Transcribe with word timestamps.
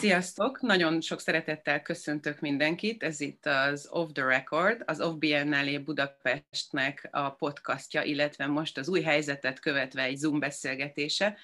Sziasztok! 0.00 0.60
Nagyon 0.60 1.00
sok 1.00 1.20
szeretettel 1.20 1.82
köszöntök 1.82 2.40
mindenkit. 2.40 3.02
Ez 3.02 3.20
itt 3.20 3.46
az 3.46 3.88
Off 3.90 4.10
the 4.12 4.24
Record, 4.24 4.82
az 4.86 5.00
Off 5.00 5.14
Biennale 5.18 5.78
Budapestnek 5.78 7.08
a 7.10 7.30
podcastja, 7.30 8.02
illetve 8.02 8.46
most 8.46 8.78
az 8.78 8.88
új 8.88 9.02
helyzetet 9.02 9.60
követve 9.60 10.02
egy 10.02 10.16
Zoom 10.16 10.38
beszélgetése, 10.38 11.36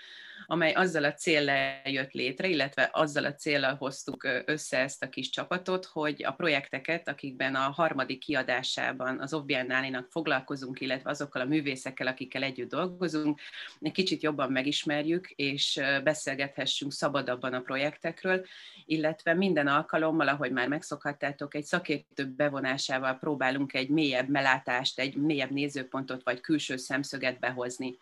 amely 0.53 0.73
azzal 0.73 1.05
a 1.05 1.13
céllal 1.13 1.81
jött 1.85 2.13
létre, 2.13 2.49
illetve 2.49 2.91
azzal 2.93 3.25
a 3.25 3.35
céllal 3.35 3.75
hoztuk 3.75 4.29
össze 4.45 4.79
ezt 4.79 5.03
a 5.03 5.09
kis 5.09 5.31
csapatot, 5.31 5.85
hogy 5.85 6.25
a 6.25 6.33
projekteket, 6.33 7.09
akikben 7.09 7.55
a 7.55 7.59
harmadik 7.59 8.19
kiadásában 8.19 9.21
az 9.21 9.35
Off 9.35 9.45
Biennale-nak 9.45 10.07
foglalkozunk, 10.11 10.81
illetve 10.81 11.11
azokkal 11.11 11.43
a 11.43 11.45
művészekkel, 11.45 12.07
akikkel 12.07 12.43
együtt 12.43 12.71
dolgozunk, 12.71 13.41
egy 13.81 13.93
kicsit 13.93 14.23
jobban 14.23 14.53
megismerjük, 14.53 15.31
és 15.31 15.81
beszélgethessünk 16.05 16.93
szabadabban 16.93 17.55
a 17.55 17.61
projektekről, 17.61 18.47
illetve 18.87 19.35
minden 19.35 19.67
alkalommal, 19.67 20.29
ahogy 20.29 20.53
már 20.53 20.69
megszokhattátok, 20.69 21.55
egy 21.55 21.65
szakértő 21.65 22.27
bevonásával 22.27 23.15
próbálunk 23.15 23.75
egy 23.75 23.89
mélyebb 23.89 24.29
melátást, 24.29 24.99
egy 24.99 25.17
mélyebb 25.17 25.51
nézőpontot 25.51 26.23
vagy 26.23 26.41
külső 26.41 26.77
szemszöget 26.77 27.39
behozni. 27.39 27.97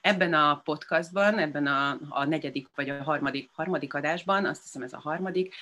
Ebben 0.00 0.34
a 0.34 0.60
podcastban, 0.64 1.38
ebben 1.38 1.66
a, 1.66 1.95
a 2.08 2.24
negyedik 2.24 2.68
vagy 2.74 2.90
a 2.90 3.02
harmadik, 3.02 3.48
harmadik 3.52 3.94
adásban, 3.94 4.44
azt 4.44 4.62
hiszem 4.62 4.82
ez 4.82 4.92
a 4.92 5.00
harmadik, 5.00 5.54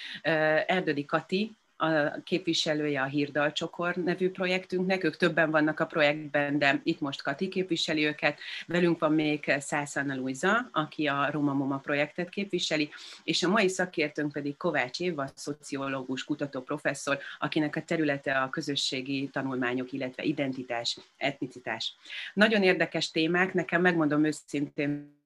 Erdődi 0.67 1.05
Kati, 1.05 1.57
a 1.77 2.23
képviselője 2.25 3.03
a 3.03 3.07
Hírdalcsokor 3.07 3.95
nevű 3.95 4.31
projektünknek, 4.31 5.05
ők 5.05 5.17
többen 5.17 5.51
vannak 5.51 5.81
a 5.81 5.87
projektben, 5.87 6.59
de 6.59 6.81
itt 6.83 7.01
most 7.01 7.23
Kati 7.23 7.49
képviseli 7.49 8.05
őket, 8.05 8.39
velünk 8.67 8.99
van 8.99 9.13
még 9.13 9.55
Szászanna 9.59 10.15
Luisa, 10.15 10.69
aki 10.73 11.07
a 11.07 11.31
Roma 11.31 11.53
Moma 11.53 11.79
projektet 11.79 12.29
képviseli, 12.29 12.91
és 13.25 13.43
a 13.43 13.49
mai 13.49 13.69
szakértőnk 13.69 14.33
pedig 14.33 14.57
Kovács 14.57 15.01
Éva, 15.01 15.27
szociológus, 15.35 16.25
kutató 16.25 16.61
professzor, 16.61 17.19
akinek 17.39 17.77
a 17.77 17.83
területe 17.83 18.41
a 18.41 18.51
közösségi 18.51 19.29
tanulmányok, 19.33 19.93
illetve 19.93 20.23
identitás, 20.23 20.99
etnicitás. 21.17 21.97
Nagyon 22.35 22.63
érdekes 22.63 23.11
témák, 23.11 23.55
nekem 23.55 23.81
megmondom 23.81 24.25
őszintén, 24.25 25.23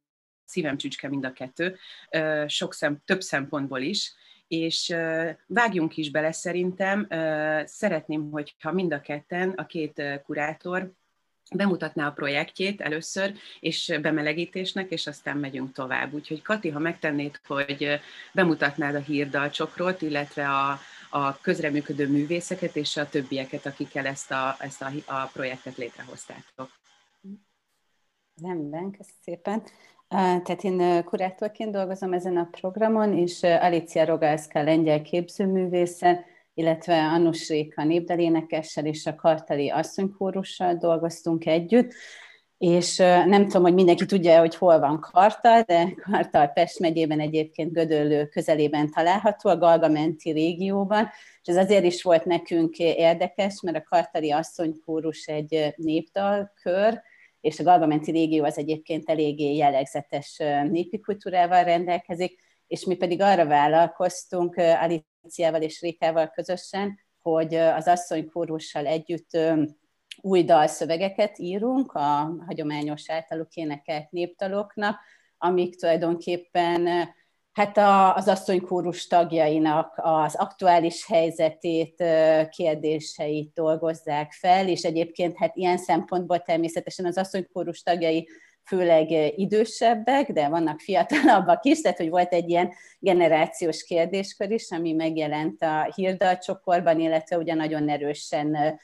szívem 0.49 0.77
csücske 0.77 1.09
mind 1.09 1.25
a 1.25 1.33
kettő, 1.33 1.77
sok 2.47 2.75
szem, 2.75 3.03
több 3.05 3.21
szempontból 3.21 3.81
is, 3.81 4.15
és 4.49 4.95
vágjunk 5.47 5.97
is 5.97 6.11
bele 6.11 6.33
szerintem. 6.33 7.07
Szeretném, 7.65 8.31
hogyha 8.31 8.73
mind 8.73 8.93
a 8.93 9.01
ketten, 9.01 9.51
a 9.51 9.67
két 9.67 10.03
kurátor 10.25 10.93
bemutatná 11.55 12.07
a 12.07 12.13
projektjét 12.13 12.81
először, 12.81 13.35
és 13.61 13.99
bemelegítésnek, 14.03 14.91
és 14.91 15.07
aztán 15.07 15.37
megyünk 15.37 15.73
tovább. 15.73 16.15
Úgyhogy 16.15 16.43
Kati, 16.43 16.69
ha 16.69 16.79
megtennéd, 16.79 17.41
hogy 17.47 18.01
bemutatnád 18.33 18.95
a 18.95 18.99
hírdalcsokrot, 18.99 20.03
illetve 20.03 20.49
a, 20.49 20.79
a 21.11 21.41
közreműködő 21.41 22.09
művészeket 22.09 22.77
és 22.77 22.97
a 22.97 23.09
többieket, 23.09 23.67
akikkel 23.67 24.07
ezt 24.07 24.31
a, 24.31 24.57
ezt 24.59 24.83
a, 24.83 24.91
a 25.07 25.31
projektet 25.33 25.77
létrehoztátok. 25.77 26.71
Rendben, 28.43 28.91
köszönöm 28.91 29.19
szépen. 29.23 29.63
Tehát 30.09 30.65
én 30.65 31.05
kurátorként 31.05 31.73
dolgozom 31.73 32.13
ezen 32.13 32.37
a 32.37 32.49
programon, 32.51 33.17
és 33.17 33.43
Alicia 33.43 34.05
Rogalska 34.05 34.63
lengyel 34.63 35.03
képzőművésze, 35.03 36.25
illetve 36.55 36.95
Annus 36.95 37.49
Réka 37.49 37.85
népdalénekessel 37.85 38.87
és 38.87 39.07
a 39.07 39.15
Kartali 39.15 39.71
asszonykórussal 39.71 40.75
dolgoztunk 40.75 41.47
együtt, 41.47 41.93
és 42.59 42.97
nem 43.27 43.47
tudom, 43.47 43.63
hogy 43.63 43.75
mindenki 43.75 44.07
tudja, 44.07 44.39
hogy 44.39 44.55
hol 44.55 44.79
van 44.79 45.01
Kartal, 45.01 45.63
de 45.63 45.95
Kartal 46.11 46.47
Pest 46.47 46.79
megyében 46.79 47.21
egyébként 47.21 47.73
Gödöllő 47.73 48.27
közelében 48.27 48.91
található, 48.91 49.51
a 49.51 49.59
Galgamenti 49.59 50.31
régióban, 50.31 51.09
és 51.43 51.55
ez 51.55 51.57
azért 51.57 51.85
is 51.85 52.03
volt 52.03 52.25
nekünk 52.25 52.79
érdekes, 52.79 53.61
mert 53.61 53.77
a 53.77 53.87
Kartali 53.89 54.31
asszonykórus 54.33 55.27
egy 55.27 55.75
népdalkör, 55.77 57.03
és 57.41 57.59
a 57.59 57.65
Galgamenti 57.65 58.11
régió 58.11 58.45
az 58.45 58.59
egyébként 58.59 59.11
eléggé 59.11 59.55
jellegzetes 59.55 60.37
népi 60.71 61.01
kultúrával 61.01 61.65
rendelkezik, 61.65 62.41
és 62.67 62.85
mi 62.85 62.95
pedig 62.95 63.21
arra 63.21 63.47
vállalkoztunk 63.47 64.57
Aliciával 64.57 65.63
és 65.63 65.81
Rékával 65.81 66.29
közösen, 66.29 66.99
hogy 67.23 67.55
az 67.55 67.87
asszonykórussal 67.87 68.87
együtt 68.87 69.39
új 70.21 70.45
dalszövegeket 70.45 71.39
írunk 71.39 71.93
a 71.93 72.37
hagyományos 72.47 73.11
általuk 73.11 73.55
énekelt 73.55 74.11
néptaloknak, 74.11 75.01
amik 75.39 75.77
tulajdonképpen 75.77 77.09
hát 77.59 77.77
a, 77.77 78.15
az 78.15 78.29
asszonykórus 78.29 79.07
tagjainak 79.07 79.93
az 79.97 80.35
aktuális 80.35 81.07
helyzetét, 81.07 82.05
kérdéseit 82.49 83.53
dolgozzák 83.55 84.33
fel, 84.33 84.69
és 84.69 84.83
egyébként 84.83 85.37
hát 85.37 85.57
ilyen 85.57 85.79
szempontból 85.79 86.39
természetesen 86.39 87.07
az 87.07 87.19
asszonykórus 87.19 87.83
tagjai 87.83 88.29
főleg 88.65 89.11
idősebbek, 89.39 90.33
de 90.33 90.49
vannak 90.49 90.81
fiatalabbak 90.81 91.65
is, 91.65 91.81
tehát 91.81 91.97
hogy 91.97 92.09
volt 92.09 92.33
egy 92.33 92.49
ilyen 92.49 92.73
generációs 92.99 93.85
kérdéskör 93.85 94.51
is, 94.51 94.71
ami 94.71 94.93
megjelent 94.93 95.63
a 95.63 95.93
hírdalcsokorban, 95.95 97.01
illetve 97.01 97.37
ugye 97.37 97.55
nagyon 97.55 97.89
erősen 97.89 98.79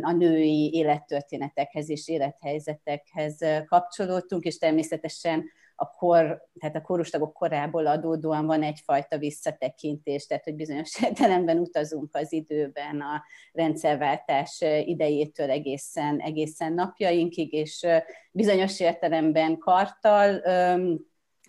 a 0.00 0.12
női 0.12 0.70
élettörténetekhez 0.74 1.90
és 1.90 2.08
élethelyzetekhez 2.08 3.38
kapcsolódtunk, 3.66 4.44
és 4.44 4.58
természetesen 4.58 5.44
a 5.74 5.90
kor, 5.90 6.42
tehát 6.60 6.76
a 6.76 6.80
kórustagok 6.80 7.32
korából 7.32 7.86
adódóan 7.86 8.46
van 8.46 8.62
egyfajta 8.62 9.18
visszatekintés, 9.18 10.26
tehát 10.26 10.44
hogy 10.44 10.54
bizonyos 10.54 11.00
értelemben 11.02 11.58
utazunk 11.58 12.16
az 12.16 12.32
időben 12.32 13.00
a 13.00 13.22
rendszerváltás 13.52 14.60
idejétől 14.84 15.50
egészen, 15.50 16.20
egészen 16.20 16.72
napjainkig, 16.72 17.52
és 17.52 17.86
bizonyos 18.32 18.80
értelemben 18.80 19.58
kartal, 19.58 20.40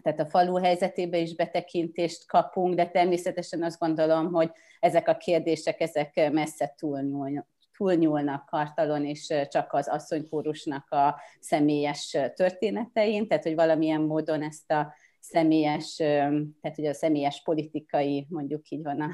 tehát 0.01 0.19
a 0.19 0.25
falu 0.29 0.57
helyzetébe 0.57 1.17
is 1.17 1.35
betekintést 1.35 2.27
kapunk, 2.27 2.75
de 2.75 2.89
természetesen 2.89 3.63
azt 3.63 3.79
gondolom, 3.79 4.31
hogy 4.31 4.51
ezek 4.79 5.07
a 5.07 5.17
kérdések, 5.17 5.79
ezek 5.81 6.31
messze 6.31 6.73
túlnyúlnak, 6.77 7.47
túlnyúlnak 7.77 8.45
kartalon, 8.45 9.05
és 9.05 9.33
csak 9.49 9.73
az 9.73 9.87
asszonykórusnak 9.87 10.91
a 10.91 11.19
személyes 11.39 12.17
történetein, 12.35 13.27
tehát 13.27 13.43
hogy 13.43 13.55
valamilyen 13.55 14.01
módon 14.01 14.41
ezt 14.41 14.71
a 14.71 14.93
személyes, 15.19 15.95
tehát 15.95 16.77
ugye 16.77 16.89
a 16.89 16.93
személyes 16.93 17.41
politikai, 17.43 18.27
mondjuk 18.29 18.69
így 18.69 18.83
van 18.83 19.01
a 19.01 19.09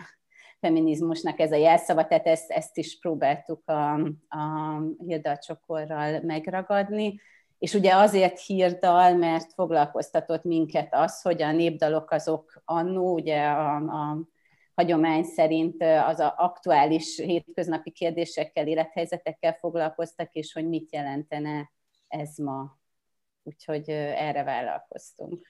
feminizmusnak 0.59 1.39
ez 1.39 1.51
a 1.51 1.55
jelszava, 1.55 2.07
tehát 2.07 2.27
ezt, 2.27 2.51
ezt 2.51 2.77
is 2.77 2.99
próbáltuk 2.99 3.67
a, 3.67 3.93
a 4.29 4.81
Hilda 5.05 5.37
csokorral 5.37 6.21
megragadni, 6.21 7.19
és 7.59 7.73
ugye 7.73 7.95
azért 7.95 8.39
hírdal, 8.39 9.13
mert 9.13 9.53
foglalkoztatott 9.53 10.43
minket 10.43 10.87
az, 10.91 11.21
hogy 11.21 11.41
a 11.41 11.51
népdalok 11.51 12.11
azok 12.11 12.61
annó, 12.65 13.13
ugye 13.13 13.45
a, 13.45 13.75
a 13.75 14.17
hagyomány 14.79 15.23
szerint 15.23 15.83
az 15.83 16.19
a 16.19 16.33
aktuális 16.37 17.17
hétköznapi 17.17 17.91
kérdésekkel, 17.91 18.67
élethelyzetekkel 18.67 19.53
foglalkoztak, 19.53 20.33
és 20.33 20.53
hogy 20.53 20.67
mit 20.67 20.93
jelentene 20.93 21.71
ez 22.07 22.37
ma. 22.37 22.77
Úgyhogy 23.43 23.89
erre 23.89 24.43
vállalkoztunk. 24.43 25.47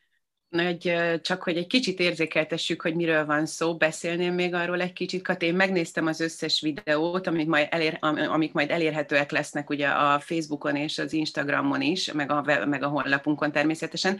Hogy 0.50 0.96
csak 1.22 1.44
hogy 1.44 1.58
egy 1.58 1.68
kicsit 1.68 2.00
érzékeltessük, 2.00 2.82
hogy 2.82 2.96
miről 2.96 3.26
van 3.26 3.46
szó, 3.46 3.78
beszélném 3.78 4.34
még 4.34 4.54
arról 4.54 4.82
egy 4.82 4.94
kicsit, 4.94 5.22
Kat, 5.22 5.42
én 5.42 5.56
megnéztem 5.56 6.06
az 6.06 6.20
összes 6.20 6.62
videót, 6.62 7.28
amik 7.28 7.48
majd, 7.48 7.68
elér, 7.72 7.98
amik 8.30 8.54
majd 8.54 8.72
elérhetőek 8.72 9.32
lesznek 9.32 9.70
ugye 9.70 9.88
a 9.88 10.20
Facebookon 10.20 10.76
és 10.76 10.98
az 10.98 11.14
Instagramon 11.14 11.82
is, 11.82 12.12
meg 12.12 12.32
a, 12.32 12.66
meg 12.66 12.84
a 12.84 12.88
honlapunkon 12.88 13.52
természetesen, 13.52 14.20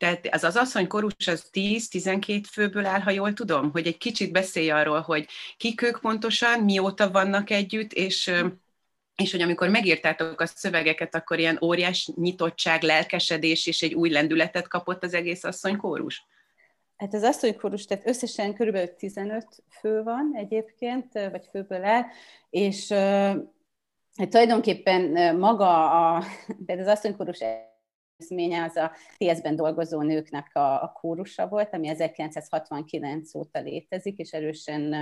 tehát 0.00 0.28
az 0.30 0.44
az 0.44 0.56
asszony 0.56 0.86
korús 0.86 1.26
az 1.26 1.48
10-12 1.52 2.42
főből 2.50 2.86
áll, 2.86 3.00
ha 3.00 3.10
jól 3.10 3.32
tudom, 3.32 3.70
hogy 3.70 3.86
egy 3.86 3.98
kicsit 3.98 4.32
beszélj 4.32 4.70
arról, 4.70 5.00
hogy 5.00 5.26
kik 5.56 5.82
ők 5.82 6.00
pontosan, 6.00 6.60
mióta 6.60 7.10
vannak 7.10 7.50
együtt, 7.50 7.92
és 7.92 8.32
és 9.14 9.30
hogy 9.30 9.40
amikor 9.40 9.68
megírtátok 9.68 10.40
a 10.40 10.46
szövegeket, 10.46 11.14
akkor 11.14 11.38
ilyen 11.38 11.58
óriás 11.62 12.10
nyitottság, 12.16 12.82
lelkesedés 12.82 13.66
és 13.66 13.82
egy 13.82 13.94
új 13.94 14.10
lendületet 14.10 14.68
kapott 14.68 15.04
az 15.04 15.14
egész 15.14 15.44
asszonykórus? 15.44 16.26
Hát 16.96 17.14
az 17.14 17.22
asszonykórus, 17.22 17.84
tehát 17.84 18.06
összesen 18.06 18.54
körülbelül 18.54 18.96
15 18.96 19.46
fő 19.80 20.02
van 20.02 20.32
egyébként, 20.34 21.12
vagy 21.12 21.48
főből 21.50 21.84
áll, 21.84 22.02
és 22.50 22.88
hát 24.16 24.28
tulajdonképpen 24.30 25.36
maga 25.36 25.90
a, 25.90 26.24
tehát 26.66 26.82
az 26.82 26.88
asszonykórus 26.88 27.38
intézménye 28.20 28.62
az 28.62 28.76
a 28.76 28.92
TSZ-ben 29.18 29.56
dolgozó 29.56 30.00
nőknek 30.02 30.50
a, 30.52 30.82
a 30.82 30.92
kórusa 31.00 31.48
volt, 31.48 31.74
ami 31.74 31.88
1969 31.88 33.34
óta 33.34 33.60
létezik, 33.60 34.18
és 34.18 34.32
erősen 34.32 34.94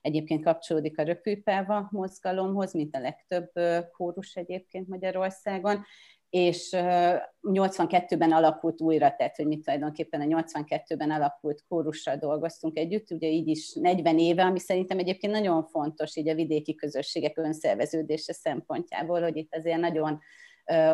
egyébként 0.00 0.44
kapcsolódik 0.44 0.98
a 0.98 1.02
röpülpáva 1.02 1.88
mozgalomhoz, 1.90 2.72
mint 2.72 2.96
a 2.96 3.00
legtöbb 3.00 3.50
kórus 3.92 4.34
egyébként 4.34 4.88
Magyarországon, 4.88 5.84
és 6.30 6.68
82-ben 7.42 8.32
alakult 8.32 8.80
újra, 8.80 9.14
tehát 9.16 9.36
hogy 9.36 9.46
mit 9.46 9.64
tulajdonképpen 9.64 10.20
a 10.20 10.42
82-ben 10.42 11.10
alakult 11.10 11.64
kórussal 11.68 12.16
dolgoztunk 12.16 12.78
együtt, 12.78 13.10
ugye 13.10 13.28
így 13.28 13.48
is 13.48 13.74
40 13.74 14.18
éve, 14.18 14.44
ami 14.44 14.58
szerintem 14.58 14.98
egyébként 14.98 15.32
nagyon 15.32 15.64
fontos 15.64 16.16
így 16.16 16.28
a 16.28 16.34
vidéki 16.34 16.74
közösségek 16.74 17.38
önszerveződése 17.38 18.32
szempontjából, 18.32 19.22
hogy 19.22 19.36
itt 19.36 19.54
azért 19.54 19.78
nagyon 19.78 20.20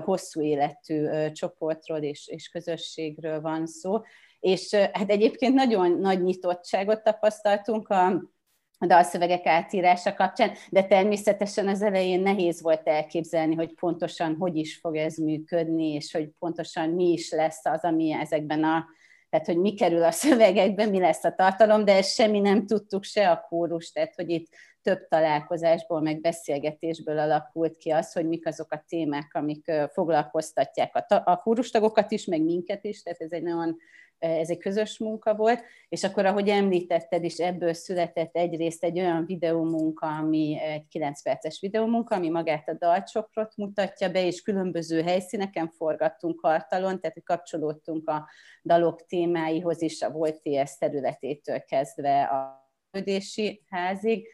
hosszú 0.05 0.43
életű 0.43 1.31
csoportról 1.33 1.99
és, 1.99 2.29
és 2.29 2.49
közösségről 2.49 3.41
van 3.41 3.67
szó. 3.67 4.01
És 4.41 4.75
hát 4.75 5.11
egyébként 5.11 5.55
nagyon 5.55 5.91
nagy 5.91 6.23
nyitottságot 6.23 7.03
tapasztaltunk 7.03 7.89
a 7.89 8.87
dalszövegek 8.87 9.47
átírása 9.47 10.15
kapcsán, 10.15 10.53
de 10.71 10.85
természetesen 10.85 11.69
az 11.69 11.83
elején 11.83 12.21
nehéz 12.21 12.63
volt 12.63 12.89
elképzelni, 12.89 13.55
hogy 13.55 13.75
pontosan 13.75 14.37
hogy 14.39 14.57
is 14.57 14.77
fog 14.77 14.97
ez 14.97 15.17
működni, 15.17 15.93
és 15.93 16.13
hogy 16.13 16.31
pontosan 16.39 16.91
mi 16.91 17.13
is 17.13 17.31
lesz 17.31 17.67
az, 17.67 17.85
ami 17.85 18.13
ezekben 18.13 18.65
a, 18.65 18.87
tehát 19.31 19.47
hogy 19.47 19.59
mi 19.59 19.75
kerül 19.75 20.05
a 20.05 20.11
szövegekben, 20.25 20.89
mi 20.89 20.99
lesz 20.99 21.25
a 21.25 21.35
tartalom, 21.35 21.85
de 21.85 21.97
ezt 21.97 22.15
semmi 22.15 22.41
nem 22.41 22.67
tudtuk, 22.67 23.05
se 23.05 23.31
a 23.31 23.47
kórus, 23.49 23.93
tehát 23.93 24.15
hogy 24.15 24.31
itt 24.31 24.49
több 24.83 25.09
találkozásból, 25.09 26.01
meg 26.01 26.21
beszélgetésből 26.21 27.19
alakult 27.19 27.77
ki 27.77 27.91
az, 27.91 28.13
hogy 28.13 28.29
mik 28.29 28.47
azok 28.47 28.73
a 28.73 28.85
témák, 28.89 29.35
amik 29.35 29.73
foglalkoztatják 29.93 30.95
a, 30.95 31.23
a 31.25 31.37
kórustagokat 31.37 32.11
is, 32.11 32.25
meg 32.25 32.43
minket 32.43 32.85
is, 32.85 33.03
tehát 33.03 33.21
ez 33.21 33.33
egy 33.33 33.43
nagyon 33.43 33.77
ez 34.21 34.51
egy 34.51 34.59
közös 34.59 34.99
munka 34.99 35.35
volt, 35.35 35.63
és 35.89 36.05
akkor, 36.05 36.27
ahogy 36.27 36.49
említetted 36.49 37.25
is, 37.25 37.37
ebből 37.37 37.73
született 37.73 38.37
egyrészt 38.37 38.85
egy 38.85 38.99
olyan 38.99 39.25
videómunka, 39.25 40.07
ami 40.07 40.59
egy 40.61 40.89
9 40.89 41.23
perces 41.23 41.61
videómunka, 41.61 42.15
ami 42.15 42.29
magát 42.29 42.69
a 42.69 42.75
dalcsokrot 42.75 43.57
mutatja 43.57 44.11
be, 44.11 44.27
és 44.27 44.43
különböző 44.43 45.03
helyszíneken 45.03 45.69
forgattunk 45.69 46.41
kartalon, 46.41 47.01
tehát 47.01 47.23
kapcsolódtunk 47.25 48.09
a 48.09 48.29
dalok 48.65 49.07
témáihoz 49.07 49.83
is, 49.83 50.03
a 50.03 50.11
volt 50.11 50.43
TS 50.43 50.79
területétől 50.79 51.61
kezdve 51.61 52.23
a 52.23 52.69
működési 52.91 53.63
házig, 53.69 54.29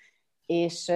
és 0.47 0.93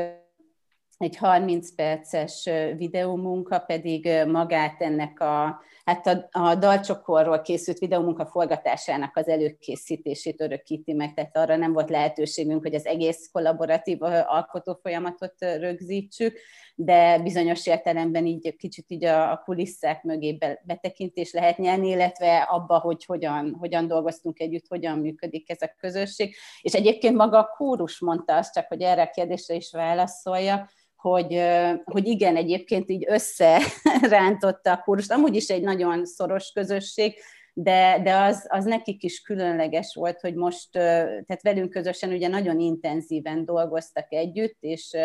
egy 0.98 1.16
30 1.16 1.74
perces 1.74 2.48
videómunka 2.76 3.58
pedig 3.58 4.08
magát 4.26 4.82
ennek 4.82 5.20
a, 5.20 5.60
hát 5.84 6.06
a, 6.06 6.28
a 6.30 6.54
dalcsokorról 6.54 7.40
készült 7.40 7.78
videómunka 7.78 8.26
forgatásának 8.26 9.16
az 9.16 9.28
előkészítését 9.28 10.40
örökíti 10.40 10.92
meg, 10.92 11.14
tehát 11.14 11.36
arra 11.36 11.56
nem 11.56 11.72
volt 11.72 11.90
lehetőségünk, 11.90 12.62
hogy 12.62 12.74
az 12.74 12.86
egész 12.86 13.28
kollaboratív 13.32 14.02
alkotó 14.26 14.78
folyamatot 14.82 15.34
rögzítsük, 15.38 16.38
de 16.82 17.18
bizonyos 17.18 17.66
értelemben 17.66 18.26
így 18.26 18.56
kicsit 18.56 18.84
így 18.88 19.04
a, 19.04 19.30
a 19.30 19.42
kulisszák 19.44 20.02
mögé 20.02 20.38
betekintés 20.62 21.32
lehet 21.32 21.58
nyerni, 21.58 21.88
illetve 21.88 22.36
abba, 22.36 22.78
hogy 22.78 23.04
hogyan, 23.04 23.56
hogyan 23.58 23.86
dolgoztunk 23.86 24.40
együtt, 24.40 24.66
hogyan 24.68 24.98
működik 24.98 25.50
ez 25.50 25.62
a 25.62 25.74
közösség. 25.80 26.34
És 26.60 26.72
egyébként 26.72 27.16
maga 27.16 27.38
a 27.38 27.54
kórus 27.56 28.00
mondta 28.00 28.36
azt, 28.36 28.54
csak 28.54 28.66
hogy 28.66 28.82
erre 28.82 29.02
a 29.02 29.10
kérdésre 29.10 29.54
is 29.54 29.72
válaszolja, 29.72 30.68
hogy, 30.96 31.42
hogy 31.84 32.06
igen, 32.06 32.36
egyébként 32.36 32.90
így 32.90 33.04
összerántotta 33.08 34.72
a 34.72 34.82
kórust. 34.84 35.12
Amúgy 35.12 35.36
is 35.36 35.48
egy 35.48 35.62
nagyon 35.62 36.06
szoros 36.06 36.52
közösség, 36.54 37.14
de, 37.52 38.00
de 38.02 38.16
az, 38.16 38.46
az 38.48 38.64
nekik 38.64 39.02
is 39.02 39.20
különleges 39.20 39.94
volt, 39.94 40.20
hogy 40.20 40.34
most, 40.34 40.72
tehát 40.72 41.42
velünk 41.42 41.70
közösen 41.70 42.12
ugye 42.12 42.28
nagyon 42.28 42.60
intenzíven 42.60 43.44
dolgoztak 43.44 44.12
együtt, 44.12 44.56
és, 44.60 44.96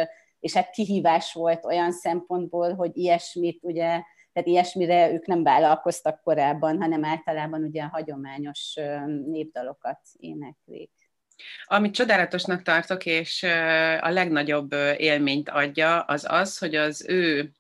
és 0.46 0.54
hát 0.54 0.70
kihívás 0.70 1.34
volt 1.34 1.66
olyan 1.66 1.92
szempontból, 1.92 2.74
hogy 2.74 2.98
ilyesmit 2.98 3.64
ugye, 3.64 3.88
tehát 4.34 4.50
ilyesmire 4.50 5.12
ők 5.12 5.26
nem 5.26 5.44
vállalkoztak 5.44 6.22
korábban, 6.24 6.82
hanem 6.82 7.06
általában 7.06 7.64
ugye 7.64 7.84
a 7.84 7.90
hagyományos 7.92 8.74
népdalokat 9.26 10.00
éneklik. 10.18 10.92
Amit 11.66 11.94
csodálatosnak 11.94 12.62
tartok, 12.62 13.06
és 13.06 13.44
a 14.00 14.10
legnagyobb 14.10 14.72
élményt 14.98 15.50
adja, 15.50 16.02
az 16.02 16.26
az, 16.30 16.58
hogy 16.58 16.76
az 16.76 17.06
ő 17.08 17.52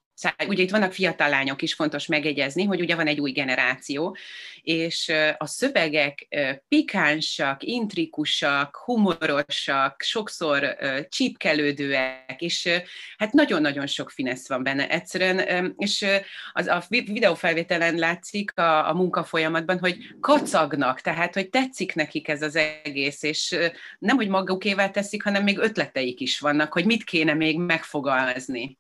ugye 0.47 0.63
itt 0.63 0.71
vannak 0.71 0.93
fiatal 0.93 1.29
lányok 1.29 1.61
is, 1.61 1.73
fontos 1.73 2.05
megjegyezni, 2.05 2.63
hogy 2.63 2.81
ugye 2.81 2.95
van 2.95 3.07
egy 3.07 3.19
új 3.19 3.31
generáció, 3.31 4.17
és 4.61 5.11
a 5.37 5.45
szövegek 5.45 6.27
pikánsak, 6.67 7.63
intrikusak, 7.63 8.75
humorosak, 8.75 10.01
sokszor 10.01 10.77
csípkelődőek, 11.09 12.35
és 12.37 12.69
hát 13.17 13.33
nagyon-nagyon 13.33 13.87
sok 13.87 14.11
finesz 14.11 14.47
van 14.47 14.63
benne 14.63 14.89
egyszerűen, 14.89 15.73
és 15.77 16.05
az 16.51 16.67
a 16.67 16.83
videófelvételen 16.87 17.95
látszik 17.95 18.59
a, 18.59 18.89
a 18.89 18.93
munka 18.93 19.23
folyamatban, 19.23 19.79
hogy 19.79 19.97
kacagnak, 20.19 21.01
tehát 21.01 21.33
hogy 21.33 21.49
tetszik 21.49 21.95
nekik 21.95 22.27
ez 22.27 22.41
az 22.41 22.55
egész, 22.55 23.23
és 23.23 23.55
nem, 23.99 24.15
hogy 24.15 24.27
magukével 24.27 24.91
teszik, 24.91 25.23
hanem 25.23 25.43
még 25.43 25.57
ötleteik 25.57 26.19
is 26.19 26.39
vannak, 26.39 26.73
hogy 26.73 26.85
mit 26.85 27.03
kéne 27.03 27.33
még 27.33 27.59
megfogalmazni. 27.59 28.77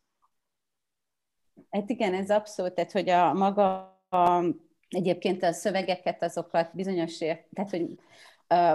Hát 1.69 1.89
igen, 1.89 2.13
ez 2.13 2.29
abszolút, 2.29 2.73
tehát 2.73 2.91
hogy 2.91 3.09
a 3.09 3.33
maga 3.33 3.99
a, 4.09 4.43
egyébként 4.89 5.43
a 5.43 5.51
szövegeket, 5.51 6.23
azokat 6.23 6.69
bizonyos, 6.73 7.17
tehát 7.17 7.69
hogy 7.69 7.87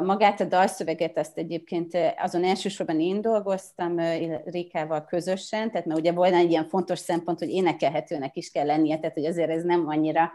magát 0.02 0.40
a 0.40 0.44
dalszöveget 0.44 1.18
azt 1.18 1.38
egyébként 1.38 1.98
azon 2.16 2.44
elsősorban 2.44 3.00
én 3.00 3.20
dolgoztam 3.20 3.98
Rékával 4.44 5.04
közösen, 5.04 5.70
tehát 5.70 5.86
mert 5.86 6.00
ugye 6.00 6.12
volna 6.12 6.36
egy 6.36 6.50
ilyen 6.50 6.68
fontos 6.68 6.98
szempont, 6.98 7.38
hogy 7.38 7.48
énekelhetőnek 7.48 8.36
is 8.36 8.50
kell 8.50 8.66
lennie, 8.66 8.98
tehát 8.98 9.14
hogy 9.14 9.26
azért 9.26 9.50
ez 9.50 9.62
nem 9.62 9.88
annyira 9.88 10.32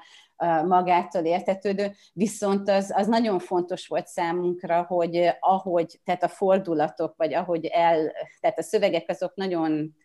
magától 0.66 1.24
értetődő, 1.24 1.92
viszont 2.14 2.70
az, 2.70 2.94
az 2.96 3.08
nagyon 3.08 3.40
fontos 3.40 3.88
volt 3.88 4.08
számunkra, 4.08 4.84
hogy 4.84 5.30
ahogy, 5.40 6.00
tehát 6.04 6.24
a 6.24 6.28
fordulatok, 6.28 7.14
vagy 7.18 7.34
ahogy 7.34 7.66
el, 7.66 8.12
tehát 8.40 8.60
a 8.60 8.64
szövegek 8.64 9.10
azok 9.10 9.36
nagyon 9.36 9.96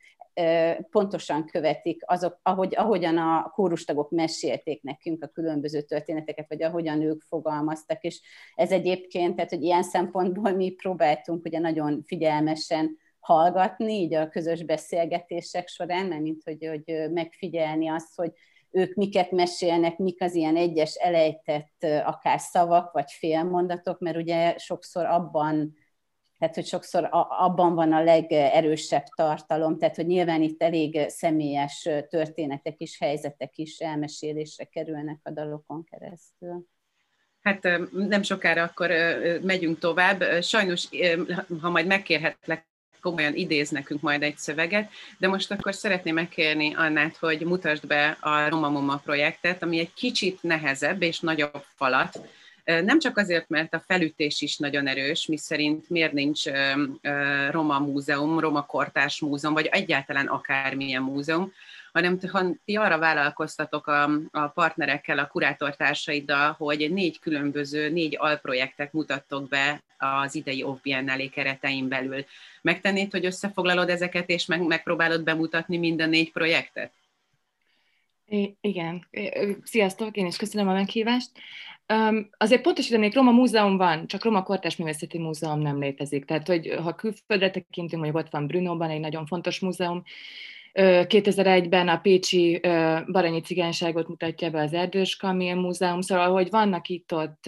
pontosan 0.90 1.46
követik 1.46 2.02
azok, 2.06 2.38
ahogy, 2.42 2.74
ahogyan 2.76 3.16
a 3.16 3.50
kórustagok 3.54 4.10
mesélték 4.10 4.82
nekünk 4.82 5.24
a 5.24 5.28
különböző 5.28 5.80
történeteket, 5.80 6.48
vagy 6.48 6.62
ahogyan 6.62 7.02
ők 7.02 7.22
fogalmaztak, 7.22 8.02
és 8.02 8.20
ez 8.54 8.72
egyébként, 8.72 9.34
tehát 9.34 9.50
hogy 9.50 9.62
ilyen 9.62 9.82
szempontból 9.82 10.52
mi 10.52 10.70
próbáltunk 10.70 11.44
ugye 11.44 11.58
nagyon 11.58 12.02
figyelmesen 12.06 12.96
hallgatni, 13.20 13.92
így 13.92 14.14
a 14.14 14.28
közös 14.28 14.64
beszélgetések 14.64 15.68
során, 15.68 16.06
mert 16.06 16.22
mint 16.22 16.42
hogy, 16.44 16.66
hogy 16.66 17.10
megfigyelni 17.10 17.88
azt, 17.88 18.16
hogy 18.16 18.32
ők 18.70 18.94
miket 18.94 19.30
mesélnek, 19.30 19.98
mik 19.98 20.22
az 20.22 20.34
ilyen 20.34 20.56
egyes 20.56 20.94
elejtett 20.94 21.84
akár 22.04 22.40
szavak, 22.40 22.92
vagy 22.92 23.10
félmondatok, 23.10 23.98
mert 23.98 24.16
ugye 24.16 24.58
sokszor 24.58 25.04
abban 25.04 25.74
tehát 26.40 26.54
hogy 26.54 26.66
sokszor 26.66 27.08
abban 27.28 27.74
van 27.74 27.92
a 27.92 28.02
legerősebb 28.02 29.04
tartalom, 29.14 29.78
tehát 29.78 29.96
hogy 29.96 30.06
nyilván 30.06 30.42
itt 30.42 30.62
elég 30.62 31.08
személyes 31.08 31.88
történetek 32.08 32.74
is, 32.78 32.98
helyzetek 32.98 33.56
is 33.56 33.78
elmesélésre 33.78 34.64
kerülnek 34.64 35.18
a 35.22 35.30
dalokon 35.30 35.84
keresztül. 35.84 36.66
Hát 37.42 37.68
nem 37.92 38.22
sokára 38.22 38.62
akkor 38.62 38.90
megyünk 39.42 39.78
tovább. 39.78 40.24
Sajnos, 40.42 40.88
ha 41.60 41.70
majd 41.70 41.86
megkérhetlek, 41.86 42.68
komolyan 43.00 43.34
idéz 43.34 43.70
nekünk 43.70 44.00
majd 44.00 44.22
egy 44.22 44.36
szöveget, 44.36 44.90
de 45.18 45.28
most 45.28 45.50
akkor 45.50 45.74
szeretném 45.74 46.14
megkérni 46.14 46.74
Annát, 46.74 47.16
hogy 47.16 47.40
mutasd 47.40 47.86
be 47.86 48.16
a 48.20 48.48
Roma 48.48 48.68
Moma 48.68 48.96
projektet, 48.96 49.62
ami 49.62 49.78
egy 49.78 49.92
kicsit 49.92 50.42
nehezebb 50.42 51.02
és 51.02 51.20
nagyobb 51.20 51.64
falat, 51.74 52.20
nem 52.84 52.98
csak 52.98 53.16
azért, 53.16 53.48
mert 53.48 53.74
a 53.74 53.82
felütés 53.86 54.40
is 54.40 54.56
nagyon 54.56 54.86
erős, 54.86 55.26
mi 55.26 55.36
szerint 55.36 55.88
miért 55.90 56.12
nincs 56.12 56.42
Roma 57.50 57.78
múzeum, 57.78 58.40
Roma 58.40 58.66
kortárs 58.66 59.20
múzeum, 59.20 59.54
vagy 59.54 59.66
egyáltalán 59.66 60.26
akármilyen 60.26 61.02
múzeum, 61.02 61.52
hanem 61.92 62.18
ha 62.32 62.44
ti 62.64 62.76
arra 62.76 62.98
vállalkoztatok 62.98 63.86
a, 63.86 64.10
a 64.30 64.46
partnerekkel, 64.46 65.18
a 65.18 65.26
kurátortársaiddal, 65.26 66.52
hogy 66.52 66.92
négy 66.92 67.18
különböző, 67.18 67.90
négy 67.90 68.16
alprojektet 68.18 68.92
mutattok 68.92 69.48
be 69.48 69.82
az 69.98 70.34
idei 70.34 70.62
Off 70.62 70.80
keretein 71.32 71.88
belül. 71.88 72.24
Megtennéd, 72.62 73.10
hogy 73.10 73.24
összefoglalod 73.24 73.88
ezeket, 73.88 74.28
és 74.28 74.46
meg, 74.46 74.66
megpróbálod 74.66 75.22
bemutatni 75.22 75.76
mind 75.76 76.00
a 76.00 76.06
négy 76.06 76.32
projektet? 76.32 76.92
I- 78.26 78.56
igen. 78.60 79.06
Sziasztok, 79.64 80.16
én 80.16 80.26
is 80.26 80.36
köszönöm 80.36 80.68
a 80.68 80.72
meghívást. 80.72 81.30
Um, 81.92 82.30
azért 82.36 82.62
pontosítanék, 82.62 83.14
Roma 83.14 83.30
Múzeum 83.30 83.76
van, 83.76 84.06
csak 84.06 84.24
Roma 84.24 84.42
Kortás 84.42 84.76
Művészeti 84.76 85.18
Múzeum 85.18 85.60
nem 85.60 85.78
létezik. 85.80 86.24
Tehát, 86.24 86.46
hogy 86.46 86.74
ha 86.82 86.94
külföldre 86.94 87.50
tekintünk, 87.50 88.04
hogy 88.04 88.14
ott 88.14 88.30
van 88.30 88.46
Brunóban 88.46 88.90
egy 88.90 89.00
nagyon 89.00 89.26
fontos 89.26 89.60
múzeum, 89.60 90.02
2001-ben 90.72 91.88
a 91.88 92.00
Pécsi 92.00 92.60
Baranyi 93.06 93.40
Cigányságot 93.40 94.08
mutatja 94.08 94.50
be 94.50 94.62
az 94.62 94.72
Erdős 94.72 95.16
Kamil 95.16 95.54
Múzeum, 95.54 96.00
szóval, 96.00 96.32
hogy 96.32 96.50
vannak 96.50 96.88
itt-ott 96.88 97.46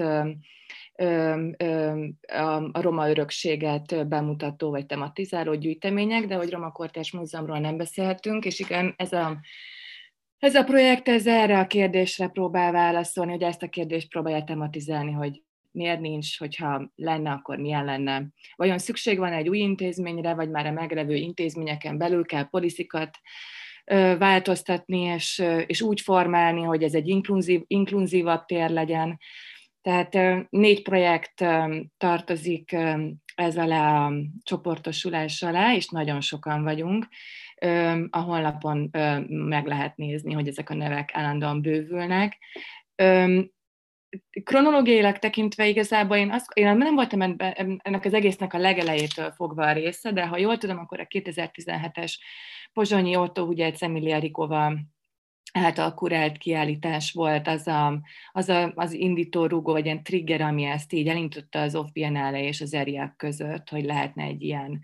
a 2.72 2.80
roma 2.80 3.08
örökséget 3.08 4.08
bemutató 4.08 4.70
vagy 4.70 4.86
tematizáló 4.86 5.54
gyűjtemények, 5.54 6.26
de 6.26 6.34
hogy 6.34 6.50
Roma 6.50 6.72
Kortás 6.72 7.12
Múzeumról 7.12 7.58
nem 7.58 7.76
beszélhetünk, 7.76 8.44
és 8.44 8.58
igen, 8.58 8.94
ez 8.96 9.12
a 9.12 9.40
Ez 10.42 10.54
a 10.54 10.64
projekt 10.64 11.08
ez 11.08 11.26
erre 11.26 11.58
a 11.58 11.66
kérdésre 11.66 12.28
próbál 12.28 12.72
válaszolni, 12.72 13.30
hogy 13.30 13.42
ezt 13.42 13.62
a 13.62 13.68
kérdést 13.68 14.08
próbálja 14.08 14.44
tematizálni, 14.44 15.12
hogy 15.12 15.42
miért 15.70 16.00
nincs, 16.00 16.38
hogyha 16.38 16.90
lenne, 16.94 17.30
akkor 17.30 17.58
milyen 17.58 17.84
lenne. 17.84 18.26
Vajon 18.56 18.78
szükség 18.78 19.18
van 19.18 19.32
egy 19.32 19.48
új 19.48 19.58
intézményre, 19.58 20.34
vagy 20.34 20.50
már 20.50 20.66
a 20.66 20.70
meglevő 20.70 21.14
intézményeken 21.14 21.98
belül 21.98 22.24
kell 22.24 22.48
polizikat 22.48 23.18
változtatni, 24.18 25.00
és, 25.00 25.42
és 25.66 25.82
úgy 25.82 26.00
formálni, 26.00 26.62
hogy 26.62 26.82
ez 26.82 26.94
egy 26.94 27.08
inkluzív, 27.08 27.62
inkluzívabb 27.66 28.44
tér 28.44 28.70
legyen. 28.70 29.18
Tehát 29.82 30.18
négy 30.50 30.82
projekt 30.82 31.44
tartozik 31.96 32.76
ez 33.34 33.56
alá 33.56 34.06
a 34.06 34.12
csoportosulás 34.42 35.42
alá, 35.42 35.74
és 35.74 35.88
nagyon 35.88 36.20
sokan 36.20 36.62
vagyunk. 36.62 37.06
A 38.10 38.18
honlapon 38.18 38.90
meg 39.28 39.66
lehet 39.66 39.96
nézni, 39.96 40.32
hogy 40.32 40.48
ezek 40.48 40.70
a 40.70 40.74
nevek 40.74 41.10
állandóan 41.12 41.60
bővülnek. 41.62 42.38
Kronológiailag 44.44 45.18
tekintve 45.18 45.66
igazából 45.66 46.16
én, 46.16 46.30
azt, 46.30 46.46
én 46.52 46.76
nem 46.76 46.94
voltam 46.94 47.20
ennek 47.20 48.04
az 48.04 48.14
egésznek 48.14 48.54
a 48.54 48.58
legelejétől 48.58 49.30
fogva 49.30 49.66
a 49.66 49.72
része, 49.72 50.12
de 50.12 50.26
ha 50.26 50.38
jól 50.38 50.58
tudom, 50.58 50.78
akkor 50.78 51.00
a 51.00 51.06
2017-es 51.06 52.14
Pozsonyi 52.72 53.16
Otto 53.16 53.42
ugye 53.42 53.72
Emilia 53.78 54.18
Rikova 54.18 54.74
által 55.52 55.94
kurált 55.94 56.38
kiállítás 56.38 57.12
volt 57.12 57.48
az 57.48 57.66
a, 57.66 58.00
az, 58.32 58.48
a, 58.48 58.72
az 58.74 58.92
indító 58.92 59.46
rúgó, 59.46 59.72
vagy 59.72 59.84
ilyen 59.84 60.02
trigger, 60.02 60.40
ami 60.40 60.64
ezt 60.64 60.92
így 60.92 61.08
elindította 61.08 61.60
az 61.60 61.74
Off 61.74 61.90
Biennale 61.92 62.42
és 62.42 62.60
az 62.60 62.74
ERIAC 62.74 63.16
között, 63.16 63.68
hogy 63.68 63.84
lehetne 63.84 64.22
egy 64.22 64.42
ilyen 64.42 64.80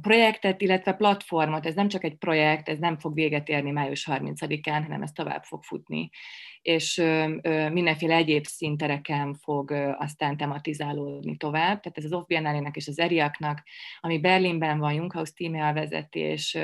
projektet, 0.00 0.60
illetve 0.60 0.92
platformot. 0.92 1.66
Ez 1.66 1.74
nem 1.74 1.88
csak 1.88 2.04
egy 2.04 2.16
projekt, 2.16 2.68
ez 2.68 2.78
nem 2.78 2.98
fog 2.98 3.14
véget 3.14 3.48
érni 3.48 3.70
május 3.70 4.08
30-án, 4.10 4.80
hanem 4.82 5.02
ez 5.02 5.12
tovább 5.12 5.42
fog 5.44 5.62
futni 5.62 6.10
és 6.62 6.96
mindenféle 7.72 8.14
egyéb 8.14 8.44
színtereken 8.44 9.34
fog 9.34 9.70
aztán 9.98 10.36
tematizálódni 10.36 11.36
tovább. 11.36 11.80
Tehát 11.80 11.98
ez 11.98 12.04
az 12.04 12.12
Off 12.12 12.26
és 12.72 12.88
az 12.88 12.98
ERIAC-nak, 12.98 13.62
ami 14.00 14.20
Berlinben 14.20 14.78
van, 14.78 14.92
Junghaus 14.92 15.32
tímea 15.32 15.72
vezeti, 15.72 16.18
és 16.18 16.58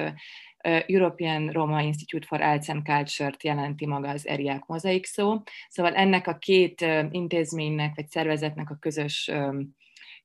European 0.86 1.48
Roma 1.48 1.80
Institute 1.82 2.26
for 2.26 2.40
Arts 2.40 2.68
and 2.68 2.84
Culture-t 2.84 3.42
jelenti 3.42 3.86
maga 3.86 4.08
az 4.08 4.26
ERIAC 4.26 4.66
mozaik 4.66 5.06
szó. 5.06 5.42
Szóval 5.68 5.94
ennek 5.94 6.26
a 6.26 6.38
két 6.38 6.80
intézménynek 7.10 7.94
vagy 7.94 8.08
szervezetnek 8.08 8.70
a 8.70 8.78
közös 8.80 9.30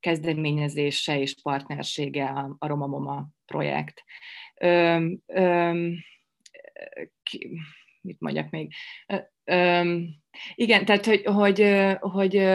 kezdeményezése 0.01 1.19
és 1.19 1.35
partnersége 1.41 2.25
a, 2.25 2.55
a 2.59 2.67
Roma 2.67 2.87
Moma 2.87 3.27
projekt. 3.45 4.03
Öm, 4.55 5.21
öm, 5.25 5.95
ki, 7.23 7.59
mit 8.01 8.19
mondjak 8.19 8.49
még? 8.49 8.73
Öm, 9.43 10.09
igen, 10.55 10.85
tehát 10.85 11.05
hogy, 11.05 11.21
hogy, 11.25 11.77
hogy 11.99 12.49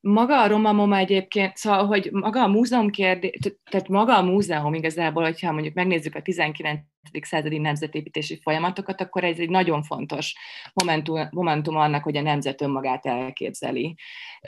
maga 0.00 0.42
a 0.42 0.46
Roma 0.46 0.72
Moma 0.72 0.96
egyébként, 0.96 1.56
szóval, 1.56 1.86
hogy 1.86 2.08
maga 2.12 2.42
a 2.42 2.48
múzeum 2.48 2.90
kérdés, 2.90 3.38
tehát 3.70 3.88
maga 3.88 4.16
a 4.16 4.22
múzeum 4.22 4.74
igazából, 4.74 5.22
hogyha 5.22 5.52
mondjuk 5.52 5.74
megnézzük 5.74 6.14
a 6.14 6.22
19 6.22 6.80
századi 7.20 7.58
nemzetépítési 7.58 8.40
folyamatokat, 8.42 9.00
akkor 9.00 9.24
ez 9.24 9.38
egy 9.38 9.48
nagyon 9.48 9.82
fontos 9.82 10.34
momentum, 10.74 11.28
momentum 11.30 11.76
annak, 11.76 12.02
hogy 12.02 12.16
a 12.16 12.22
nemzet 12.22 12.60
önmagát 12.60 13.06
elképzeli, 13.06 13.94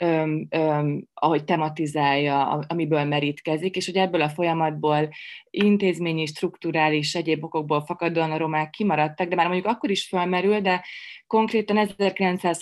öm, 0.01 0.47
öm, 0.49 1.07
ahogy 1.13 1.43
tematizálja, 1.43 2.47
amiből 2.67 3.03
merítkezik, 3.03 3.75
és 3.75 3.85
hogy 3.85 3.95
ebből 3.95 4.21
a 4.21 4.29
folyamatból 4.29 5.09
intézményi, 5.49 6.25
strukturális, 6.25 7.15
egyéb 7.15 7.43
okokból 7.43 7.81
fakadóan 7.85 8.31
a 8.31 8.37
romák 8.37 8.69
kimaradtak, 8.69 9.27
de 9.27 9.35
már 9.35 9.47
mondjuk 9.47 9.67
akkor 9.67 9.89
is 9.89 10.07
felmerül, 10.07 10.59
de 10.59 10.83
konkrétan 11.27 11.77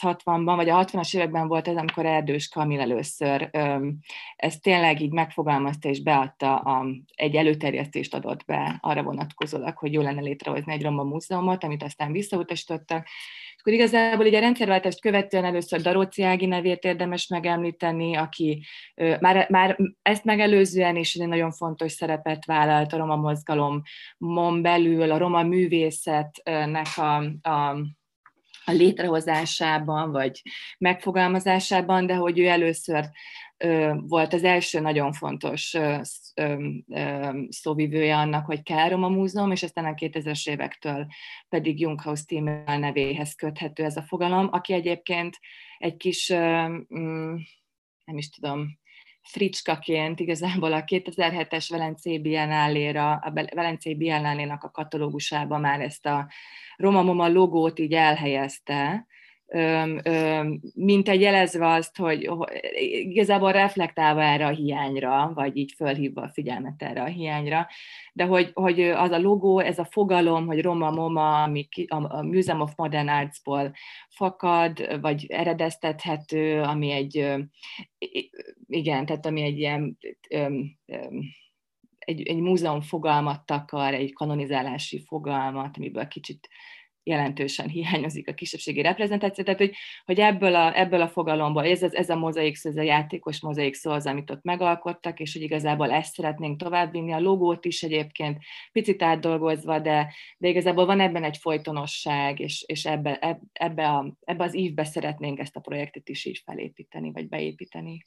1960-ban, 0.01 0.53
vagy 0.55 0.70
a 0.70 0.86
60-as 0.86 1.15
években 1.15 1.48
volt 1.48 1.67
ez, 1.67 1.75
amikor 1.75 2.05
Erdős 2.05 2.50
Kamil 2.50 2.79
először 2.79 3.50
ezt 4.36 4.62
tényleg 4.62 5.01
így 5.01 5.12
megfogalmazta 5.12 5.89
és 5.89 6.01
beadta, 6.01 6.55
a, 6.55 6.86
egy 7.15 7.36
előterjesztést 7.36 8.13
adott 8.13 8.46
be 8.46 8.77
arra 8.81 9.03
vonatkozólag, 9.03 9.77
hogy 9.77 9.93
jó 9.93 10.01
lenne 10.01 10.22
létrehozni 10.22 10.74
egy 10.74 10.84
Roma 10.84 11.03
múzeumot, 11.03 11.63
amit 11.63 11.84
aztán 11.84 12.12
visszautasítottak. 12.12 13.08
És 13.55 13.67
akkor 13.67 13.74
igazából 13.74 14.25
így 14.25 14.36
a 14.36 14.39
rendszerváltást 14.39 15.01
követően 15.01 15.46
először 15.46 15.81
Daróci 15.81 16.24
Ági 16.24 16.46
nevét 16.46 16.84
érdemes 16.84 17.27
megemlíteni, 17.27 18.15
aki 18.15 18.65
már, 19.20 19.50
már 19.50 19.77
ezt 20.01 20.24
megelőzően 20.24 20.96
is 20.96 21.13
egy 21.13 21.27
nagyon 21.27 21.51
fontos 21.51 21.91
szerepet 21.91 22.46
vállalt 22.46 22.93
a 22.93 22.98
roma 22.98 23.15
mozgalomon 23.15 24.62
belül, 24.62 25.12
a 25.12 25.17
roma 25.17 25.43
művészetnek 25.43 26.88
a, 26.96 27.15
a 27.50 27.77
a 28.65 28.72
létrehozásában, 28.72 30.12
vagy 30.12 30.41
megfogalmazásában, 30.77 32.06
de 32.06 32.15
hogy 32.15 32.39
ő 32.39 32.48
először 32.48 33.10
volt 34.00 34.34
az 34.34 34.44
első 34.44 34.80
nagyon 34.80 35.13
fontos 35.13 35.77
szóvivője 37.50 38.18
annak, 38.18 38.46
hogy 38.46 38.63
kell 38.63 38.89
Roma 38.89 39.10
Múzeum, 39.10 39.51
és 39.51 39.63
aztán 39.63 39.86
a 39.86 39.94
2000-es 39.94 40.50
évektől 40.50 41.08
pedig 41.50 41.80
Junghaus 41.80 42.25
Tímel 42.25 42.80
nevéhez 42.80 43.36
köthető 43.36 43.84
ez 43.84 43.98
a 43.98 44.01
fogalom, 44.01 44.48
aki 44.51 44.74
egyébként 44.74 45.38
egy 45.77 45.98
kis, 45.98 46.34
mm, 46.34 47.36
nem 48.06 48.18
is 48.18 48.30
tudom, 48.30 48.80
fricskaként 49.21 50.19
igazából 50.19 50.73
a 50.73 50.83
2007-es 50.83 51.67
Velencei 51.69 52.19
Biennáléra, 52.19 53.11
a 53.11 53.31
Velencei 53.33 53.95
Biennálénak 53.95 54.63
a 54.63 54.71
katalógusában 54.71 55.61
már 55.61 55.81
ezt 55.81 56.05
a 56.05 56.27
Roma 56.75 57.01
Moma 57.01 57.27
logót 57.27 57.79
így 57.79 57.93
elhelyezte, 57.93 59.07
mint 60.74 61.10
egy 61.10 61.22
jelezve 61.22 61.67
azt, 61.67 61.98
hogy 61.98 62.29
igazából 62.81 63.51
reflektálva 63.51 64.24
erre 64.24 64.46
a 64.46 64.50
hiányra, 64.50 65.31
vagy 65.34 65.58
így 65.58 65.74
fölhívva 65.75 66.22
a 66.22 66.29
figyelmet 66.29 66.81
erre 66.81 67.01
a 67.01 67.05
hiányra, 67.05 67.67
de 68.13 68.24
hogy, 68.24 68.51
hogy 68.53 68.81
az 68.81 69.12
a 69.12 69.20
logó, 69.20 69.60
ez 69.60 69.79
a 69.79 69.86
fogalom, 69.86 70.46
hogy 70.46 70.62
Roma 70.62 70.91
Moma, 70.91 71.43
ami 71.43 71.67
a 71.88 72.24
Museum 72.24 72.62
of 72.62 72.75
Modern 72.75 73.08
Arts-ból 73.08 73.72
fakad, 74.10 75.00
vagy 75.01 75.25
eredeztethető, 75.25 76.62
ami 76.62 76.91
egy, 76.91 77.36
igen, 78.67 79.05
tehát 79.05 79.25
ami 79.25 79.41
egy 79.41 79.58
ilyen 79.58 79.98
egy, 82.05 82.22
egy 82.22 82.39
múzeum 82.39 82.81
fogalmat 82.81 83.46
takar, 83.46 83.93
egy 83.93 84.13
kanonizálási 84.13 85.03
fogalmat, 85.08 85.77
amiből 85.77 86.08
kicsit 86.08 86.50
jelentősen 87.03 87.67
hiányozik 87.67 88.27
a 88.27 88.34
kisebbségi 88.34 88.81
reprezentáció, 88.81 89.43
tehát 89.43 89.60
hogy, 89.60 89.74
hogy 90.05 90.20
ebből, 90.20 90.55
a, 90.55 90.79
ebből 90.79 91.01
a 91.01 91.08
fogalomból, 91.08 91.65
ez, 91.65 91.84
ez 91.84 92.10
a 92.10 92.15
mozaik 92.15 92.55
szó, 92.55 92.70
ez 92.70 92.77
a 92.77 92.81
játékos 92.81 93.41
mozaik 93.41 93.74
szó 93.74 93.91
az, 93.91 94.05
amit 94.05 94.31
ott 94.31 94.43
megalkottak, 94.43 95.20
és 95.20 95.34
hogy 95.34 95.41
igazából 95.41 95.91
ezt 95.91 96.13
szeretnénk 96.13 96.60
továbbvinni, 96.60 97.12
a 97.12 97.20
logót 97.20 97.65
is 97.65 97.84
egyébként 97.84 98.38
picit 98.72 99.01
átdolgozva, 99.01 99.79
de, 99.79 100.13
de 100.38 100.48
igazából 100.48 100.86
van 100.86 101.00
ebben 101.00 101.24
egy 101.24 101.38
folytonosság, 101.38 102.39
és, 102.39 102.63
és 102.67 102.86
ebbe, 102.86 103.39
ebbe, 103.53 103.88
a, 103.89 104.17
ebbe 104.24 104.43
az 104.43 104.55
ívbe 104.55 104.84
szeretnénk 104.84 105.39
ezt 105.39 105.55
a 105.55 105.60
projektet 105.60 106.10
is 106.10 106.25
így 106.25 106.41
felépíteni, 106.46 107.12
vagy 107.12 107.27
beépíteni. 107.27 108.03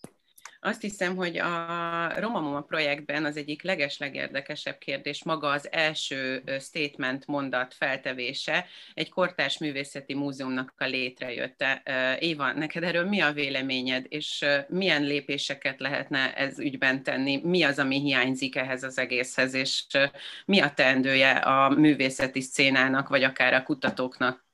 Azt 0.66 0.80
hiszem, 0.80 1.16
hogy 1.16 1.38
a 1.38 2.20
Romamoma 2.20 2.60
projektben 2.60 3.24
az 3.24 3.36
egyik 3.36 3.62
legeslegérdekesebb 3.62 4.78
kérdés 4.78 5.24
maga 5.24 5.48
az 5.48 5.72
első 5.72 6.42
statement 6.60 7.26
mondat 7.26 7.74
feltevése, 7.74 8.66
egy 8.94 9.10
kortárs 9.10 9.58
művészeti 9.58 10.14
múzeumnak 10.14 10.74
a 10.78 10.84
létrejötte. 10.84 11.82
Éva, 12.18 12.52
neked 12.52 12.82
erről 12.82 13.08
mi 13.08 13.20
a 13.20 13.32
véleményed, 13.32 14.06
és 14.08 14.44
milyen 14.68 15.02
lépéseket 15.02 15.80
lehetne 15.80 16.34
ez 16.34 16.58
ügyben 16.58 17.02
tenni? 17.02 17.40
Mi 17.42 17.62
az, 17.62 17.78
ami 17.78 18.00
hiányzik 18.00 18.56
ehhez 18.56 18.82
az 18.82 18.98
egészhez, 18.98 19.54
és 19.54 19.84
mi 20.46 20.60
a 20.60 20.72
teendője 20.74 21.30
a 21.30 21.68
művészeti 21.68 22.40
szcénának, 22.40 23.08
vagy 23.08 23.22
akár 23.22 23.54
a 23.54 23.62
kutatóknak? 23.62 24.44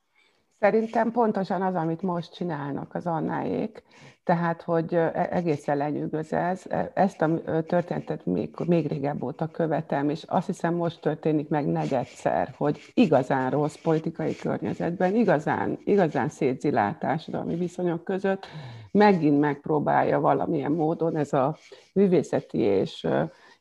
Szerintem 0.59 1.11
pontosan 1.11 1.61
az, 1.61 1.75
amit 1.75 2.01
most 2.01 2.33
csinálnak 2.33 2.95
az 2.95 3.05
Annáék, 3.05 3.83
tehát, 4.23 4.61
hogy 4.61 4.93
e, 4.93 5.27
egészen 5.31 5.77
lenyűgöz 5.77 6.33
ez. 6.33 6.63
E, 6.69 6.91
ezt 6.93 7.21
a 7.21 7.41
történetet 7.67 8.25
még, 8.25 8.49
még 8.65 8.87
régebb 8.87 9.23
óta 9.23 9.47
követem, 9.47 10.09
és 10.09 10.23
azt 10.27 10.45
hiszem 10.45 10.73
most 10.73 11.01
történik 11.01 11.49
meg 11.49 11.65
negyedszer, 11.65 12.53
hogy 12.57 12.79
igazán 12.93 13.49
rossz 13.49 13.75
politikai 13.75 14.35
környezetben, 14.35 15.15
igazán, 15.15 15.79
igazán 15.83 16.29
szétzilált 16.29 16.99
társadalmi 16.99 17.55
viszonyok 17.55 18.03
között 18.03 18.47
megint 18.91 19.39
megpróbálja 19.39 20.19
valamilyen 20.19 20.71
módon 20.71 21.15
ez 21.15 21.33
a 21.33 21.57
művészeti 21.93 22.57
és, 22.57 23.07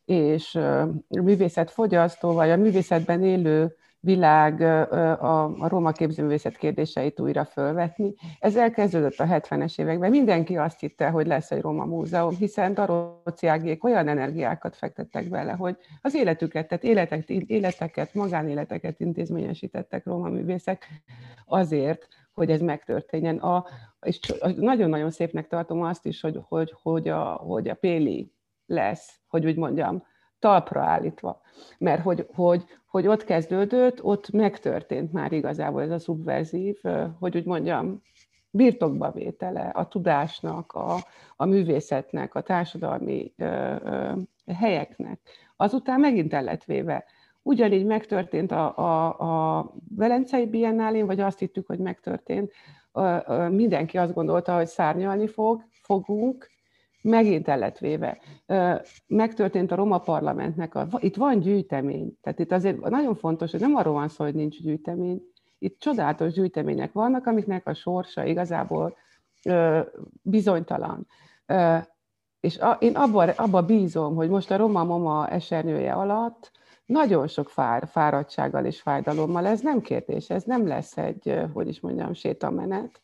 és 0.05 0.59
művészetfogyasztó, 1.09 2.33
vagy 2.33 2.51
a 2.51 2.57
művészetben 2.57 3.25
élő 3.25 3.75
világ 4.01 4.61
a, 4.61 5.45
a 5.69 5.93
képzőművészet 5.93 6.57
kérdéseit 6.57 7.21
újra 7.21 7.45
fölvetni. 7.45 8.15
Ez 8.39 8.57
elkezdődött 8.57 9.19
a 9.19 9.25
70-es 9.25 9.79
években. 9.81 10.11
Mindenki 10.11 10.57
azt 10.57 10.81
hitte, 10.81 11.09
hogy 11.09 11.27
lesz 11.27 11.51
egy 11.51 11.61
roma 11.61 11.85
múzeum, 11.85 12.37
hiszen 12.37 12.75
Daróciágék 12.75 13.85
olyan 13.85 14.09
energiákat 14.09 14.77
fektettek 14.77 15.29
bele, 15.29 15.53
hogy 15.53 15.77
az 16.03 16.15
életüket, 16.15 16.69
tehát 16.69 16.85
életek, 16.85 17.29
életeket, 17.29 18.15
magánéleteket 18.15 19.01
intézményesítettek 19.01 20.05
roma 20.05 20.29
művészek 20.29 20.87
azért, 21.45 22.09
hogy 22.33 22.51
ez 22.51 22.61
megtörténjen. 22.61 23.39
A, 23.39 23.65
és 24.01 24.21
nagyon-nagyon 24.57 25.11
szépnek 25.11 25.49
tartom 25.49 25.83
azt 25.83 26.07
is, 26.07 26.21
hogy, 26.21 26.41
hogy, 26.49 26.75
hogy, 26.83 27.09
a, 27.09 27.23
hogy 27.23 27.69
a 27.69 27.75
Péli 27.75 28.33
lesz, 28.67 29.21
hogy 29.29 29.47
úgy 29.47 29.57
mondjam, 29.57 30.03
talpra 30.39 30.83
állítva. 30.83 31.41
Mert 31.79 32.03
hogy, 32.03 32.27
hogy, 32.35 32.65
hogy 32.91 33.07
ott 33.07 33.25
kezdődött, 33.25 34.05
ott 34.05 34.31
megtörtént 34.31 35.13
már 35.13 35.33
igazából 35.33 35.83
ez 35.83 35.91
a 35.91 35.99
szubverzív, 35.99 36.77
hogy 37.19 37.37
úgy 37.37 37.45
mondjam, 37.45 38.03
birtokba 38.51 39.11
vétele 39.11 39.63
a 39.63 39.89
tudásnak, 39.89 40.73
a, 40.73 40.97
a 41.37 41.45
művészetnek, 41.45 42.35
a 42.35 42.41
társadalmi 42.41 43.33
ö, 43.37 43.75
ö, 43.85 44.13
helyeknek. 44.55 45.21
Azután 45.57 46.01
megint 46.01 46.35
el 46.35 46.43
lett 46.43 46.65
véve. 46.65 47.05
Ugyanígy 47.43 47.85
megtörtént 47.85 48.53
a, 48.53 48.77
a, 48.79 49.59
a 49.59 49.73
Velencei 49.97 50.47
Biennálén, 50.47 51.07
vagy 51.07 51.21
azt 51.21 51.39
hittük, 51.39 51.67
hogy 51.67 51.79
megtörtént. 51.79 52.53
Mindenki 53.51 53.99
azt 53.99 54.15
gondolta, 54.15 54.55
hogy 54.55 54.67
szárnyalni 54.67 55.27
fog, 55.27 55.65
fogunk, 55.83 56.51
megint 57.03 57.49
el 57.49 57.59
lett 57.59 57.79
véve. 57.79 58.19
Megtörtént 59.07 59.73
a 59.73 59.75
Roma 59.75 59.99
parlamentnek, 59.99 60.75
a, 60.75 60.89
itt 60.99 61.17
van 61.17 61.39
gyűjtemény, 61.39 62.19
tehát 62.23 62.39
itt 62.39 62.53
azért 62.53 62.81
nagyon 62.81 63.15
fontos, 63.15 63.51
hogy 63.51 63.61
nem 63.61 63.75
arról 63.75 63.95
van 63.95 64.09
szó, 64.09 64.25
hogy 64.25 64.35
nincs 64.35 64.63
gyűjtemény, 64.63 65.23
itt 65.59 65.79
csodálatos 65.79 66.33
gyűjtemények 66.33 66.93
vannak, 66.93 67.27
amiknek 67.27 67.67
a 67.67 67.75
sorsa 67.75 68.25
igazából 68.25 68.97
bizonytalan. 70.23 71.07
És 72.41 72.61
én 72.79 72.97
abba, 72.97 73.23
abba 73.23 73.63
bízom, 73.63 74.15
hogy 74.15 74.29
most 74.29 74.51
a 74.51 74.57
Roma 74.57 74.85
Moma 74.85 75.29
esernyője 75.29 75.93
alatt 75.93 76.51
nagyon 76.87 77.27
sok 77.27 77.49
fár, 77.49 77.89
fáradtsággal 77.89 78.65
és 78.65 78.81
fájdalommal, 78.81 79.47
ez 79.47 79.61
nem 79.61 79.81
kérdés, 79.81 80.31
ez 80.31 80.43
nem 80.43 80.67
lesz 80.67 80.97
egy, 80.97 81.41
hogy 81.53 81.69
is 81.69 81.81
mondjam, 81.81 82.13
sétamenet, 82.13 83.01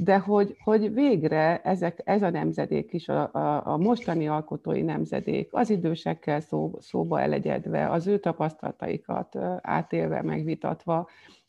de 0.00 0.18
hogy, 0.18 0.56
hogy 0.64 0.94
végre 0.94 1.60
ezek, 1.60 2.00
ez 2.04 2.22
a 2.22 2.30
nemzedék 2.30 2.92
is, 2.92 3.08
a, 3.08 3.32
a, 3.32 3.66
a 3.66 3.76
mostani 3.76 4.28
alkotói 4.28 4.82
nemzedék, 4.82 5.48
az 5.52 5.70
idősekkel 5.70 6.40
szó, 6.40 6.72
szóba 6.80 7.20
elegyedve, 7.20 7.90
az 7.90 8.06
ő 8.06 8.18
tapasztalataikat 8.18 9.36
átélve, 9.62 10.22
megvitatva, 10.22 11.08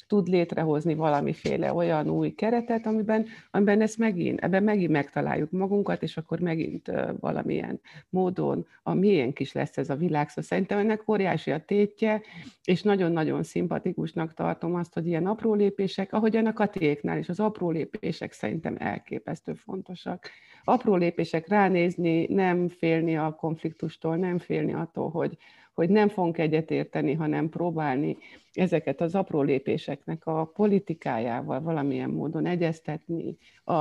tud 0.09 0.27
létrehozni 0.27 0.95
valamiféle 0.95 1.73
olyan 1.73 2.09
új 2.09 2.29
keretet, 2.29 2.85
amiben, 2.85 3.25
amiben 3.51 3.81
ezt 3.81 3.97
megint, 3.97 4.39
ebben 4.39 4.63
megint 4.63 4.91
megtaláljuk 4.91 5.51
magunkat, 5.51 6.03
és 6.03 6.17
akkor 6.17 6.39
megint 6.39 6.91
valamilyen 7.19 7.79
módon 8.09 8.65
a 8.83 8.93
miénk 8.93 9.39
is 9.39 9.51
lesz 9.51 9.77
ez 9.77 9.89
a 9.89 9.95
világ. 9.95 10.27
Szóval 10.27 10.43
szerintem 10.43 10.77
ennek 10.77 11.09
óriási 11.09 11.51
a 11.51 11.65
tétje, 11.65 12.21
és 12.63 12.81
nagyon-nagyon 12.81 13.43
szimpatikusnak 13.43 14.33
tartom 14.33 14.75
azt, 14.75 14.93
hogy 14.93 15.07
ilyen 15.07 15.25
apró 15.25 15.53
lépések, 15.53 16.13
ahogyan 16.13 16.45
a 16.45 16.53
katéknál 16.53 17.17
is, 17.17 17.29
az 17.29 17.39
apró 17.39 17.69
lépések 17.69 18.31
szerintem 18.31 18.75
elképesztő 18.79 19.53
fontosak. 19.53 20.29
Apró 20.63 20.95
lépések 20.95 21.47
ránézni, 21.47 22.25
nem 22.25 22.69
félni 22.69 23.17
a 23.17 23.35
konfliktustól, 23.35 24.15
nem 24.15 24.37
félni 24.37 24.73
attól, 24.73 25.09
hogy, 25.09 25.37
hogy 25.79 25.89
nem 25.89 26.09
fogunk 26.09 26.37
egyetérteni, 26.37 27.13
hanem 27.13 27.49
próbálni 27.49 28.17
ezeket 28.53 29.01
az 29.01 29.15
apró 29.15 29.41
lépéseknek 29.41 30.25
a 30.25 30.45
politikájával 30.45 31.61
valamilyen 31.61 32.09
módon 32.09 32.45
egyeztetni, 32.45 33.37
a, 33.63 33.73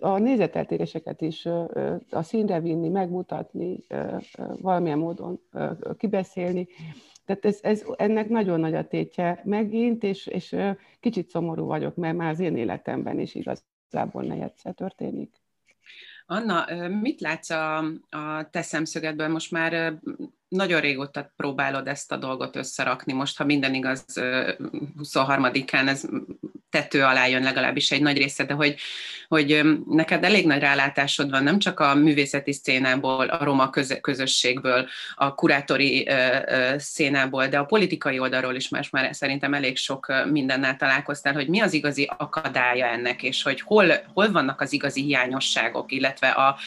a 0.00 0.18
nézeteltéréseket 0.18 1.20
is 1.20 1.46
a 2.10 2.22
színre 2.22 2.60
vinni, 2.60 2.88
megmutatni, 2.88 3.78
valamilyen 4.60 4.98
módon 4.98 5.40
kibeszélni. 5.98 6.68
Tehát 7.24 7.44
ez, 7.44 7.58
ez, 7.62 7.84
ennek 7.96 8.28
nagyon 8.28 8.60
nagy 8.60 8.74
a 8.74 8.88
tétje 8.88 9.40
megint, 9.44 10.02
és, 10.02 10.26
és 10.26 10.56
kicsit 11.00 11.28
szomorú 11.28 11.66
vagyok, 11.66 11.96
mert 11.96 12.16
már 12.16 12.30
az 12.30 12.40
én 12.40 12.56
életemben 12.56 13.20
is 13.20 13.34
igazából 13.34 14.22
negyedszer 14.22 14.74
történik. 14.74 15.34
Anna, 16.26 16.88
mit 16.88 17.20
látsz 17.20 17.50
a, 17.50 17.76
a 18.10 18.50
te 18.50 18.62
szemszögedben? 18.62 19.30
Most 19.30 19.50
már 19.50 20.00
nagyon 20.48 20.80
régóta 20.80 21.32
próbálod 21.36 21.88
ezt 21.88 22.12
a 22.12 22.16
dolgot 22.16 22.56
összerakni. 22.56 23.12
Most, 23.12 23.36
ha 23.36 23.44
minden 23.44 23.74
igaz, 23.74 24.04
23-án 25.02 25.88
ez 25.88 26.04
tető 26.70 27.02
alá 27.02 27.26
jön 27.26 27.42
legalábbis 27.42 27.90
egy 27.90 28.02
nagy 28.02 28.16
része, 28.16 28.44
de 28.44 28.54
hogy, 28.54 28.76
hogy 29.28 29.62
neked 29.86 30.24
elég 30.24 30.46
nagy 30.46 30.60
rálátásod 30.60 31.30
van, 31.30 31.42
nem 31.42 31.58
csak 31.58 31.80
a 31.80 31.94
művészeti 31.94 32.52
szénából, 32.52 33.26
a 33.26 33.44
roma 33.44 33.70
közösségből, 34.00 34.88
a 35.14 35.34
kurátori 35.34 36.08
szénából, 36.76 37.46
de 37.46 37.58
a 37.58 37.64
politikai 37.64 38.18
oldalról 38.18 38.54
is 38.54 38.68
más 38.68 38.90
már 38.90 39.14
szerintem 39.14 39.54
elég 39.54 39.76
sok 39.76 40.12
mindennel 40.30 40.76
találkoztál, 40.76 41.34
hogy 41.34 41.48
mi 41.48 41.60
az 41.60 41.72
igazi 41.72 42.10
akadálya 42.16 42.86
ennek, 42.86 43.22
és 43.22 43.42
hogy 43.42 43.60
hol, 43.60 43.86
hol 44.14 44.32
vannak 44.32 44.60
az 44.60 44.72
igazi 44.72 45.02
hiányosságok, 45.02 45.92
illetve 45.92 46.28
a, 46.28 46.58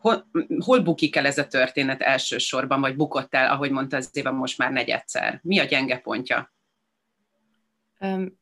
hol, 0.00 0.30
hol 0.58 0.80
bukik 0.80 1.16
el 1.16 1.26
ez 1.26 1.38
a 1.38 1.46
történet 1.46 2.02
elsősorban, 2.02 2.80
vagy 2.80 2.96
bukott 2.96 3.34
el, 3.34 3.50
ahogy 3.50 3.70
mondta 3.70 3.96
az 3.96 4.10
éve 4.12 4.30
most 4.30 4.58
már 4.58 4.72
negyedszer? 4.72 5.40
Mi 5.42 5.58
a 5.58 5.64
gyenge 5.64 5.98
pontja? 5.98 6.52
Um, 8.00 8.38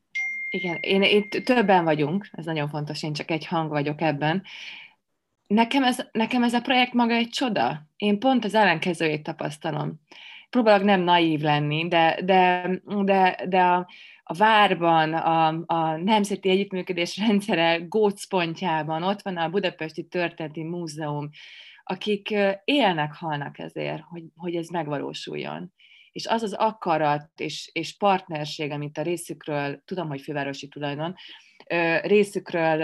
igen, 0.50 0.78
én, 0.80 1.02
itt 1.02 1.44
többen 1.44 1.84
vagyunk, 1.84 2.28
ez 2.32 2.44
nagyon 2.44 2.68
fontos, 2.68 3.02
én 3.02 3.12
csak 3.12 3.30
egy 3.30 3.46
hang 3.46 3.70
vagyok 3.70 4.00
ebben. 4.00 4.42
Nekem 5.46 5.84
ez, 5.84 6.08
nekem 6.12 6.42
ez 6.42 6.54
a 6.54 6.60
projekt 6.60 6.92
maga 6.92 7.14
egy 7.14 7.28
csoda. 7.28 7.86
Én 7.96 8.18
pont 8.18 8.44
az 8.44 8.54
ellenkezőjét 8.54 9.22
tapasztalom. 9.22 10.00
Próbálok 10.50 10.84
nem 10.84 11.00
naív 11.00 11.40
lenni, 11.40 11.88
de, 11.88 12.20
de, 12.24 12.70
de, 12.84 13.44
de 13.48 13.60
a, 13.60 13.88
a 14.28 14.34
várban, 14.34 15.14
a, 15.14 15.46
a 15.66 15.96
Nemzeti 15.96 16.48
Együttműködés 16.48 17.16
rendszere 17.16 17.76
gócpontjában 17.76 19.02
ott 19.02 19.22
van 19.22 19.36
a 19.36 19.48
Budapesti 19.48 20.06
Történeti 20.06 20.62
Múzeum, 20.62 21.30
akik 21.84 22.34
élnek, 22.64 23.14
halnak 23.14 23.58
ezért, 23.58 24.02
hogy, 24.02 24.24
hogy 24.36 24.54
ez 24.54 24.68
megvalósuljon. 24.68 25.72
És 26.12 26.26
az 26.26 26.42
az 26.42 26.52
akarat 26.52 27.30
és, 27.36 27.70
és 27.72 27.96
partnerség, 27.96 28.70
amit 28.70 28.98
a 28.98 29.02
részükről, 29.02 29.82
tudom, 29.84 30.08
hogy 30.08 30.20
fővárosi 30.20 30.68
tulajdon, 30.68 31.14
részükről, 32.02 32.78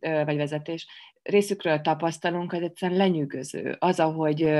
vagy 0.00 0.36
vezetés, 0.36 0.86
részükről 1.28 1.80
tapasztalunk, 1.80 2.52
az 2.52 2.62
egyszerűen 2.62 2.98
lenyűgöző. 2.98 3.76
Az, 3.78 4.00
ahogy 4.00 4.50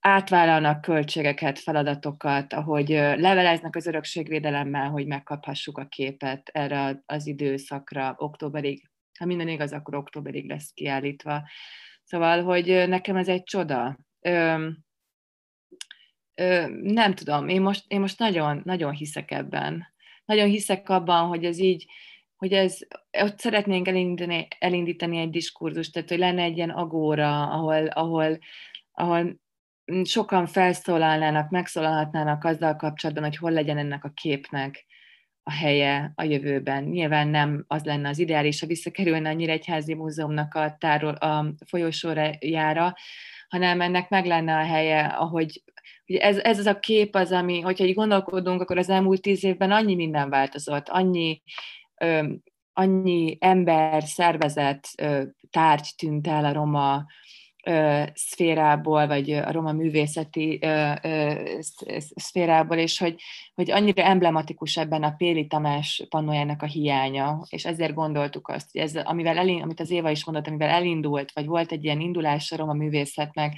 átvállalnak 0.00 0.80
költségeket, 0.80 1.58
feladatokat, 1.58 2.52
ahogy 2.52 2.88
leveleznek 2.88 3.76
az 3.76 3.86
örökségvédelemmel, 3.86 4.90
hogy 4.90 5.06
megkaphassuk 5.06 5.78
a 5.78 5.86
képet 5.86 6.48
erre 6.52 7.02
az 7.06 7.26
időszakra, 7.26 8.14
októberig. 8.18 8.90
Ha 9.18 9.24
minden 9.24 9.48
igaz, 9.48 9.72
akkor 9.72 9.94
októberig 9.94 10.48
lesz 10.48 10.70
kiállítva. 10.74 11.42
Szóval, 12.04 12.42
hogy 12.42 12.88
nekem 12.88 13.16
ez 13.16 13.28
egy 13.28 13.42
csoda. 13.42 13.98
Ö, 14.20 14.68
ö, 16.34 16.66
nem 16.82 17.14
tudom, 17.14 17.48
én 17.48 17.60
most, 17.60 17.84
én 17.88 18.00
most 18.00 18.18
nagyon, 18.18 18.60
nagyon 18.64 18.92
hiszek 18.92 19.30
ebben. 19.30 19.86
Nagyon 20.24 20.48
hiszek 20.48 20.88
abban, 20.88 21.28
hogy 21.28 21.44
ez 21.44 21.58
így, 21.58 21.86
hogy 22.42 22.52
ez, 22.52 22.78
ott 23.22 23.38
szeretnénk 23.38 23.88
elindítani, 23.88 24.48
elindítani 24.58 25.18
egy 25.18 25.30
diskurzust, 25.30 25.92
tehát 25.92 26.08
hogy 26.08 26.18
lenne 26.18 26.42
egy 26.42 26.56
ilyen 26.56 26.70
agóra, 26.70 27.50
ahol, 27.50 27.86
ahol, 27.86 28.38
ahol 28.92 29.40
sokan 30.04 30.46
felszólalnának, 30.46 31.50
megszólalhatnának 31.50 32.44
azzal 32.44 32.76
kapcsolatban, 32.76 33.24
hogy 33.24 33.36
hol 33.36 33.50
legyen 33.50 33.78
ennek 33.78 34.04
a 34.04 34.12
képnek 34.14 34.86
a 35.42 35.52
helye 35.52 36.12
a 36.14 36.22
jövőben. 36.22 36.84
Nyilván 36.84 37.28
nem 37.28 37.64
az 37.66 37.84
lenne 37.84 38.08
az 38.08 38.18
ideális, 38.18 38.60
ha 38.60 38.66
visszakerülne 38.66 39.28
a 39.28 39.32
Nyíregyházi 39.32 39.94
Múzeumnak 39.94 40.54
a, 40.54 40.76
tárol, 40.78 41.14
a 41.14 41.54
folyosójára, 41.66 42.94
hanem 43.48 43.80
ennek 43.80 44.08
meg 44.08 44.26
lenne 44.26 44.56
a 44.56 44.64
helye, 44.64 45.04
ahogy 45.04 45.62
ugye 46.06 46.20
ez, 46.20 46.36
ez 46.38 46.58
az 46.58 46.66
a 46.66 46.78
kép 46.78 47.14
az, 47.14 47.32
ami, 47.32 47.60
hogyha 47.60 47.84
így 47.84 47.94
gondolkodunk, 47.94 48.60
akkor 48.60 48.78
az 48.78 48.88
elmúlt 48.88 49.22
tíz 49.22 49.44
évben 49.44 49.70
annyi 49.70 49.94
minden 49.94 50.30
változott, 50.30 50.88
annyi 50.88 51.42
annyi 52.72 53.36
ember, 53.40 54.02
szervezet, 54.02 54.88
tárgy 55.50 55.88
tűnt 55.96 56.26
el 56.26 56.44
a 56.44 56.52
roma 56.52 57.06
szférából, 58.14 59.06
vagy 59.06 59.30
a 59.30 59.52
roma 59.52 59.72
művészeti 59.72 60.60
szférából, 62.16 62.76
és 62.76 62.98
hogy, 62.98 63.20
hogy 63.54 63.70
annyira 63.70 64.02
emblematikus 64.02 64.76
ebben 64.76 65.02
a 65.02 65.14
Péli 65.16 65.46
Tamás 65.46 66.06
pannójának 66.08 66.62
a 66.62 66.66
hiánya, 66.66 67.46
és 67.48 67.64
ezért 67.64 67.94
gondoltuk 67.94 68.48
azt, 68.48 68.68
hogy 68.72 68.80
ez, 68.80 68.96
amivel 68.96 69.38
elind, 69.38 69.62
amit 69.62 69.80
az 69.80 69.90
Éva 69.90 70.10
is 70.10 70.24
mondott, 70.24 70.46
amivel 70.46 70.68
elindult, 70.68 71.32
vagy 71.32 71.46
volt 71.46 71.72
egy 71.72 71.84
ilyen 71.84 72.00
indulás 72.00 72.52
a 72.52 72.56
roma 72.56 72.72
művészetnek, 72.72 73.56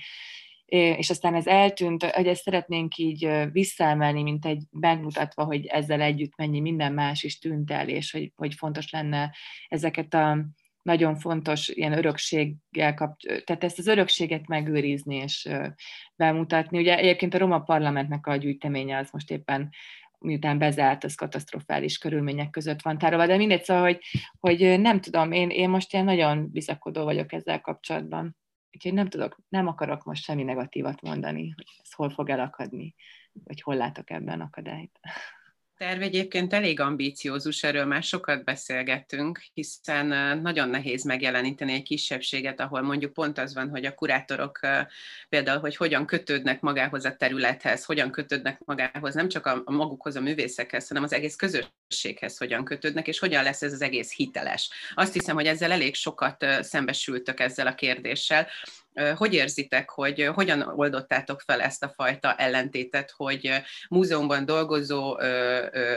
és 0.67 1.11
aztán 1.11 1.35
ez 1.35 1.47
eltűnt, 1.47 2.05
hogy 2.05 2.27
ezt 2.27 2.43
szeretnénk 2.43 2.97
így 2.97 3.31
visszaemelni, 3.53 4.23
mint 4.23 4.47
egy 4.47 4.63
megmutatva, 4.71 5.45
hogy 5.45 5.67
ezzel 5.67 6.01
együtt 6.01 6.37
mennyi 6.37 6.61
minden 6.61 6.93
más 6.93 7.23
is 7.23 7.39
tűnt 7.39 7.71
el, 7.71 7.89
és 7.89 8.11
hogy, 8.11 8.33
hogy 8.35 8.55
fontos 8.55 8.91
lenne 8.91 9.35
ezeket 9.69 10.15
a 10.15 10.45
nagyon 10.83 11.17
fontos 11.17 11.69
ilyen 11.69 11.93
örökséggel 11.93 12.95
kap, 12.95 13.17
tehát 13.45 13.65
ezt 13.65 13.79
az 13.79 13.87
örökséget 13.87 14.47
megőrizni 14.47 15.17
és 15.17 15.49
bemutatni. 16.17 16.79
Ugye 16.79 16.99
egyébként 16.99 17.35
a 17.35 17.39
Roma 17.39 17.61
Parlamentnek 17.61 18.27
a 18.27 18.37
gyűjteménye 18.37 18.99
az 18.99 19.09
most 19.11 19.31
éppen 19.31 19.71
miután 20.19 20.59
bezárt, 20.59 21.05
az 21.05 21.15
katasztrofális 21.15 21.99
körülmények 21.99 22.51
között 22.51 22.83
van 22.83 22.99
tárolva, 22.99 23.27
de 23.27 23.37
mindegy, 23.37 23.65
szóval, 23.65 23.83
hogy, 23.83 23.99
hogy 24.41 24.81
nem 24.81 25.01
tudom, 25.01 25.33
én, 25.33 25.51
én 25.51 25.69
most 25.69 25.93
ilyen 25.93 26.05
nagyon 26.05 26.51
bizakodó 26.51 27.05
vagyok 27.05 27.33
ezzel 27.33 27.61
kapcsolatban. 27.61 28.37
Úgyhogy 28.75 28.93
nem 28.93 29.09
tudok, 29.09 29.39
nem 29.49 29.67
akarok 29.67 30.05
most 30.05 30.23
semmi 30.23 30.43
negatívat 30.43 31.01
mondani, 31.03 31.51
hogy 31.51 31.67
ez 31.83 31.93
hol 31.93 32.11
fog 32.11 32.31
elakadni, 32.31 32.95
vagy 33.33 33.61
hol 33.61 33.75
látok 33.77 34.11
ebben 34.11 34.41
akadályt 34.41 35.01
terv 35.77 36.03
egyébként 36.03 36.53
elég 36.53 36.81
ambíciózus, 36.81 37.63
erről 37.63 37.85
már 37.85 38.03
sokat 38.03 38.45
beszélgettünk, 38.45 39.41
hiszen 39.53 40.39
nagyon 40.39 40.69
nehéz 40.69 41.05
megjeleníteni 41.05 41.73
egy 41.73 41.83
kisebbséget, 41.83 42.61
ahol 42.61 42.83
mondjuk 42.83 43.13
pont 43.13 43.39
az 43.39 43.55
van, 43.55 43.69
hogy 43.69 43.85
a 43.85 43.95
kurátorok 43.95 44.61
például, 45.29 45.61
hogy 45.61 45.77
hogyan 45.77 46.07
kötődnek 46.07 46.61
magához 46.61 47.05
a 47.05 47.17
területhez, 47.17 47.85
hogyan 47.85 48.11
kötődnek 48.11 48.61
magához, 48.65 49.15
nem 49.15 49.29
csak 49.29 49.47
a 49.47 49.63
magukhoz, 49.65 50.17
a 50.17 50.21
művészekhez, 50.21 50.89
hanem 50.89 51.03
az 51.03 51.13
egész 51.13 51.37
közösséghez 51.37 52.37
hogyan 52.39 52.65
kötődnek, 52.65 53.09
és 53.09 53.19
hogyan 53.19 53.43
lesz 53.43 53.63
ez 53.63 53.73
az 53.73 53.83
egész 53.83 54.15
hiteles. 54.15 54.71
Azt 54.95 55.13
hiszem, 55.13 55.35
hogy 55.35 55.47
ezzel 55.47 55.73
elég 55.73 55.95
sokat 55.95 56.47
szembesültök 56.61 57.41
ezzel 57.41 57.67
a 57.67 57.75
kérdéssel, 57.75 58.47
hogy 59.17 59.35
érzitek, 59.35 59.91
hogy 59.91 60.31
hogyan 60.35 60.63
oldottátok 60.63 61.41
fel 61.41 61.61
ezt 61.61 61.83
a 61.83 61.93
fajta 61.97 62.35
ellentétet, 62.35 63.11
hogy 63.11 63.51
múzeumban 63.89 64.45
dolgozó 64.45 65.19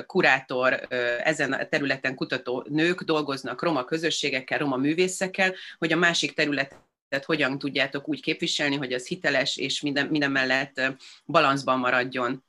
kurátor, 0.06 0.88
ezen 1.24 1.54
a 1.54 1.66
területen 1.66 2.16
kutató 2.16 2.66
nők 2.70 3.02
dolgoznak 3.02 3.62
roma 3.62 3.84
közösségekkel, 3.84 4.58
roma 4.58 4.76
művészekkel, 4.76 5.54
hogy 5.78 5.92
a 5.92 5.98
másik 5.98 6.34
terület 6.34 6.76
tehát 7.10 7.26
hogyan 7.26 7.58
tudjátok 7.58 8.08
úgy 8.08 8.22
képviselni, 8.22 8.76
hogy 8.76 8.94
az 8.94 9.08
hiteles 9.08 9.58
és 9.58 9.82
minden, 9.82 10.08
minden 10.08 10.32
mellett 10.32 10.82
balanszban 11.26 11.80
maradjon? 11.80 12.44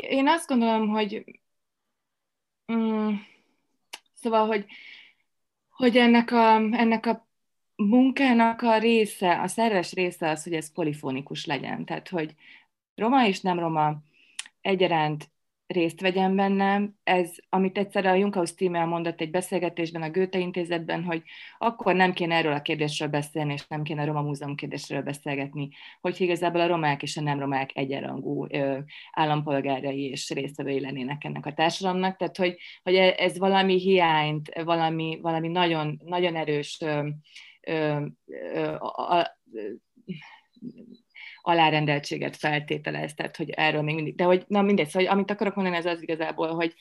Én 0.00 0.28
azt 0.28 0.48
gondolom, 0.48 0.88
hogy 0.88 1.40
mm, 2.72 3.14
szóval, 4.14 4.46
hogy 4.46 4.64
hogy 5.80 5.96
ennek 5.96 6.30
a, 6.32 6.54
ennek 6.56 7.06
a 7.06 7.28
munkának 7.76 8.62
a 8.62 8.78
része, 8.78 9.40
a 9.40 9.46
szerves 9.48 9.92
része 9.92 10.30
az, 10.30 10.42
hogy 10.42 10.52
ez 10.52 10.72
polifonikus 10.72 11.44
legyen. 11.46 11.84
Tehát, 11.84 12.08
hogy 12.08 12.34
roma 12.94 13.26
és 13.26 13.40
nem 13.40 13.58
roma 13.58 14.02
egyaránt 14.60 15.30
részt 15.70 16.00
vegyen 16.00 16.36
benne. 16.36 16.82
Ez, 17.02 17.30
amit 17.48 17.78
egyszer 17.78 18.06
a 18.06 18.14
Junkhaus 18.14 18.54
tímmel 18.54 18.86
mondott 18.86 19.20
egy 19.20 19.30
beszélgetésben 19.30 20.02
a 20.02 20.10
Goethe 20.10 20.38
intézetben, 20.38 21.04
hogy 21.04 21.22
akkor 21.58 21.94
nem 21.94 22.12
kéne 22.12 22.34
erről 22.34 22.52
a 22.52 22.62
kérdésről 22.62 23.08
beszélni, 23.08 23.52
és 23.52 23.66
nem 23.66 23.82
kéne 23.82 24.02
a 24.02 24.04
Roma 24.04 24.22
Múzeum 24.22 24.54
kérdésről 24.54 25.02
beszélgetni, 25.02 25.68
hogy 26.00 26.20
igazából 26.20 26.60
a 26.60 26.66
romák 26.66 27.02
és 27.02 27.16
a 27.16 27.20
nem 27.20 27.38
romák 27.38 27.70
egyenrangú 27.74 28.46
ö, 28.48 28.78
állampolgárai 29.12 30.08
és 30.08 30.30
résztvevői 30.30 30.80
lennének 30.80 31.24
ennek 31.24 31.46
a 31.46 31.52
társadalomnak. 31.52 32.16
Tehát, 32.16 32.36
hogy, 32.36 32.56
hogy 32.82 32.94
e, 32.94 33.14
ez 33.18 33.38
valami 33.38 33.78
hiányt, 33.78 34.62
valami, 34.64 35.18
valami 35.22 35.48
nagyon, 35.48 36.00
nagyon 36.04 36.36
erős 36.36 36.80
ö, 36.80 37.08
ö, 37.60 38.06
a, 38.78 39.18
a, 39.18 39.38
alárendeltséget 41.50 42.36
feltételez, 42.36 43.14
tehát 43.14 43.36
hogy 43.36 43.50
erről 43.50 43.82
még 43.82 43.94
mindig, 43.94 44.14
de 44.14 44.24
hogy 44.24 44.44
na 44.46 44.62
mindegy, 44.62 44.88
szóval 44.88 45.08
amit 45.08 45.30
akarok 45.30 45.54
mondani, 45.54 45.76
ez 45.76 45.86
az 45.86 46.02
igazából, 46.02 46.54
hogy 46.54 46.74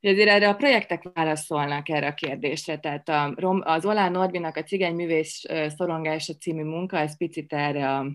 hogy 0.00 0.10
azért 0.10 0.28
erre 0.28 0.48
a 0.48 0.54
projektek 0.54 1.10
válaszolnak 1.14 1.88
erre 1.88 2.06
a 2.06 2.14
kérdésre, 2.14 2.78
tehát 2.78 3.08
a, 3.08 3.34
az 3.60 3.84
Olán 3.84 4.12
Norbinak 4.12 4.56
a 4.56 4.62
Cigány 4.62 4.94
Művész 4.94 5.42
Szorongása 5.76 6.34
című 6.34 6.62
munka, 6.62 6.98
ez 6.98 7.16
picit 7.16 7.52
erre 7.52 7.96
a 7.96 8.12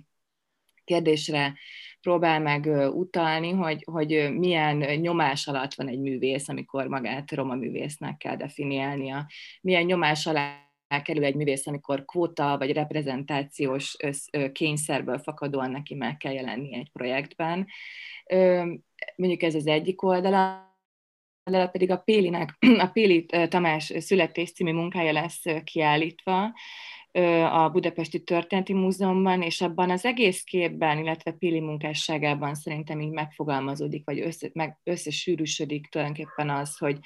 kérdésre 0.83 1.53
próbál 2.01 2.39
meg 2.39 2.65
utalni, 2.93 3.51
hogy, 3.51 3.83
hogy 3.91 4.33
milyen 4.33 4.77
nyomás 4.77 5.47
alatt 5.47 5.73
van 5.73 5.87
egy 5.87 5.99
művész, 5.99 6.49
amikor 6.49 6.87
magát 6.87 7.31
roma 7.31 7.55
művésznek 7.55 8.17
kell 8.17 8.35
definiálnia, 8.35 9.27
milyen 9.61 9.83
nyomás 9.83 10.25
alá 10.25 10.64
kerül 11.01 11.23
egy 11.23 11.35
művész, 11.35 11.67
amikor 11.67 12.05
kvóta 12.05 12.57
vagy 12.57 12.71
reprezentációs 12.71 13.97
kényszerből 14.51 15.17
fakadóan 15.17 15.71
neki 15.71 15.95
meg 15.95 16.17
kell 16.17 16.33
jelenni 16.33 16.75
egy 16.75 16.91
projektben. 16.91 17.67
Mondjuk 19.15 19.41
ez 19.41 19.55
az 19.55 19.67
egyik 19.67 20.03
oldala, 20.03 20.73
oldala 21.43 21.67
pedig 21.67 21.91
a 21.91 21.97
Pélinek, 21.97 22.57
a 22.85 22.87
Péli 22.87 23.25
Tamás 23.25 23.93
születés 23.97 24.51
című 24.51 24.73
munkája 24.73 25.11
lesz 25.11 25.43
kiállítva, 25.63 26.53
a 27.51 27.69
Budapesti 27.69 28.23
Történeti 28.23 28.73
Múzeumban, 28.73 29.41
és 29.41 29.61
abban 29.61 29.89
az 29.89 30.05
egész 30.05 30.43
képben, 30.43 30.97
illetve 30.97 31.31
Pili 31.31 31.59
munkásságában 31.59 32.55
szerintem 32.55 32.99
így 32.99 33.11
megfogalmazódik, 33.11 34.05
vagy 34.05 34.19
össze, 34.19 34.49
meg 34.53 34.79
összesűrűsödik 34.83 35.87
tulajdonképpen 35.87 36.49
az, 36.49 36.77
hogy, 36.77 36.99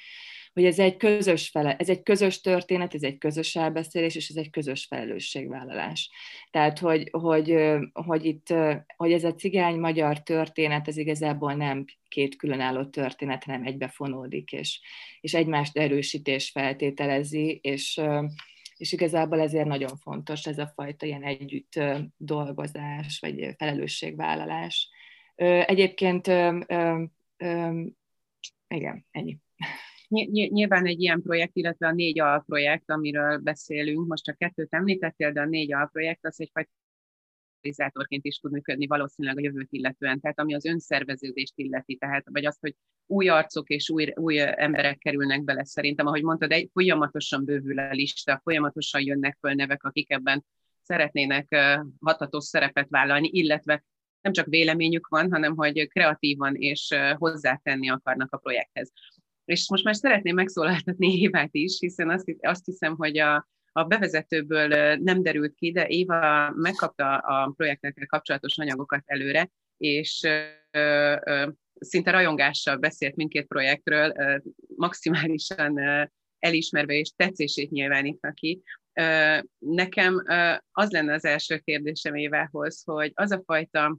hogy 0.52 0.64
ez 0.64 0.78
egy 0.78 0.96
közös 0.96 1.48
fele, 1.48 1.76
ez 1.76 1.88
egy 1.88 2.02
közös 2.02 2.40
történet, 2.40 2.94
ez 2.94 3.02
egy 3.02 3.18
közös 3.18 3.56
elbeszélés, 3.56 4.14
és 4.14 4.28
ez 4.28 4.36
egy 4.36 4.50
közös 4.50 4.84
felelősségvállalás. 4.84 6.10
Tehát, 6.50 6.78
hogy, 6.78 7.08
hogy, 7.10 7.56
hogy 7.92 8.24
itt, 8.24 8.54
hogy 8.96 9.12
ez 9.12 9.24
a 9.24 9.34
cigány-magyar 9.34 10.22
történet, 10.22 10.88
ez 10.88 10.96
igazából 10.96 11.54
nem 11.54 11.84
két 12.08 12.36
különálló 12.36 12.84
történet, 12.84 13.44
hanem 13.44 13.66
egybefonódik, 13.66 14.52
és, 14.52 14.80
és 15.20 15.34
egymást 15.34 15.76
erősítés 15.76 16.50
feltételezi, 16.50 17.58
és, 17.62 18.00
és 18.76 18.92
igazából 18.92 19.40
ezért 19.40 19.66
nagyon 19.66 19.96
fontos 19.96 20.46
ez 20.46 20.58
a 20.58 20.72
fajta 20.74 21.06
ilyen 21.06 21.22
együtt 21.22 21.80
dolgozás, 22.16 23.18
vagy 23.20 23.54
felelősségvállalás. 23.58 24.88
Egyébként, 25.66 26.26
igen, 28.68 29.06
ennyi. 29.10 29.38
Nyilván 30.10 30.86
egy 30.86 31.00
ilyen 31.00 31.22
projekt, 31.22 31.56
illetve 31.56 31.86
a 31.86 31.92
négy 31.92 32.20
alprojekt, 32.20 32.90
amiről 32.90 33.38
beszélünk, 33.38 34.06
most 34.06 34.24
csak 34.24 34.38
kettőt 34.38 34.74
említettél, 34.74 35.32
de 35.32 35.40
a 35.40 35.46
négy 35.46 35.72
alprojekt 35.72 36.26
az 36.26 36.40
egyfajta 36.40 36.70
katalizátorként 37.60 38.24
is 38.24 38.38
tud 38.38 38.52
működni 38.52 38.86
valószínűleg 38.86 39.38
a 39.38 39.40
jövőt 39.40 39.72
illetően, 39.72 40.20
tehát 40.20 40.38
ami 40.38 40.54
az 40.54 40.64
önszerveződést 40.64 41.52
illeti, 41.56 41.96
tehát 41.96 42.24
vagy 42.30 42.46
azt, 42.46 42.60
hogy 42.60 42.74
új 43.06 43.28
arcok 43.28 43.68
és 43.68 43.90
új, 43.90 44.12
új 44.14 44.38
emberek 44.40 44.98
kerülnek 44.98 45.44
bele 45.44 45.64
szerintem, 45.64 46.06
ahogy 46.06 46.22
mondtad, 46.22 46.50
egy 46.50 46.70
folyamatosan 46.72 47.44
bővül 47.44 47.78
a 47.78 47.90
lista, 47.90 48.40
folyamatosan 48.42 49.00
jönnek 49.00 49.36
föl 49.40 49.52
nevek, 49.52 49.84
akik 49.84 50.10
ebben 50.10 50.44
szeretnének 50.82 51.56
hatatos 52.00 52.44
szerepet 52.44 52.88
vállalni, 52.88 53.28
illetve 53.32 53.84
nem 54.20 54.32
csak 54.32 54.46
véleményük 54.46 55.08
van, 55.08 55.30
hanem 55.30 55.56
hogy 55.56 55.88
kreatívan 55.88 56.54
és 56.54 56.94
hozzátenni 57.14 57.90
akarnak 57.90 58.32
a 58.32 58.36
projekthez. 58.38 58.92
És 59.50 59.68
most 59.68 59.84
már 59.84 59.96
szeretném 59.96 60.34
megszólaltatni 60.34 61.20
Évát 61.20 61.48
is, 61.52 61.78
hiszen 61.78 62.10
azt, 62.10 62.36
azt 62.40 62.64
hiszem, 62.64 62.96
hogy 62.96 63.18
a, 63.18 63.48
a 63.72 63.84
bevezetőből 63.84 64.96
nem 64.96 65.22
derült 65.22 65.54
ki, 65.54 65.72
de 65.72 65.86
Éva 65.86 66.50
megkapta 66.50 67.16
a 67.16 67.52
projektekkel 67.56 68.06
kapcsolatos 68.06 68.58
anyagokat 68.58 69.02
előre, 69.04 69.50
és 69.76 70.22
ö, 70.22 71.16
ö, 71.24 71.48
szinte 71.80 72.10
rajongással 72.10 72.76
beszélt 72.76 73.16
mindkét 73.16 73.46
projektről, 73.46 74.14
ö, 74.16 74.36
maximálisan 74.76 75.78
ö, 75.78 76.02
elismerve 76.38 76.94
és 76.94 77.12
tetszését 77.16 77.70
nyilvánítva 77.70 78.30
ki. 78.30 78.62
Nekem 79.58 80.22
az 80.72 80.90
lenne 80.90 81.12
az 81.12 81.24
első 81.24 81.58
kérdésem 81.58 82.14
Évához, 82.14 82.82
hogy 82.84 83.12
az 83.14 83.30
a 83.30 83.42
fajta 83.44 83.98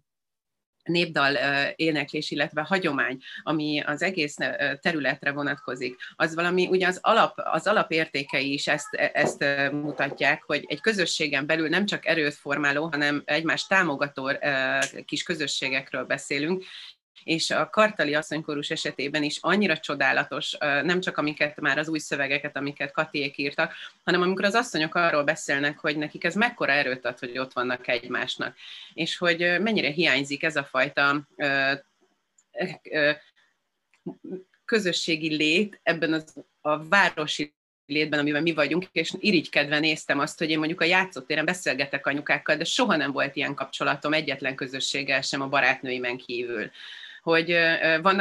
népdal 0.83 1.35
éneklés, 1.75 2.31
illetve 2.31 2.61
hagyomány, 2.61 3.17
ami 3.43 3.81
az 3.85 4.01
egész 4.01 4.35
területre 4.81 5.31
vonatkozik, 5.31 5.95
az 6.15 6.35
valami, 6.35 6.67
ugye 6.67 6.87
az, 6.87 6.99
alap, 7.01 7.33
az 7.35 7.67
alapértékei 7.67 8.53
is 8.53 8.67
ezt, 8.67 8.93
ezt 8.93 9.45
mutatják, 9.71 10.43
hogy 10.43 10.63
egy 10.67 10.81
közösségen 10.81 11.45
belül 11.45 11.69
nem 11.69 11.85
csak 11.85 12.05
erőt 12.05 12.33
formáló, 12.33 12.89
hanem 12.91 13.21
egymást 13.25 13.67
támogató 13.67 14.31
kis 15.05 15.23
közösségekről 15.23 16.05
beszélünk, 16.05 16.63
és 17.23 17.51
a 17.51 17.69
kartali 17.69 18.13
asszonykórus 18.15 18.69
esetében 18.69 19.23
is 19.23 19.37
annyira 19.41 19.77
csodálatos, 19.77 20.57
nem 20.59 20.99
csak 20.99 21.17
amiket 21.17 21.59
már 21.59 21.77
az 21.77 21.89
új 21.89 21.99
szövegeket, 21.99 22.57
amiket 22.57 22.91
Katiék 22.91 23.37
írtak, 23.37 23.73
hanem 24.03 24.21
amikor 24.21 24.45
az 24.45 24.55
asszonyok 24.55 24.95
arról 24.95 25.23
beszélnek, 25.23 25.79
hogy 25.79 25.97
nekik 25.97 26.23
ez 26.23 26.35
mekkora 26.35 26.71
erőt 26.71 27.05
ad, 27.05 27.19
hogy 27.19 27.37
ott 27.37 27.53
vannak 27.53 27.87
egymásnak, 27.87 28.55
és 28.93 29.17
hogy 29.17 29.39
mennyire 29.59 29.89
hiányzik 29.89 30.43
ez 30.43 30.55
a 30.55 30.63
fajta 30.63 31.27
közösségi 34.65 35.35
lét 35.35 35.79
ebben 35.83 36.13
az, 36.13 36.33
a 36.61 36.87
városi 36.87 37.53
létben, 37.85 38.19
amiben 38.19 38.41
mi 38.41 38.53
vagyunk, 38.53 38.87
és 38.91 39.13
irigykedve 39.19 39.79
néztem 39.79 40.19
azt, 40.19 40.37
hogy 40.37 40.49
én 40.49 40.57
mondjuk 40.57 40.81
a 40.81 40.85
játszótéren 40.85 41.45
beszélgetek 41.45 42.05
anyukákkal, 42.05 42.55
de 42.55 42.63
soha 42.63 42.95
nem 42.95 43.11
volt 43.11 43.35
ilyen 43.35 43.55
kapcsolatom 43.55 44.13
egyetlen 44.13 44.55
közösséggel 44.55 45.21
sem 45.21 45.41
a 45.41 45.47
barátnőimen 45.47 46.17
kívül. 46.17 46.71
Hogy 47.21 47.57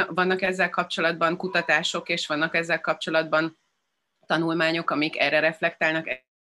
vannak 0.07 0.41
ezzel 0.41 0.69
kapcsolatban 0.69 1.37
kutatások, 1.37 2.09
és 2.09 2.27
vannak 2.27 2.55
ezzel 2.55 2.81
kapcsolatban 2.81 3.59
tanulmányok, 4.25 4.89
amik 4.89 5.19
erre 5.19 5.39
reflektálnak 5.39 6.07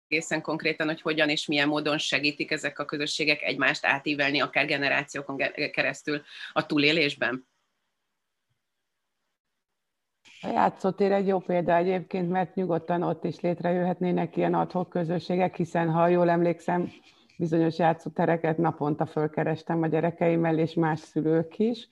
egészen 0.07 0.41
konkrétan, 0.41 0.87
hogy 0.87 1.01
hogyan 1.01 1.29
és 1.29 1.45
milyen 1.45 1.67
módon 1.67 1.97
segítik 1.97 2.51
ezek 2.51 2.79
a 2.79 2.85
közösségek 2.85 3.41
egymást 3.41 3.85
átívelni, 3.85 4.41
akár 4.41 4.65
generációkon 4.65 5.37
keresztül 5.71 6.21
a 6.53 6.65
túlélésben? 6.65 7.49
A 10.41 10.47
játszótér 10.47 11.11
egy 11.11 11.27
jó 11.27 11.39
példa 11.39 11.75
egyébként, 11.75 12.29
mert 12.29 12.55
nyugodtan 12.55 13.03
ott 13.03 13.23
is 13.23 13.39
létrejöhetnének 13.39 14.37
ilyen 14.37 14.53
adhok 14.53 14.89
közösségek, 14.89 15.55
hiszen 15.55 15.89
ha 15.89 16.07
jól 16.07 16.29
emlékszem, 16.29 16.91
bizonyos 17.41 17.77
játszótereket 17.77 18.57
naponta 18.57 19.05
fölkerestem 19.05 19.81
a 19.81 19.87
gyerekeimmel, 19.87 20.57
és 20.57 20.73
más 20.73 20.99
szülők 20.99 21.59
is. 21.59 21.89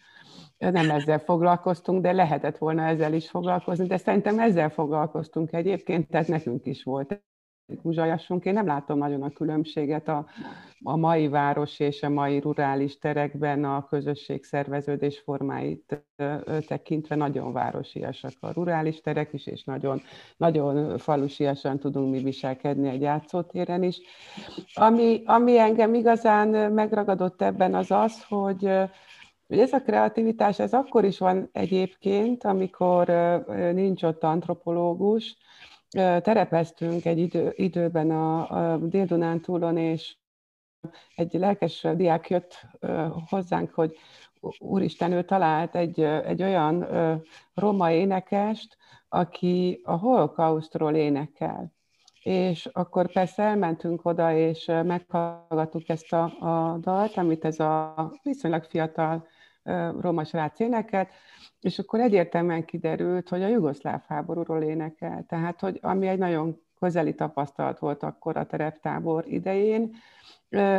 Nem 0.58 0.90
ezzel 0.90 1.20
foglalkoztunk, 1.20 2.02
de 2.02 2.12
lehetett 2.12 2.58
volna 2.58 2.84
ezzel 2.84 3.14
is 3.14 3.30
foglalkozni, 3.30 3.88
de 3.88 3.98
szerintem 3.98 4.40
ezzel 4.40 4.70
foglalkoztunk 4.70 5.54
egyébként, 5.54 6.10
tehát 6.10 6.28
nekünk 6.28 6.66
is 6.66 6.84
volt 6.84 7.22
Uzsajassunk. 7.82 8.46
Én 8.46 8.54
nem 8.54 8.66
látom 8.66 8.98
nagyon 8.98 9.22
a 9.22 9.30
különbséget 9.30 10.08
a, 10.08 10.26
a 10.84 10.96
mai 10.96 11.28
város 11.28 11.80
és 11.80 12.04
a 12.04 12.10
mai 12.10 12.40
rurális 12.40 12.98
terekben 12.98 13.64
a 13.64 13.86
közösség 13.90 14.44
szerveződés 14.44 15.20
formáit 15.20 16.04
tekintve 16.68 17.16
nagyon 17.16 17.54
városiasak 17.54 18.32
a 18.40 18.52
rurális 18.52 19.02
terek 19.02 19.34
is, 19.34 19.48
és 19.48 19.64
nagyon, 19.64 20.02
nagyon 20.38 20.98
falusiasan 20.98 21.80
tudunk 21.80 22.12
mi 22.12 22.24
viselkedni 22.24 22.90
egy 22.90 23.02
játszótéren 23.02 23.84
is. 23.84 24.00
Ami, 24.74 25.22
ami 25.26 25.58
engem 25.58 25.94
igazán 25.94 26.72
megragadott 26.72 27.42
ebben 27.42 27.76
az 27.76 27.92
az, 27.92 28.24
hogy 28.24 28.70
hogy 29.48 29.60
ez 29.60 29.74
a 29.74 29.82
kreativitás, 29.82 30.60
ez 30.60 30.74
akkor 30.74 31.04
is 31.06 31.18
van 31.18 31.50
egyébként, 31.52 32.44
amikor 32.44 33.08
nincs 33.74 34.04
ott 34.04 34.24
antropológus, 34.24 35.38
terepeztünk 36.22 37.06
egy 37.06 37.18
idő, 37.18 37.54
időben 37.56 38.12
a, 38.12 38.50
a 38.74 38.78
Dél-Dunántúlon, 38.78 39.78
és 39.78 40.16
egy 41.16 41.34
lelkes 41.34 41.88
diák 41.96 42.30
jött 42.30 42.66
hozzánk, 43.30 43.74
hogy 43.74 43.98
úristen, 44.60 45.12
ő 45.12 45.24
talált 45.24 45.76
egy, 45.76 46.02
egy 46.02 46.42
olyan 46.44 46.88
roma 47.54 47.92
énekest, 47.92 48.78
aki 49.10 49.82
a 49.84 49.96
holokausztról 49.96 50.96
énekel. 50.96 51.74
És 52.24 52.66
akkor 52.66 53.12
persze 53.12 53.44
elmentünk 53.44 54.06
oda, 54.06 54.34
és 54.34 54.66
meghallgattuk 54.66 55.90
ezt 55.90 56.14
a, 56.14 56.24
a 56.24 56.78
dalt, 56.78 57.18
amit 57.18 57.46
ez 57.46 57.60
a 57.60 58.12
viszonylag 58.24 58.64
fiatal 58.64 59.28
roma 60.00 60.24
srác 60.24 60.60
énekelt, 60.60 61.10
és 61.60 61.80
akkor 61.80 62.00
egyértelműen 62.00 62.66
kiderült, 62.66 63.30
hogy 63.30 63.44
a 63.44 63.48
jugoszláv 63.48 64.02
háborúról 64.08 64.62
énekel. 64.62 65.26
Tehát, 65.28 65.60
hogy 65.60 65.80
ami 65.82 66.08
egy 66.08 66.18
nagyon 66.18 66.62
közeli 66.80 67.16
tapasztalat 67.16 67.80
volt 67.80 68.04
akkor 68.04 68.38
a 68.38 68.46
tereptábor 68.46 69.24
idején, 69.28 69.96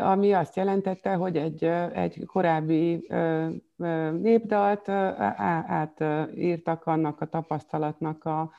ami 0.02 0.32
azt 0.32 0.56
jelentette, 0.56 1.14
hogy 1.14 1.36
egy, 1.36 1.64
egy 1.94 2.24
korábbi 2.26 3.08
népdalt 4.20 4.88
átírtak 5.66 6.86
annak 6.86 7.20
a 7.20 7.26
tapasztalatnak 7.26 8.24
a, 8.24 8.50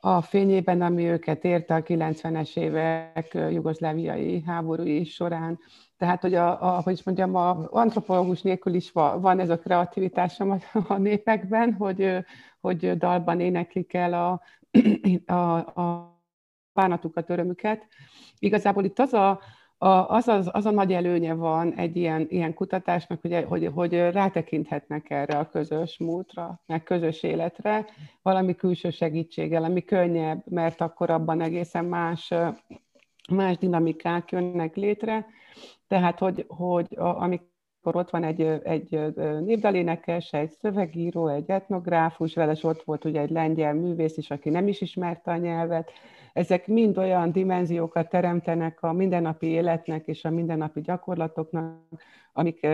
a 0.00 0.20
fényében, 0.20 0.82
ami 0.82 1.04
őket 1.04 1.44
érte 1.44 1.74
a 1.74 1.82
90-es 1.82 2.56
évek 2.56 3.34
jugoszláviai 3.50 4.42
háborúi 4.46 5.04
során. 5.04 5.58
Tehát, 5.98 6.20
hogy 6.20 6.34
a, 6.34 6.76
a, 6.76 6.80
hogy 6.82 6.92
is 6.92 7.02
mondjam, 7.02 7.34
a 7.34 7.68
antropológus 7.70 8.42
nélkül 8.42 8.74
is 8.74 8.92
van, 8.92 9.40
ez 9.40 9.50
a 9.50 9.58
kreativitás 9.58 10.40
a, 10.40 10.58
a 10.88 10.96
népekben, 10.96 11.72
hogy, 11.72 12.18
hogy 12.60 12.98
dalban 12.98 13.40
éneklik 13.40 13.94
el 13.94 14.12
a, 14.12 14.40
a, 15.32 15.80
a 15.80 16.13
bánatukat, 16.74 17.30
örömüket. 17.30 17.86
Igazából 18.38 18.84
itt 18.84 18.98
az 18.98 19.12
a, 19.12 19.40
a, 19.78 20.08
az, 20.08 20.28
az, 20.28 20.48
az 20.52 20.66
a 20.66 20.70
nagy 20.70 20.92
előnye 20.92 21.34
van 21.34 21.74
egy 21.74 21.96
ilyen, 21.96 22.26
ilyen 22.28 22.54
kutatásnak, 22.54 23.20
hogy, 23.20 23.44
hogy, 23.48 23.70
hogy 23.74 23.92
rátekinthetnek 23.92 25.10
erre 25.10 25.38
a 25.38 25.48
közös 25.48 25.98
múltra, 25.98 26.60
meg 26.66 26.82
közös 26.82 27.22
életre, 27.22 27.86
valami 28.22 28.54
külső 28.54 28.90
segítséggel, 28.90 29.64
ami 29.64 29.84
könnyebb, 29.84 30.42
mert 30.50 30.80
akkor 30.80 31.10
abban 31.10 31.40
egészen 31.40 31.84
más, 31.84 32.32
más 33.30 33.56
dinamikák 33.58 34.30
jönnek 34.30 34.76
létre, 34.76 35.26
tehát, 35.88 36.18
hogy, 36.18 36.44
hogy 36.48 36.86
amikor 36.96 37.96
ott 37.96 38.10
van 38.10 38.24
egy, 38.24 38.40
egy 38.62 39.14
névdalénekes, 39.40 40.32
egy 40.32 40.50
szövegíró, 40.50 41.28
egy 41.28 41.50
etnográfus, 41.50 42.34
vele 42.34 42.56
ott 42.62 42.82
volt 42.82 43.04
ugye 43.04 43.20
egy 43.20 43.30
lengyel 43.30 43.74
művész 43.74 44.16
is, 44.16 44.30
aki 44.30 44.50
nem 44.50 44.68
is 44.68 44.80
ismerte 44.80 45.30
a 45.30 45.36
nyelvet, 45.36 45.90
ezek 46.34 46.66
mind 46.66 46.98
olyan 46.98 47.32
dimenziókat 47.32 48.08
teremtenek 48.08 48.82
a 48.82 48.92
mindennapi 48.92 49.46
életnek 49.46 50.06
és 50.06 50.24
a 50.24 50.30
mindennapi 50.30 50.80
gyakorlatoknak, 50.80 51.78
amik 52.32 52.66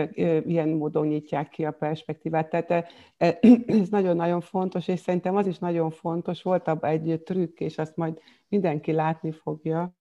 ilyen 0.45 0.69
módon 0.69 1.07
nyitják 1.07 1.49
ki 1.49 1.65
a 1.65 1.71
perspektívát. 1.71 2.49
Tehát 2.49 2.93
ez 3.81 3.89
nagyon-nagyon 3.89 4.41
fontos, 4.41 4.87
és 4.87 4.99
szerintem 4.99 5.35
az 5.35 5.47
is 5.47 5.57
nagyon 5.57 5.89
fontos, 5.89 6.41
volt 6.41 6.67
abban 6.67 6.89
egy 6.89 7.21
trükk, 7.25 7.59
és 7.59 7.77
azt 7.77 7.95
majd 7.95 8.19
mindenki 8.47 8.91
látni 8.91 9.31
fogja, 9.31 9.95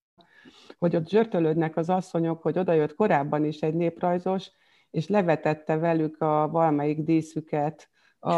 hogy 0.79 0.97
ott 0.97 1.09
zsörtölődnek 1.09 1.77
az 1.77 1.89
asszonyok, 1.89 2.43
hogy 2.43 2.59
odajött 2.59 2.95
korábban 2.95 3.45
is 3.45 3.61
egy 3.61 3.75
néprajzos, 3.75 4.51
és 4.91 5.09
levetette 5.09 5.77
velük 5.77 6.21
a 6.21 6.49
valamelyik 6.51 7.01
díszüket 7.01 7.91
a, 8.19 8.33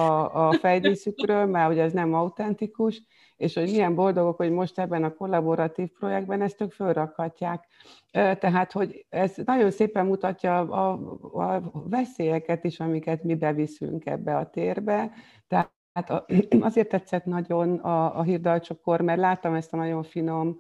a 0.46 0.52
fejdíszükről, 0.62 1.46
mert 1.46 1.70
ugye 1.70 1.82
ez 1.82 1.92
nem 1.92 2.14
autentikus, 2.14 3.02
és 3.42 3.55
hogy 3.55 3.70
milyen 3.70 3.94
boldogok, 3.94 4.37
hogy 4.37 4.50
most 4.50 4.78
ebben 4.78 5.05
a 5.05 5.14
kollaboratív 5.14 5.88
projektben 5.98 6.42
ezt 6.42 6.61
ők 6.61 6.72
fölrakhatják. 6.72 7.66
Tehát, 8.11 8.72
hogy 8.72 9.07
ez 9.09 9.35
nagyon 9.44 9.70
szépen 9.70 10.07
mutatja 10.07 10.59
a, 10.59 10.92
a, 11.33 11.72
veszélyeket 11.72 12.64
is, 12.64 12.81
amiket 12.81 13.22
mi 13.22 13.35
beviszünk 13.35 14.07
ebbe 14.07 14.37
a 14.37 14.50
térbe. 14.50 15.11
Tehát 15.48 16.24
azért 16.61 16.88
tetszett 16.88 17.24
nagyon 17.24 17.76
a, 17.76 18.18
a 18.18 18.22
hírdalcsokor, 18.22 19.00
mert 19.00 19.18
láttam 19.18 19.55
ezt 19.55 19.72
a 19.72 19.76
nagyon 19.76 20.02
finom 20.02 20.57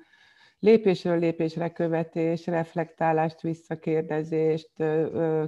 lépésről 0.62 1.18
lépésre 1.18 1.72
követés, 1.72 2.46
reflektálást, 2.46 3.40
visszakérdezést, 3.40 4.70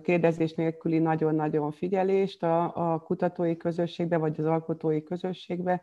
kérdezés 0.02 0.54
nélküli 0.54 0.98
nagyon-nagyon 0.98 1.70
figyelést 1.70 2.42
a, 2.42 2.92
a 2.92 2.98
kutatói 2.98 3.56
közösségbe, 3.56 4.16
vagy 4.16 4.34
az 4.38 4.44
alkotói 4.44 5.02
közösségbe, 5.02 5.82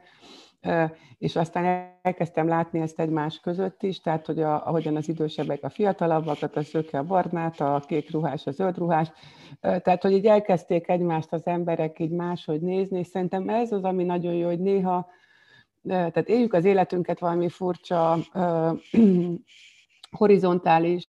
és 1.17 1.36
aztán 1.36 1.94
elkezdtem 2.02 2.48
látni 2.48 2.80
ezt 2.80 3.00
egymás 3.00 3.39
között 3.39 3.84
is, 3.84 4.02
tehát 4.02 4.26
hogy 4.26 4.41
a, 4.41 4.67
ahogyan 4.67 4.96
az 4.96 5.10
idősebbek 5.10 5.63
a 5.63 5.70
fiatalabbakat, 5.70 6.56
a 6.56 6.63
szöke 6.63 6.98
a 6.98 7.04
barnát, 7.04 7.60
a 7.60 7.84
kék 7.88 8.12
ruhás 8.12 8.46
a 8.46 8.52
zöld 8.52 8.78
ruhás, 8.78 9.12
tehát 9.60 10.02
hogy 10.02 10.12
így 10.12 10.26
elkezdték 10.26 10.89
egymást 10.89 11.34
az 11.34 11.46
emberek 11.46 12.00
így 12.00 12.12
máshogy 12.12 12.62
nézni, 12.62 13.00
és 13.00 13.08
szerintem 13.08 13.50
ez 13.50 13.72
az, 13.72 13.84
ami 13.84 14.04
nagyon 14.04 14.34
jó, 14.34 14.48
hogy 14.48 14.60
néha 14.60 15.10
tehát 15.88 16.30
éljük 16.30 16.54
az 16.54 16.65
életünket 16.65 17.20
valami 17.20 17.50
furcsa 17.50 18.17
horizontális 20.17 21.10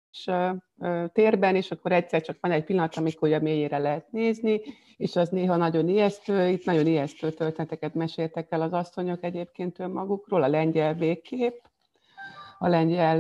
térben, 1.12 1.56
és 1.56 1.72
akkor 1.72 1.92
egyszer 1.92 2.22
csak 2.22 2.38
van 2.42 2.52
egy 2.52 2.64
pillanat, 2.64 2.96
amikor 2.96 3.34
a 3.34 3.40
mélyére 3.40 3.78
lehet 3.78 4.12
nézni, 4.12 4.62
és 4.98 5.16
az 5.16 5.30
néha 5.30 5.56
nagyon 5.56 5.88
ijesztő, 5.88 6.48
itt 6.48 6.66
nagyon 6.66 6.88
ijesztő 6.88 7.32
történeteket 7.32 7.94
meséltek 7.94 8.52
el 8.52 8.62
az 8.62 8.74
asszonyok 8.74 9.24
egyébként 9.24 9.80
önmagukról, 9.80 10.44
a 10.44 10.48
lengyel 10.48 10.94
végkép, 10.94 11.62
a 12.58 12.68
lengyel 12.68 13.20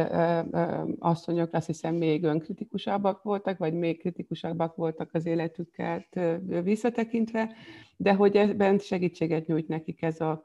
asszonyok 0.99 1.53
azt 1.53 1.65
hiszem 1.67 1.95
még 1.95 2.23
önkritikusabbak 2.23 3.23
voltak, 3.23 3.57
vagy 3.57 3.73
még 3.73 3.99
kritikusabbak 3.99 4.75
voltak 4.75 5.09
az 5.13 5.25
életüket 5.25 6.19
visszatekintve, 6.63 7.51
de 7.97 8.13
hogy 8.13 8.35
ebben 8.35 8.77
segítséget 8.77 9.47
nyújt 9.47 9.67
nekik 9.67 10.01
ez 10.01 10.21
a 10.21 10.43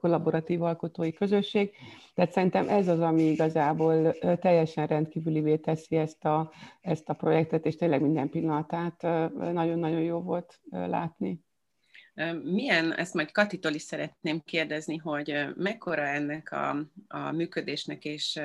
kollaboratív, 0.00 0.62
alkotói 0.62 1.12
közösség. 1.12 1.70
Tehát 2.14 2.32
szerintem 2.32 2.68
ez 2.68 2.88
az, 2.88 3.00
ami 3.00 3.22
igazából 3.22 4.12
teljesen 4.40 4.86
rendkívülivé 4.86 5.56
teszi 5.56 5.96
ezt 5.96 6.24
a, 6.24 6.50
ezt 6.80 7.08
a 7.08 7.14
projektet, 7.14 7.66
és 7.66 7.76
tényleg 7.76 8.02
minden 8.02 8.28
pillanatát 8.28 9.02
nagyon-nagyon 9.52 10.00
jó 10.00 10.20
volt 10.20 10.60
látni. 10.70 11.44
Milyen, 12.42 12.94
ezt 12.94 13.14
majd 13.14 13.32
Katitól 13.32 13.72
is 13.72 13.82
szeretném 13.82 14.40
kérdezni, 14.44 14.96
hogy 14.96 15.46
mekkora 15.56 16.06
ennek 16.06 16.52
a, 16.52 16.86
a 17.08 17.30
működésnek 17.30 18.04
és 18.04 18.40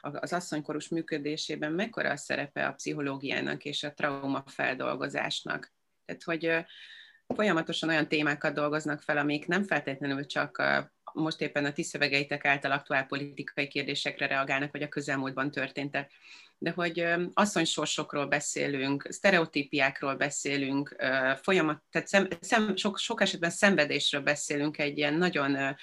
az 0.00 0.32
asszonykorús 0.32 0.88
működésében 0.88 1.72
mekkora 1.72 2.10
a 2.10 2.16
szerepe 2.16 2.66
a 2.66 2.72
pszichológiának 2.72 3.64
és 3.64 3.82
a 3.82 3.92
traumafeldolgozásnak? 3.92 5.72
Tehát, 6.04 6.22
hogy 6.22 6.64
folyamatosan 7.34 7.88
olyan 7.88 8.08
témákat 8.08 8.54
dolgoznak 8.54 9.02
fel, 9.02 9.16
amik 9.16 9.46
nem 9.46 9.62
feltétlenül 9.62 10.26
csak 10.26 10.62
most 11.16 11.40
éppen 11.40 11.64
a 11.64 11.72
ti 11.72 11.82
szövegeitek 11.82 12.44
által 12.44 12.72
aktuál 12.72 13.06
politikai 13.06 13.68
kérdésekre 13.68 14.26
reagálnak, 14.26 14.72
vagy 14.72 14.82
a 14.82 14.88
közelmúltban 14.88 15.50
történtek. 15.50 16.12
De 16.58 16.70
hogy 16.70 17.06
asszonysorsokról 17.32 18.26
beszélünk, 18.26 19.06
sztereotípiákról 19.10 20.14
beszélünk, 20.14 20.96
folyamat, 21.42 21.82
tehát 21.90 22.08
szem, 22.08 22.28
szem, 22.40 22.76
sok, 22.76 22.98
sok 22.98 23.20
esetben 23.20 23.50
szenvedésről 23.50 24.20
beszélünk 24.20 24.78
egy 24.78 24.98
ilyen 24.98 25.14
nagyon 25.14 25.76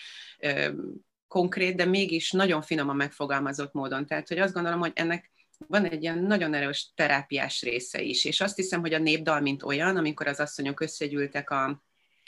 konkrét, 1.28 1.76
de 1.76 1.86
mégis 1.86 2.32
nagyon 2.32 2.62
finoman 2.62 2.96
megfogalmazott 2.96 3.74
módon. 3.74 4.06
Tehát, 4.06 4.28
hogy 4.28 4.40
azt 4.40 4.54
gondolom, 4.54 4.80
hogy 4.80 4.92
ennek 4.96 5.32
van 5.68 5.86
egy 5.86 6.02
ilyen 6.02 6.20
nagyon 6.20 6.54
erős 6.54 6.92
terápiás 6.96 7.62
része 7.62 8.02
is, 8.02 8.26
és 8.26 8.42
azt 8.42 8.56
hiszem, 8.56 8.80
hogy 8.80 8.94
a 8.94 9.00
népdal, 9.00 9.40
mint 9.40 9.64
olyan, 9.64 9.98
amikor 9.98 10.28
az 10.28 10.40
asszonyok 10.40 10.82
összegyűltek 10.82 11.50
a 11.50 11.84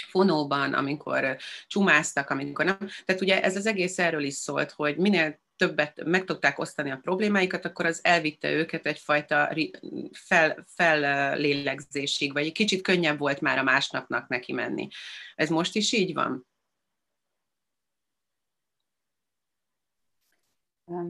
fonóban, 0.08 0.74
amikor 0.74 1.38
csumáztak, 1.68 2.30
amikor 2.30 2.66
nem. 2.66 2.78
Tehát 3.06 3.22
ugye 3.22 3.44
ez 3.44 3.56
az 3.56 3.66
egész 3.66 4.00
erről 4.00 4.24
is 4.24 4.34
szólt, 4.34 4.72
hogy 4.72 4.98
minél 4.98 5.44
többet 5.58 6.04
meg 6.06 6.24
tudták 6.24 6.60
osztani 6.60 6.92
a 6.92 7.00
problémáikat, 7.02 7.66
akkor 7.66 7.86
az 7.86 8.00
elvitte 8.04 8.52
őket 8.52 8.86
egyfajta 8.86 9.56
fel, 10.12 10.66
fellélegzésig, 10.68 12.34
vagy 12.34 12.46
egy 12.46 12.52
kicsit 12.52 12.82
könnyebb 12.82 13.18
volt 13.18 13.42
már 13.42 13.58
a 13.58 13.64
másnapnak 13.64 14.28
neki 14.28 14.54
menni. 14.54 14.88
Ez 15.36 15.50
most 15.50 15.76
is 15.76 15.92
így 15.92 16.14
van? 16.14 16.48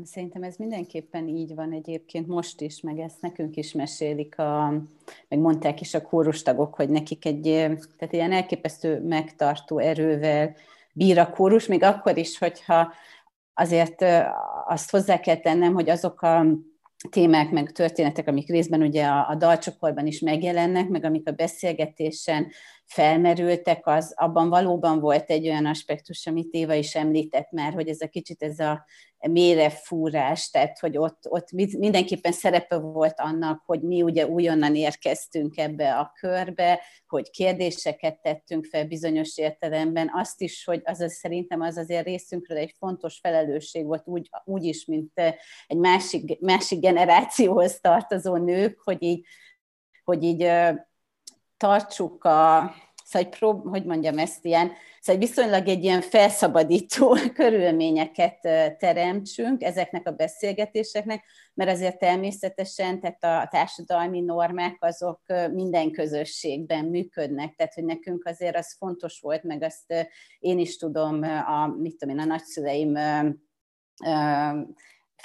Szerintem 0.03 0.43
ez 0.43 0.55
mindenképpen 0.55 1.27
így 1.27 1.55
van 1.55 1.71
egyébként 1.71 2.27
most 2.27 2.61
is, 2.61 2.81
meg 2.81 2.99
ezt 2.99 3.21
nekünk 3.21 3.55
is 3.55 3.71
mesélik, 3.71 4.39
a, 4.39 4.69
meg 5.27 5.39
mondták 5.39 5.81
is 5.81 5.93
a 5.93 6.01
kórustagok, 6.01 6.75
hogy 6.75 6.89
nekik 6.89 7.25
egy 7.25 7.41
tehát 7.97 8.13
ilyen 8.13 8.31
elképesztő 8.31 9.01
megtartó 9.01 9.77
erővel 9.77 10.55
bír 10.93 11.19
a 11.19 11.29
kórus, 11.29 11.67
még 11.67 11.83
akkor 11.83 12.17
is, 12.17 12.37
hogyha 12.37 12.93
azért 13.53 14.05
azt 14.65 14.91
hozzá 14.91 15.19
kell 15.19 15.37
tennem, 15.37 15.73
hogy 15.73 15.89
azok 15.89 16.21
a 16.21 16.45
témák, 17.09 17.51
meg 17.51 17.71
történetek, 17.71 18.27
amik 18.27 18.49
részben 18.49 18.81
ugye 18.81 19.05
a, 19.05 19.29
a 19.29 19.35
dalcsokorban 19.35 20.07
is 20.07 20.19
megjelennek, 20.19 20.89
meg 20.89 21.03
amik 21.03 21.27
a 21.27 21.31
beszélgetésen 21.31 22.47
felmerültek, 22.85 23.87
az 23.87 24.13
abban 24.15 24.49
valóban 24.49 24.99
volt 24.99 25.29
egy 25.29 25.47
olyan 25.47 25.65
aspektus, 25.65 26.27
amit 26.27 26.53
Éva 26.53 26.73
is 26.73 26.95
említett 26.95 27.51
már, 27.51 27.73
hogy 27.73 27.87
ez 27.87 28.01
a 28.01 28.07
kicsit 28.07 28.43
ez 28.43 28.59
a 28.59 28.85
mélyre 29.27 29.69
fúrás, 29.69 30.49
tehát 30.49 30.79
hogy 30.79 30.97
ott, 30.97 31.19
ott 31.29 31.51
mindenképpen 31.51 32.31
szerepe 32.31 32.77
volt 32.77 33.19
annak, 33.19 33.63
hogy 33.65 33.81
mi 33.81 34.01
ugye 34.01 34.27
újonnan 34.27 34.75
érkeztünk 34.75 35.57
ebbe 35.57 35.95
a 35.95 36.11
körbe, 36.19 36.81
hogy 37.07 37.29
kérdéseket 37.29 38.21
tettünk 38.21 38.65
fel 38.65 38.87
bizonyos 38.87 39.37
értelemben, 39.37 40.11
azt 40.13 40.41
is, 40.41 40.63
hogy 40.63 40.81
az, 40.83 41.13
szerintem 41.13 41.61
az 41.61 41.77
azért 41.77 42.05
részünkről 42.05 42.57
egy 42.57 42.75
fontos 42.77 43.19
felelősség 43.19 43.85
volt 43.85 44.07
úgy, 44.07 44.29
úgy 44.43 44.63
is, 44.63 44.85
mint 44.85 45.11
egy 45.67 45.77
másik, 45.77 46.39
másik 46.39 46.79
generációhoz 46.79 47.79
tartozó 47.79 48.35
nők, 48.35 48.81
hogy 48.83 49.03
így, 49.03 49.25
hogy 50.03 50.23
így 50.23 50.47
tartsuk 51.57 52.23
a, 52.23 52.73
szóval, 53.03 53.29
hogy, 53.29 53.29
prób, 53.29 53.69
hogy 53.69 53.85
mondjam 53.85 54.17
ezt 54.17 54.45
ilyen, 54.45 54.71
szóval 54.99 55.21
viszonylag 55.21 55.67
egy 55.67 55.83
ilyen 55.83 56.01
felszabadító 56.01 57.17
körülményeket 57.33 58.39
teremtsünk 58.77 59.63
ezeknek 59.63 60.07
a 60.07 60.11
beszélgetéseknek, 60.11 61.23
mert 61.53 61.71
azért 61.71 61.99
természetesen, 61.99 62.99
tehát 62.99 63.23
a 63.45 63.47
társadalmi 63.51 64.21
normák 64.21 64.77
azok 64.79 65.21
minden 65.51 65.91
közösségben 65.91 66.85
működnek, 66.85 67.55
tehát 67.55 67.73
hogy 67.73 67.85
nekünk 67.85 68.25
azért 68.25 68.57
az 68.57 68.75
fontos 68.77 69.19
volt, 69.19 69.43
meg 69.43 69.63
azt 69.63 70.07
én 70.39 70.59
is 70.59 70.77
tudom, 70.77 71.21
a, 71.23 71.67
mit 71.67 71.97
tudom 71.97 72.15
én, 72.15 72.21
a 72.21 72.25
nagyszüleim 72.25 72.97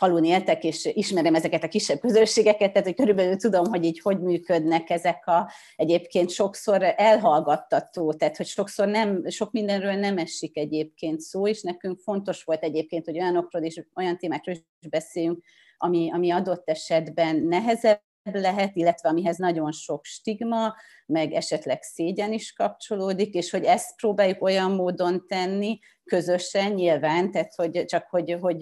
falun 0.00 0.24
éltek, 0.24 0.64
és 0.64 0.90
ismerem 0.92 1.34
ezeket 1.34 1.64
a 1.64 1.68
kisebb 1.68 2.00
közösségeket, 2.00 2.72
tehát 2.72 2.86
hogy 2.86 2.96
körülbelül 2.96 3.36
tudom, 3.36 3.64
hogy 3.64 3.84
így 3.84 4.00
hogy 4.00 4.20
működnek 4.20 4.90
ezek 4.90 5.26
a 5.26 5.50
egyébként 5.76 6.30
sokszor 6.30 6.82
elhallgattató, 6.96 8.12
tehát 8.12 8.36
hogy 8.36 8.46
sokszor 8.46 8.88
nem, 8.88 9.28
sok 9.28 9.52
mindenről 9.52 9.94
nem 9.94 10.18
esik 10.18 10.56
egyébként 10.56 11.20
szó, 11.20 11.46
és 11.46 11.62
nekünk 11.62 12.00
fontos 12.00 12.42
volt 12.42 12.62
egyébként, 12.62 13.04
hogy 13.04 13.18
olyanokról 13.18 13.62
és 13.62 13.82
olyan 13.94 14.18
témákról 14.18 14.54
is 14.54 14.88
beszéljünk, 14.90 15.42
ami, 15.76 16.10
ami 16.12 16.30
adott 16.30 16.68
esetben 16.68 17.36
nehezebb 17.36 18.02
lehet, 18.22 18.76
illetve 18.76 19.08
amihez 19.08 19.36
nagyon 19.36 19.72
sok 19.72 20.04
stigma, 20.04 20.74
meg 21.06 21.32
esetleg 21.32 21.82
szégyen 21.82 22.32
is 22.32 22.52
kapcsolódik, 22.52 23.34
és 23.34 23.50
hogy 23.50 23.64
ezt 23.64 23.96
próbáljuk 23.96 24.42
olyan 24.42 24.70
módon 24.70 25.26
tenni, 25.26 25.78
közösen 26.04 26.72
nyilván, 26.72 27.30
tehát 27.30 27.54
hogy 27.54 27.84
csak 27.84 28.06
hogy, 28.08 28.36
hogy 28.40 28.58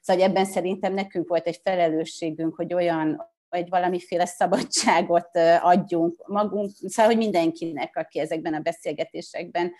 szóval 0.00 0.22
ebben 0.22 0.44
szerintem 0.44 0.94
nekünk 0.94 1.28
volt 1.28 1.46
egy 1.46 1.60
felelősségünk, 1.62 2.54
hogy 2.54 2.74
olyan 2.74 3.36
vagy 3.48 3.68
valamiféle 3.68 4.26
szabadságot 4.26 5.36
adjunk 5.60 6.26
magunk, 6.26 6.70
szóval 6.74 7.12
hogy 7.12 7.20
mindenkinek, 7.20 7.96
aki 7.96 8.18
ezekben 8.18 8.54
a 8.54 8.60
beszélgetésekben 8.60 9.72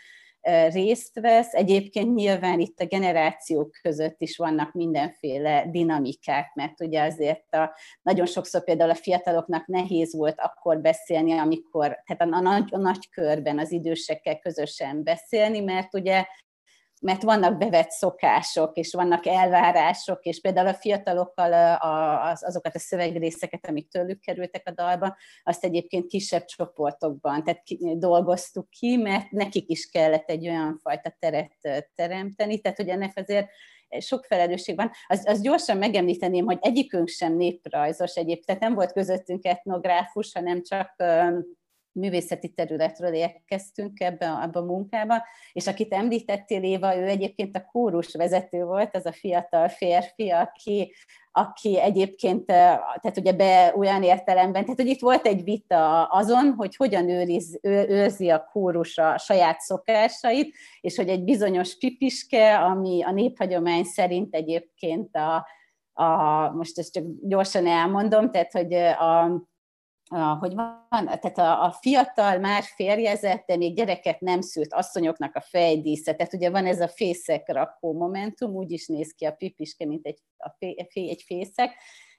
részt 0.72 1.20
vesz. 1.20 1.54
Egyébként 1.54 2.14
nyilván 2.14 2.60
itt 2.60 2.80
a 2.80 2.86
generációk 2.86 3.70
között 3.82 4.20
is 4.20 4.36
vannak 4.36 4.72
mindenféle 4.72 5.66
dinamikák, 5.70 6.54
mert 6.54 6.80
ugye 6.80 7.02
azért 7.02 7.54
a, 7.54 7.74
nagyon 8.02 8.26
sokszor 8.26 8.64
például 8.64 8.90
a 8.90 8.94
fiataloknak 8.94 9.66
nehéz 9.66 10.14
volt 10.16 10.40
akkor 10.40 10.80
beszélni, 10.80 11.32
amikor, 11.32 12.02
tehát 12.06 12.22
a, 12.32 12.36
a, 12.36 12.40
nagy, 12.40 12.68
a 12.70 12.78
nagy 12.78 13.08
körben 13.10 13.58
az 13.58 13.72
idősekkel 13.72 14.38
közösen 14.38 15.02
beszélni, 15.02 15.60
mert 15.60 15.94
ugye 15.94 16.24
mert 17.00 17.22
vannak 17.22 17.58
bevett 17.58 17.90
szokások, 17.90 18.76
és 18.76 18.92
vannak 18.92 19.26
elvárások, 19.26 20.24
és 20.24 20.40
például 20.40 20.66
a 20.66 20.74
fiatalokkal 20.74 21.76
az, 22.30 22.44
azokat 22.44 22.74
a 22.74 22.78
szövegrészeket, 22.78 23.66
amik 23.66 23.88
tőlük 23.88 24.20
kerültek 24.20 24.68
a 24.68 24.70
dalba, 24.70 25.16
azt 25.42 25.64
egyébként 25.64 26.06
kisebb 26.06 26.44
csoportokban 26.44 27.44
tehát 27.44 27.62
dolgoztuk 27.98 28.70
ki, 28.70 28.96
mert 28.96 29.30
nekik 29.30 29.68
is 29.68 29.90
kellett 29.90 30.30
egy 30.30 30.48
olyan 30.48 30.78
fajta 30.82 31.16
teret 31.18 31.88
teremteni, 31.94 32.60
tehát 32.60 32.76
hogy 32.76 32.88
ennek 32.88 33.12
azért 33.14 33.48
sok 33.98 34.24
felelősség 34.24 34.76
van. 34.76 34.90
Az, 35.06 35.26
az 35.26 35.40
gyorsan 35.40 35.76
megemlíteném, 35.76 36.44
hogy 36.44 36.58
egyikünk 36.60 37.08
sem 37.08 37.36
néprajzos 37.36 38.14
egyébként, 38.14 38.46
tehát 38.46 38.60
nem 38.62 38.74
volt 38.74 38.92
közöttünk 38.92 39.44
etnográfus, 39.44 40.32
hanem 40.32 40.62
csak 40.62 40.94
művészeti 41.98 42.48
területről 42.48 43.12
érkeztünk 43.12 44.00
ebbe, 44.00 44.40
ebbe 44.42 44.58
a 44.58 44.64
munkába, 44.64 45.22
és 45.52 45.66
akit 45.66 45.92
említettél, 45.92 46.62
Éva, 46.62 46.96
ő 46.96 47.04
egyébként 47.04 47.56
a 47.56 47.64
kórus 47.64 48.14
vezető 48.14 48.64
volt, 48.64 48.96
az 48.96 49.06
a 49.06 49.12
fiatal 49.12 49.68
férfi, 49.68 50.30
aki, 50.30 50.94
aki 51.32 51.80
egyébként, 51.80 52.46
tehát 52.46 53.16
ugye 53.16 53.32
be 53.32 53.74
olyan 53.76 54.02
értelemben, 54.02 54.62
tehát 54.62 54.80
hogy 54.80 54.88
itt 54.88 55.00
volt 55.00 55.26
egy 55.26 55.44
vita 55.44 56.04
azon, 56.04 56.54
hogy 56.56 56.76
hogyan 56.76 57.08
őriz, 57.08 57.58
őrzi 57.62 58.28
a 58.30 58.48
kórus 58.52 58.98
a 58.98 59.18
saját 59.18 59.60
szokásait, 59.60 60.54
és 60.80 60.96
hogy 60.96 61.08
egy 61.08 61.24
bizonyos 61.24 61.78
pipiske, 61.78 62.58
ami 62.58 63.02
a 63.02 63.12
néphagyomány 63.12 63.84
szerint 63.84 64.34
egyébként 64.34 65.16
a, 65.16 65.46
a 66.02 66.50
most 66.50 66.78
ezt 66.78 66.92
csak 66.92 67.04
gyorsan 67.22 67.66
elmondom, 67.66 68.30
tehát 68.30 68.52
hogy 68.52 68.74
a 68.74 69.42
hogy 70.40 70.54
van, 70.54 70.86
tehát 70.90 71.38
a, 71.38 71.64
a 71.64 71.70
fiatal, 71.70 72.38
már 72.38 72.62
férjezett, 72.62 73.46
de 73.46 73.56
még 73.56 73.74
gyereket 73.74 74.20
nem 74.20 74.40
szült 74.40 74.74
asszonyoknak 74.74 75.34
a 75.34 75.40
fejdísze, 75.40 76.14
tehát 76.14 76.34
ugye 76.34 76.50
van 76.50 76.66
ez 76.66 76.80
a 76.80 76.88
fészek 76.88 77.52
rakó 77.52 77.92
momentum, 77.92 78.54
úgy 78.54 78.70
is 78.70 78.86
néz 78.86 79.12
ki 79.12 79.24
a 79.24 79.32
pipiske, 79.32 79.86
mint 79.86 80.06
egy, 80.06 80.18
a 80.36 80.50
fé, 80.58 81.08
egy 81.08 81.22
fészek, 81.26 81.70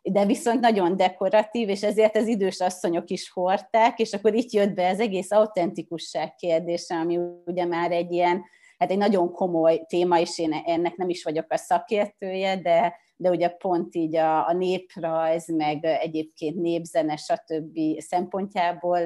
de 0.02 0.25
viszont 0.25 0.60
nagyon 0.60 0.97
dekoratív, 0.97 1.69
és 1.69 1.84
ezért 1.84 2.15
az 2.15 2.28
idős 2.28 2.60
asszonyok 2.60 3.10
is 3.10 3.32
hordták, 3.32 3.99
és 3.99 4.13
akkor 4.13 4.34
itt 4.34 4.52
jött 4.52 4.73
be 4.73 4.89
az 4.89 4.99
egész 4.99 5.32
autentikusság 5.32 6.36
kérdése, 6.36 6.95
ami 6.95 7.19
ugye 7.45 7.65
már 7.65 7.91
egy 7.91 8.12
ilyen, 8.12 8.43
hát 8.78 8.91
egy 8.91 8.97
nagyon 8.97 9.32
komoly 9.32 9.86
téma, 9.88 10.19
és 10.19 10.39
én 10.39 10.54
ennek 10.54 10.95
nem 10.95 11.10
is 11.10 11.23
vagyok 11.23 11.45
a 11.49 11.58
szakértője, 11.58 12.56
de, 12.62 12.95
de 13.21 13.29
ugye 13.29 13.49
pont 13.49 13.95
így 13.95 14.15
a, 14.15 14.47
a 14.47 14.53
néprajz, 14.53 15.47
meg 15.51 15.86
egyébként 15.86 16.55
népzene, 16.55 17.15
stb. 17.15 17.79
szempontjából 17.97 18.99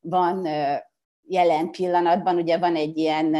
van 0.00 0.48
jelen 1.22 1.70
pillanatban, 1.70 2.36
ugye 2.36 2.58
van 2.58 2.76
egy 2.76 2.96
ilyen, 2.96 3.36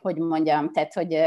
hogy 0.00 0.16
mondjam, 0.16 0.72
tehát 0.72 0.94
hogy 0.94 1.18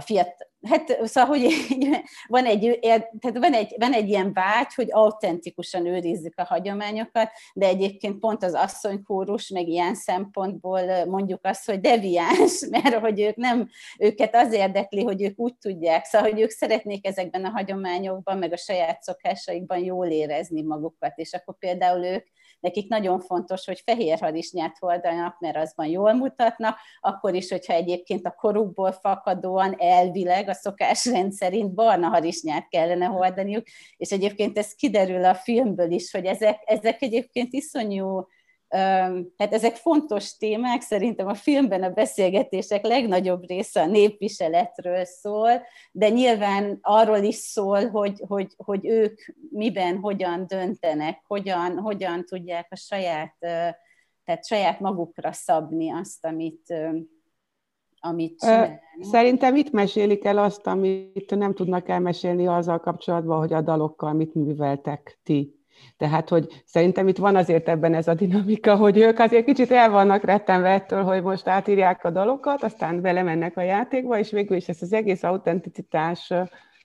a 0.00 0.02
fiat, 0.02 0.50
Hát 0.68 1.06
szóval, 1.06 1.38
hogy 1.38 1.52
van 2.26 2.44
egy, 2.44 2.78
tehát 2.80 3.38
van, 3.38 3.52
egy, 3.52 3.74
van 3.78 3.92
egy 3.92 4.08
ilyen 4.08 4.32
vágy, 4.32 4.74
hogy 4.74 4.88
autentikusan 4.90 5.86
őrizzük 5.86 6.32
a 6.36 6.44
hagyományokat, 6.44 7.30
de 7.54 7.66
egyébként 7.66 8.18
pont 8.18 8.42
az 8.42 8.54
asszonykórus 8.54 9.48
meg 9.48 9.68
ilyen 9.68 9.94
szempontból 9.94 11.04
mondjuk 11.04 11.40
azt, 11.42 11.66
hogy 11.66 11.80
deviáns, 11.80 12.66
mert 12.70 12.94
hogy 12.94 13.20
ők 13.20 13.36
nem, 13.36 13.68
őket 13.98 14.34
az 14.34 14.52
érdekli, 14.52 15.02
hogy 15.02 15.22
ők 15.22 15.38
úgy 15.38 15.56
tudják, 15.56 16.04
szóval, 16.04 16.30
hogy 16.30 16.40
ők 16.40 16.50
szeretnék 16.50 17.06
ezekben 17.06 17.44
a 17.44 17.50
hagyományokban, 17.50 18.38
meg 18.38 18.52
a 18.52 18.56
saját 18.56 19.02
szokásaikban 19.02 19.78
jól 19.78 20.06
érezni 20.06 20.62
magukat, 20.62 21.12
és 21.18 21.32
akkor 21.32 21.58
például 21.58 22.04
ők 22.04 22.26
nekik 22.60 22.88
nagyon 22.88 23.20
fontos, 23.20 23.66
hogy 23.66 23.82
fehér 23.84 24.20
harisnyát 24.20 24.76
hordanak, 24.78 25.40
mert 25.40 25.56
azban 25.56 25.86
jól 25.86 26.12
mutatnak, 26.12 26.78
akkor 27.00 27.34
is, 27.34 27.50
hogyha 27.50 27.72
egyébként 27.72 28.26
a 28.26 28.34
korukból 28.38 28.92
fakadóan 28.92 29.74
elvileg 29.78 30.48
a 30.48 30.54
szokásrend 30.54 31.32
szerint 31.32 31.74
barna 31.74 32.08
harisnyát 32.08 32.68
kellene 32.68 33.06
hordaniuk, 33.06 33.66
és 33.96 34.10
egyébként 34.10 34.58
ez 34.58 34.74
kiderül 34.74 35.24
a 35.24 35.34
filmből 35.34 35.90
is, 35.90 36.10
hogy 36.10 36.24
ezek, 36.24 36.62
ezek 36.64 37.02
egyébként 37.02 37.52
iszonyú 37.52 38.26
Hát 39.36 39.52
ezek 39.52 39.76
fontos 39.76 40.36
témák, 40.36 40.80
szerintem 40.80 41.26
a 41.26 41.34
filmben 41.34 41.82
a 41.82 41.90
beszélgetések 41.90 42.86
legnagyobb 42.86 43.48
része 43.48 43.82
a 43.82 43.86
népviseletről 43.86 45.04
szól, 45.04 45.50
de 45.92 46.08
nyilván 46.08 46.78
arról 46.80 47.18
is 47.18 47.34
szól, 47.34 47.88
hogy, 47.88 48.22
hogy, 48.26 48.52
hogy 48.56 48.86
ők 48.86 49.20
miben, 49.50 49.98
hogyan 49.98 50.46
döntenek, 50.46 51.22
hogyan, 51.26 51.78
hogyan 51.78 52.24
tudják 52.24 52.66
a 52.70 52.76
saját, 52.76 53.36
tehát 54.24 54.46
saját 54.46 54.80
magukra 54.80 55.32
szabni 55.32 55.92
azt, 55.92 56.24
amit, 56.24 56.74
amit 58.00 58.38
csinálnak. 58.38 58.80
Szerintem 59.00 59.56
itt 59.56 59.70
mesélik 59.70 60.24
el 60.24 60.38
azt, 60.38 60.66
amit 60.66 61.36
nem 61.36 61.54
tudnak 61.54 61.88
elmesélni 61.88 62.46
azzal 62.46 62.80
kapcsolatban, 62.80 63.38
hogy 63.38 63.52
a 63.52 63.60
dalokkal 63.60 64.12
mit 64.12 64.34
műveltek 64.34 65.18
ti 65.22 65.59
tehát, 65.96 66.28
hogy 66.28 66.62
szerintem 66.64 67.08
itt 67.08 67.18
van 67.18 67.36
azért 67.36 67.68
ebben 67.68 67.94
ez 67.94 68.08
a 68.08 68.14
dinamika, 68.14 68.76
hogy 68.76 68.98
ők 68.98 69.18
azért 69.18 69.44
kicsit 69.44 69.70
el 69.70 69.90
vannak 69.90 70.24
rettenve 70.24 70.68
ettől, 70.68 71.02
hogy 71.02 71.22
most 71.22 71.48
átírják 71.48 72.04
a 72.04 72.10
dalokat, 72.10 72.62
aztán 72.62 73.00
belemennek 73.00 73.56
a 73.56 73.62
játékba, 73.62 74.18
és 74.18 74.30
végül 74.30 74.56
is 74.56 74.68
ezt 74.68 74.82
az 74.82 74.92
egész 74.92 75.22
autenticitás 75.22 76.32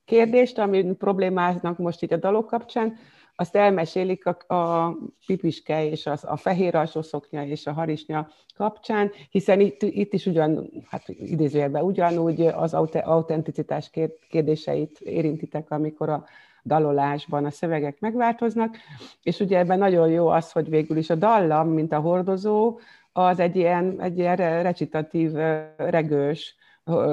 kérdést, 0.05 0.57
ami 0.57 0.83
problémáznak 0.83 1.77
most 1.77 2.01
itt 2.01 2.11
a 2.11 2.17
dalok 2.17 2.47
kapcsán, 2.47 2.97
azt 3.35 3.55
elmesélik 3.55 4.25
a, 4.25 4.53
a 4.55 4.95
pipiske 5.25 5.89
és 5.89 6.05
az, 6.05 6.23
a 6.23 6.35
fehér 6.35 6.75
alsószoknya 6.75 7.45
és 7.45 7.65
a 7.65 7.73
harisnya 7.73 8.27
kapcsán, 8.55 9.11
hiszen 9.29 9.59
itt, 9.59 9.81
itt 9.81 10.13
is 10.13 10.25
ugyan, 10.25 10.69
hát 10.89 11.03
idézőjelben 11.07 11.83
ugyanúgy 11.83 12.41
az 12.41 12.73
autenticitás 13.03 13.91
kérdéseit 14.29 14.99
érintitek, 14.99 15.71
amikor 15.71 16.09
a 16.09 16.25
dalolásban 16.65 17.45
a 17.45 17.51
szövegek 17.51 17.99
megváltoznak, 17.99 18.77
és 19.23 19.39
ugye 19.39 19.57
ebben 19.57 19.77
nagyon 19.77 20.09
jó 20.09 20.27
az, 20.27 20.51
hogy 20.51 20.69
végül 20.69 20.97
is 20.97 21.09
a 21.09 21.15
dallam, 21.15 21.69
mint 21.69 21.91
a 21.91 21.99
hordozó, 21.99 22.79
az 23.11 23.39
egy 23.39 23.55
ilyen, 23.55 24.01
egy 24.01 24.17
ilyen 24.17 24.35
recitatív, 24.35 25.31
regős 25.77 26.55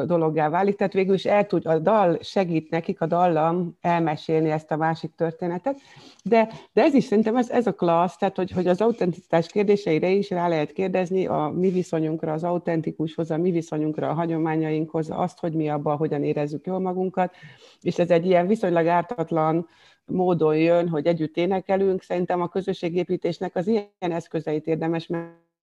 dologgá 0.06 0.48
válik, 0.48 0.76
tehát 0.76 0.92
végül 0.92 1.14
is 1.14 1.24
el 1.24 1.46
tud, 1.46 1.66
a 1.66 1.78
dal 1.78 2.18
segít 2.20 2.70
nekik, 2.70 3.00
a 3.00 3.06
dallam 3.06 3.76
elmesélni 3.80 4.50
ezt 4.50 4.70
a 4.70 4.76
másik 4.76 5.14
történetet, 5.16 5.80
de, 6.24 6.48
de 6.72 6.82
ez 6.82 6.94
is 6.94 7.04
szerintem 7.04 7.36
ez, 7.36 7.50
ez 7.50 7.66
a 7.66 7.72
klassz, 7.72 8.16
tehát 8.16 8.36
hogy, 8.36 8.50
hogy 8.50 8.66
az 8.66 8.80
autenticitás 8.80 9.46
kérdéseire 9.46 10.08
is 10.08 10.30
rá 10.30 10.48
lehet 10.48 10.72
kérdezni 10.72 11.26
a 11.26 11.52
mi 11.56 11.70
viszonyunkra, 11.70 12.32
az 12.32 12.44
autentikushoz, 12.44 13.30
a 13.30 13.36
mi 13.36 13.50
viszonyunkra, 13.50 14.08
a 14.08 14.14
hagyományainkhoz, 14.14 15.10
azt, 15.10 15.38
hogy 15.38 15.52
mi 15.52 15.68
abban 15.68 15.96
hogyan 15.96 16.22
érezzük 16.22 16.66
jól 16.66 16.78
magunkat, 16.78 17.34
és 17.80 17.98
ez 17.98 18.10
egy 18.10 18.26
ilyen 18.26 18.46
viszonylag 18.46 18.86
ártatlan 18.86 19.68
módon 20.04 20.56
jön, 20.56 20.88
hogy 20.88 21.06
együtt 21.06 21.36
énekelünk, 21.36 22.02
szerintem 22.02 22.40
a 22.40 22.48
közösségépítésnek 22.48 23.56
az 23.56 23.66
ilyen 23.66 23.88
eszközeit 23.98 24.66
érdemes 24.66 25.06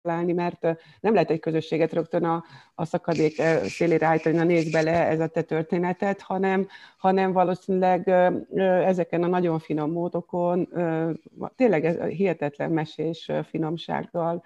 találni, 0.01 0.33
mert 0.33 0.61
nem 0.99 1.13
lehet 1.13 1.29
egy 1.29 1.39
közösséget 1.39 1.93
rögtön 1.93 2.23
a, 2.23 2.43
a 2.75 2.85
szakadék 2.85 3.41
szélére 3.63 4.05
állítani, 4.05 4.35
na 4.35 4.43
nézd 4.43 4.71
bele 4.71 5.07
ez 5.07 5.19
a 5.19 5.27
te 5.27 5.41
történetet, 5.41 6.21
hanem, 6.21 6.67
hanem 6.97 7.31
valószínűleg 7.31 8.07
ezeken 8.85 9.23
a 9.23 9.27
nagyon 9.27 9.59
finom 9.59 9.91
módokon, 9.91 10.69
tényleg 11.55 11.85
ez 11.85 11.97
hihetetlen 11.97 12.71
mesés 12.71 13.31
finomsággal 13.49 14.43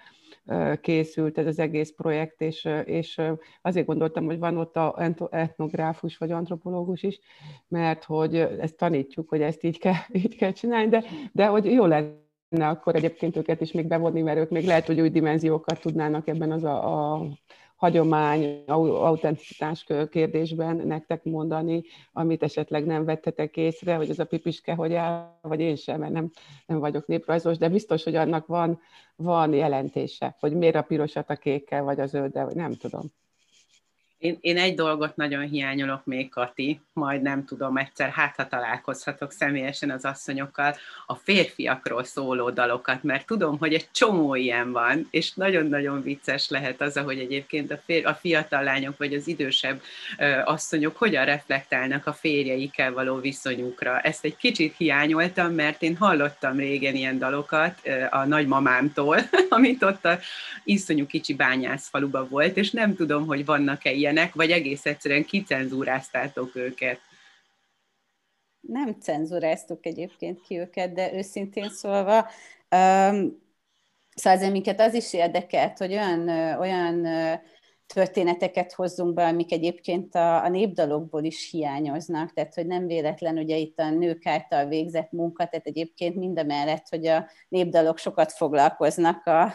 készült 0.80 1.38
ez 1.38 1.46
az 1.46 1.58
egész 1.58 1.92
projekt, 1.96 2.40
és, 2.40 2.68
és 2.84 3.20
azért 3.62 3.86
gondoltam, 3.86 4.24
hogy 4.24 4.38
van 4.38 4.58
ott 4.58 4.76
a 4.76 4.96
etnográfus 5.30 6.16
vagy 6.16 6.30
antropológus 6.30 7.02
is, 7.02 7.20
mert 7.68 8.04
hogy 8.04 8.36
ezt 8.36 8.76
tanítjuk, 8.76 9.28
hogy 9.28 9.40
ezt 9.40 9.62
így 9.62 9.78
kell, 9.78 9.92
így 10.12 10.36
kell 10.36 10.52
csinálni, 10.52 10.88
de, 10.88 11.04
de 11.32 11.46
hogy 11.46 11.64
jó 11.64 11.86
lenne 11.86 12.22
akkor 12.62 12.94
egyébként 12.94 13.36
őket 13.36 13.60
is 13.60 13.72
még 13.72 13.86
bevonni, 13.86 14.20
mert 14.20 14.38
ők 14.38 14.50
még 14.50 14.66
lehet, 14.66 14.86
hogy 14.86 15.00
új 15.00 15.10
dimenziókat 15.10 15.80
tudnának 15.80 16.28
ebben 16.28 16.52
az 16.52 16.64
a, 16.64 17.12
a 17.12 17.26
hagyomány, 17.76 18.64
autenticitás 18.66 19.86
kérdésben 20.10 20.76
nektek 20.76 21.24
mondani, 21.24 21.82
amit 22.12 22.42
esetleg 22.42 22.86
nem 22.86 23.04
vettetek 23.04 23.56
észre, 23.56 23.94
hogy 23.94 24.10
ez 24.10 24.18
a 24.18 24.24
pipiske 24.24 24.74
hogy 24.74 24.94
áll, 24.94 25.38
vagy 25.42 25.60
én 25.60 25.76
sem, 25.76 26.00
mert 26.00 26.12
nem, 26.12 26.30
nem 26.66 26.78
vagyok 26.78 27.06
néprajzos, 27.06 27.58
de 27.58 27.68
biztos, 27.68 28.04
hogy 28.04 28.14
annak 28.14 28.46
van, 28.46 28.80
van 29.16 29.52
jelentése, 29.52 30.36
hogy 30.40 30.52
miért 30.54 30.74
a 30.74 30.82
pirosat 30.82 31.30
a 31.30 31.36
kékkel, 31.36 31.82
vagy 31.84 32.00
a 32.00 32.06
zölddel, 32.06 32.44
vagy 32.44 32.56
nem 32.56 32.72
tudom. 32.72 33.02
Én, 34.24 34.38
én 34.40 34.58
egy 34.58 34.74
dolgot 34.74 35.16
nagyon 35.16 35.48
hiányolok 35.48 36.04
még, 36.04 36.30
Kati, 36.30 36.80
majd 36.92 37.22
nem 37.22 37.44
tudom 37.44 37.76
egyszer, 37.76 38.08
hát 38.10 38.36
ha 38.36 38.48
találkozhatok 38.48 39.32
személyesen 39.32 39.90
az 39.90 40.04
asszonyokkal, 40.04 40.76
a 41.06 41.14
férfiakról 41.14 42.04
szóló 42.04 42.50
dalokat, 42.50 43.02
mert 43.02 43.26
tudom, 43.26 43.58
hogy 43.58 43.74
egy 43.74 43.88
csomó 43.92 44.34
ilyen 44.34 44.72
van, 44.72 45.08
és 45.10 45.34
nagyon-nagyon 45.34 46.02
vicces 46.02 46.48
lehet 46.48 46.80
az, 46.80 46.96
ahogy 46.96 47.18
egyébként 47.18 47.72
a, 47.72 47.80
fér, 47.84 48.06
a 48.06 48.14
fiatal 48.14 48.62
lányok 48.62 48.98
vagy 48.98 49.14
az 49.14 49.28
idősebb 49.28 49.82
ö, 50.18 50.40
asszonyok 50.44 50.96
hogyan 50.96 51.24
reflektálnak 51.24 52.06
a 52.06 52.12
férjeikkel 52.12 52.92
való 52.92 53.16
viszonyukra. 53.16 54.00
Ezt 54.00 54.24
egy 54.24 54.36
kicsit 54.36 54.74
hiányoltam, 54.76 55.52
mert 55.52 55.82
én 55.82 55.96
hallottam 55.96 56.56
régen 56.56 56.94
ilyen 56.94 57.18
dalokat 57.18 57.78
ö, 57.82 58.04
a 58.10 58.24
nagymamámtól, 58.24 59.18
amit 59.48 59.82
ott 59.82 60.04
a 60.04 60.18
iszonyú 60.64 61.06
kicsi 61.06 61.34
bányászfaluba 61.34 62.28
volt, 62.28 62.56
és 62.56 62.70
nem 62.70 62.94
tudom, 62.94 63.26
hogy 63.26 63.44
vannak-e 63.44 63.92
ilyen 63.92 64.12
ilyenek, 64.14 64.34
vagy 64.34 64.50
egész 64.50 64.86
egyszerűen 64.86 65.24
kicenzúráztátok 65.24 66.56
őket? 66.56 66.98
Nem 68.60 68.96
cenzúráztuk 69.00 69.86
egyébként 69.86 70.40
ki 70.42 70.58
őket, 70.58 70.92
de 70.92 71.14
őszintén 71.14 71.68
szólva, 71.68 72.18
um, 72.70 73.42
szóval 74.14 74.38
azért 74.38 74.52
minket 74.52 74.80
az 74.80 74.94
is 74.94 75.12
érdekelt, 75.12 75.78
hogy 75.78 75.92
olyan, 75.92 76.28
olyan 76.58 77.06
történeteket 77.86 78.72
hozzunk 78.72 79.14
be, 79.14 79.26
amik 79.26 79.52
egyébként 79.52 80.14
a, 80.14 80.44
a 80.44 80.48
népdalokból 80.48 81.24
is 81.24 81.50
hiányoznak, 81.50 82.32
tehát 82.32 82.54
hogy 82.54 82.66
nem 82.66 82.86
véletlen 82.86 83.38
ugye 83.38 83.56
itt 83.56 83.78
a 83.78 83.90
nők 83.90 84.26
által 84.26 84.66
végzett 84.66 85.12
munka, 85.12 85.46
tehát 85.46 85.66
egyébként 85.66 86.16
mindemellett, 86.16 86.88
hogy 86.88 87.06
a 87.06 87.26
népdalok 87.48 87.98
sokat 87.98 88.32
foglalkoznak 88.32 89.26
a 89.26 89.52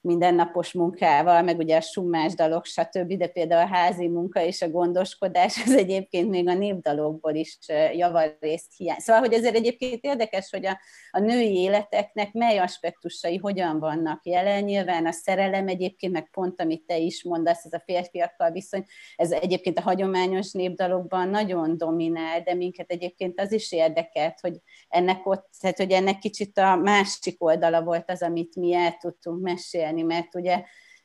mindennapos 0.00 0.72
munkával, 0.72 1.42
meg 1.42 1.58
ugye 1.58 1.76
a 1.76 1.80
summás 1.80 2.34
dalok, 2.34 2.64
stb., 2.64 3.12
de 3.16 3.26
például 3.26 3.62
a 3.62 3.74
házi 3.74 4.08
munka 4.08 4.42
és 4.42 4.62
a 4.62 4.70
gondoskodás, 4.70 5.62
az 5.64 5.76
egyébként 5.76 6.28
még 6.30 6.48
a 6.48 6.54
népdalokból 6.54 7.34
is 7.34 7.58
javarészt 7.92 8.72
hiány. 8.76 8.98
Szóval, 8.98 9.22
hogy 9.22 9.32
ezért 9.32 9.54
egyébként 9.54 10.04
érdekes, 10.04 10.50
hogy 10.50 10.66
a, 10.66 10.78
a 11.10 11.18
női 11.18 11.56
életeknek 11.56 12.32
mely 12.32 12.58
aspektusai 12.58 13.36
hogyan 13.36 13.78
vannak 13.78 14.26
jelen. 14.26 14.64
Nyilván 14.64 15.06
a 15.06 15.12
szerelem 15.12 15.68
egyébként, 15.68 16.12
meg 16.12 16.30
pont, 16.30 16.60
amit 16.60 16.86
te 16.86 16.98
is 16.98 17.24
mondasz, 17.24 17.64
ez 17.64 17.72
a 17.72 17.82
férfiakkal 17.84 18.50
viszony, 18.50 18.84
ez 19.16 19.32
egyébként 19.32 19.78
a 19.78 19.82
hagyományos 19.82 20.52
népdalokban 20.52 21.28
nagyon 21.28 21.76
dominál, 21.76 22.42
de 22.42 22.54
minket 22.54 22.90
egyébként 22.90 23.40
az 23.40 23.52
is 23.52 23.72
érdekelt, 23.72 24.40
hogy 24.40 24.58
ennek 24.88 25.26
ott, 25.26 25.48
tehát 25.60 25.76
hogy 25.76 25.90
ennek 25.90 26.18
kicsit 26.18 26.58
a 26.58 26.76
másik 26.76 27.44
oldala 27.44 27.82
volt 27.82 28.10
az, 28.10 28.22
amit 28.22 28.56
mi 28.56 28.74
el 28.74 28.96
tudtunk 29.00 29.42
mesélni 29.42 29.89
beszélni, 29.90 30.02
mert 30.02 30.34
ugye 30.34 30.64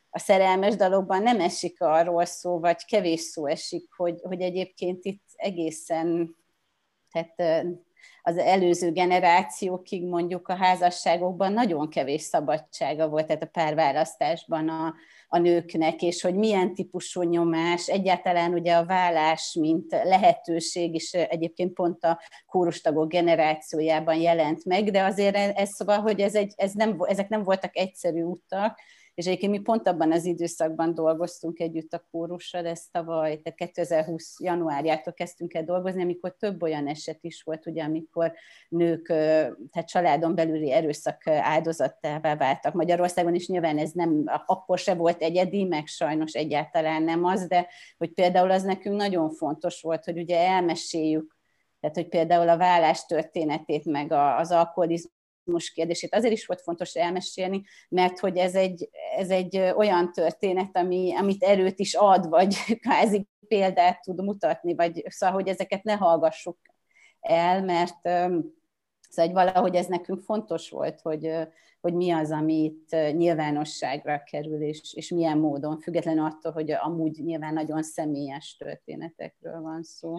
a 0.09 0.19
szerelmes 0.19 0.75
dalokban 0.75 1.23
nem 1.23 1.39
esik 1.39 1.81
arról 1.81 2.25
szó, 2.25 2.59
vagy 2.59 2.85
kevés 2.85 3.19
szó 3.19 3.45
esik, 3.45 3.93
hogy, 3.95 4.19
hogy 4.21 4.41
egyébként 4.41 5.05
itt 5.05 5.23
egészen 5.35 6.35
tehát 7.11 7.65
az 8.21 8.37
előző 8.37 8.91
generációkig 8.91 10.07
mondjuk 10.07 10.47
a 10.47 10.55
házasságokban 10.55 11.53
nagyon 11.53 11.89
kevés 11.89 12.21
szabadsága 12.21 13.09
volt, 13.09 13.25
tehát 13.25 13.43
a 13.43 13.47
párválasztásban 13.47 14.69
a, 14.69 14.93
a 15.35 15.39
nőknek, 15.39 16.01
és 16.01 16.21
hogy 16.21 16.35
milyen 16.35 16.73
típusú 16.73 17.21
nyomás, 17.21 17.87
egyáltalán 17.87 18.53
ugye 18.53 18.73
a 18.73 18.85
vállás, 18.85 19.57
mint 19.59 19.91
lehetőség 19.91 20.95
is 20.95 21.13
egyébként 21.13 21.73
pont 21.73 22.03
a 22.03 22.19
kórustagok 22.45 23.09
generációjában 23.09 24.15
jelent 24.15 24.65
meg, 24.65 24.91
de 24.91 25.03
azért 25.03 25.35
ez 25.35 25.69
szóval, 25.69 25.99
hogy 25.99 26.19
ez 26.19 26.35
egy, 26.35 26.53
ez 26.55 26.71
nem, 26.73 26.97
ezek 27.07 27.29
nem 27.29 27.43
voltak 27.43 27.77
egyszerű 27.77 28.21
utak, 28.21 28.79
és 29.15 29.25
egyébként 29.25 29.51
mi 29.51 29.59
pont 29.59 29.87
abban 29.87 30.11
az 30.11 30.25
időszakban 30.25 30.93
dolgoztunk 30.93 31.59
együtt 31.59 31.93
a 31.93 32.05
kórussal, 32.11 32.65
ezt 32.65 32.91
tavaly, 32.91 33.41
tehát 33.41 33.59
2020 33.59 34.35
januárjától 34.39 35.13
kezdtünk 35.13 35.53
el 35.53 35.63
dolgozni, 35.63 36.01
amikor 36.01 36.35
több 36.35 36.61
olyan 36.61 36.87
eset 36.87 37.17
is 37.21 37.41
volt, 37.41 37.65
ugye, 37.65 37.83
amikor 37.83 38.33
nők, 38.69 39.05
tehát 39.71 39.87
családon 39.87 40.35
belüli 40.35 40.71
erőszak 40.71 41.27
áldozattává 41.27 42.35
váltak. 42.35 42.73
Magyarországon, 42.73 43.35
és 43.35 43.47
nyilván 43.47 43.77
ez 43.77 43.91
nem, 43.91 44.23
akkor 44.45 44.79
se 44.79 44.93
volt 44.93 45.21
egyedi, 45.21 45.63
meg 45.63 45.87
sajnos 45.87 46.33
egyáltalán 46.33 47.03
nem 47.03 47.25
az, 47.25 47.47
de 47.47 47.67
hogy 47.97 48.13
például 48.13 48.51
az 48.51 48.63
nekünk 48.63 48.95
nagyon 48.95 49.31
fontos 49.31 49.81
volt, 49.81 50.05
hogy 50.05 50.17
ugye 50.17 50.39
elmeséljük 50.39 51.33
tehát, 51.79 51.99
hogy 51.99 52.09
például 52.09 52.49
a 52.49 52.57
vállás 52.57 53.05
történetét, 53.05 53.85
meg 53.85 54.11
az 54.11 54.51
alkoholizmus 54.51 55.13
kérdését. 55.73 56.15
Azért 56.15 56.33
is 56.33 56.45
volt 56.45 56.61
fontos 56.61 56.93
elmesélni, 56.93 57.63
mert 57.89 58.19
hogy 58.19 58.37
ez 58.37 58.55
egy, 58.55 58.89
ez 59.17 59.29
egy 59.29 59.57
olyan 59.57 60.11
történet, 60.11 60.77
ami, 60.77 61.15
amit 61.15 61.43
erőt 61.43 61.79
is 61.79 61.93
ad, 61.93 62.29
vagy 62.29 62.55
kvázi 62.81 63.27
példát 63.47 64.01
tud 64.01 64.23
mutatni, 64.23 64.75
vagy 64.75 65.03
szóval, 65.07 65.35
hogy 65.35 65.47
ezeket 65.47 65.83
ne 65.83 65.93
hallgassuk 65.93 66.57
el, 67.19 67.63
mert 67.63 68.01
szóval 69.09 69.33
valahogy 69.33 69.75
ez 69.75 69.85
nekünk 69.85 70.21
fontos 70.21 70.69
volt, 70.69 71.01
hogy, 71.01 71.31
hogy 71.81 71.93
mi 71.93 72.11
az, 72.11 72.31
amit 72.31 72.95
nyilvánosságra 73.11 74.23
kerül, 74.23 74.61
és, 74.61 74.93
és 74.93 75.09
milyen 75.09 75.37
módon, 75.37 75.79
függetlenül 75.79 76.25
attól, 76.25 76.51
hogy 76.51 76.71
amúgy 76.71 77.19
nyilván 77.23 77.53
nagyon 77.53 77.83
személyes 77.83 78.55
történetekről 78.57 79.61
van 79.61 79.83
szó 79.83 80.17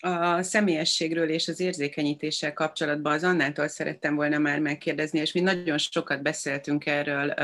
a 0.00 0.42
személyességről 0.42 1.28
és 1.28 1.48
az 1.48 1.60
érzékenyítéssel 1.60 2.52
kapcsolatban 2.52 3.12
az 3.12 3.24
Annától 3.24 3.68
szerettem 3.68 4.14
volna 4.14 4.38
már 4.38 4.58
megkérdezni, 4.58 5.18
és 5.18 5.32
mi 5.32 5.40
nagyon 5.40 5.78
sokat 5.78 6.22
beszéltünk 6.22 6.86
erről 6.86 7.34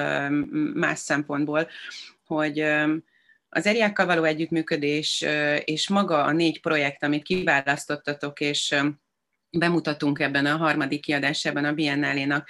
más 0.74 0.98
szempontból, 0.98 1.68
hogy 2.26 2.58
az 3.48 3.66
eriákkal 3.66 4.06
való 4.06 4.22
együttműködés 4.22 5.24
és 5.64 5.88
maga 5.88 6.24
a 6.24 6.32
négy 6.32 6.60
projekt, 6.60 7.02
amit 7.02 7.22
kiválasztottatok, 7.22 8.40
és 8.40 8.74
bemutatunk 9.50 10.18
ebben 10.18 10.46
a 10.46 10.56
harmadik 10.56 11.00
kiadásában 11.00 11.64
a 11.64 11.72
Biennálénak, 11.72 12.48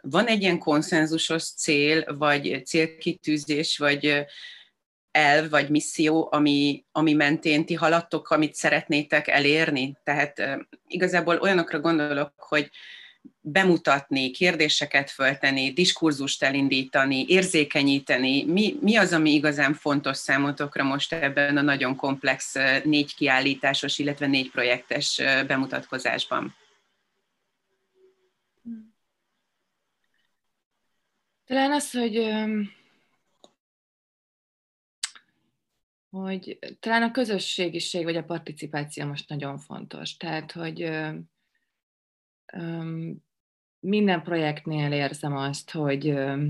van 0.00 0.26
egy 0.26 0.42
ilyen 0.42 0.58
konszenzusos 0.58 1.44
cél, 1.44 2.16
vagy 2.16 2.62
célkitűzés, 2.66 3.78
vagy 3.78 4.26
elv 5.10 5.50
vagy 5.50 5.68
misszió, 5.68 6.28
ami, 6.32 6.84
ami 6.92 7.12
mentén 7.12 7.64
ti 7.64 7.74
haladtok, 7.74 8.30
amit 8.30 8.54
szeretnétek 8.54 9.28
elérni? 9.28 9.96
Tehát 10.04 10.58
igazából 10.86 11.38
olyanokra 11.40 11.80
gondolok, 11.80 12.32
hogy 12.36 12.70
bemutatni, 13.40 14.30
kérdéseket 14.30 15.10
föltenni, 15.10 15.72
diskurzust 15.72 16.42
elindítani, 16.42 17.24
érzékenyíteni. 17.28 18.44
Mi, 18.44 18.76
mi 18.80 18.96
az, 18.96 19.12
ami 19.12 19.30
igazán 19.32 19.74
fontos 19.74 20.16
számotokra 20.16 20.84
most 20.84 21.12
ebben 21.12 21.56
a 21.56 21.62
nagyon 21.62 21.96
komplex 21.96 22.54
négy 22.84 23.14
kiállításos, 23.14 23.98
illetve 23.98 24.26
négy 24.26 24.50
projektes 24.50 25.22
bemutatkozásban? 25.46 26.56
Talán 31.46 31.72
az, 31.72 31.90
hogy 31.90 32.14
hogy 36.10 36.58
talán 36.80 37.02
a 37.02 37.10
közösségiség 37.10 38.04
vagy 38.04 38.16
a 38.16 38.24
participáció 38.24 39.06
most 39.06 39.28
nagyon 39.28 39.58
fontos. 39.58 40.16
Tehát, 40.16 40.52
hogy 40.52 40.82
ö, 40.82 41.10
minden 43.80 44.22
projektnél 44.22 44.92
érzem 44.92 45.36
azt, 45.36 45.70
hogy, 45.70 46.08
ö, 46.08 46.46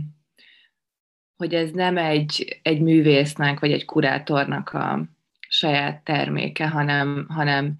hogy 1.36 1.54
ez 1.54 1.70
nem 1.70 1.96
egy, 1.96 2.60
egy 2.62 2.80
művésznek 2.80 3.60
vagy 3.60 3.72
egy 3.72 3.84
kurátornak 3.84 4.68
a 4.70 5.08
saját 5.48 6.04
terméke, 6.04 6.68
hanem, 6.68 7.26
hanem 7.28 7.78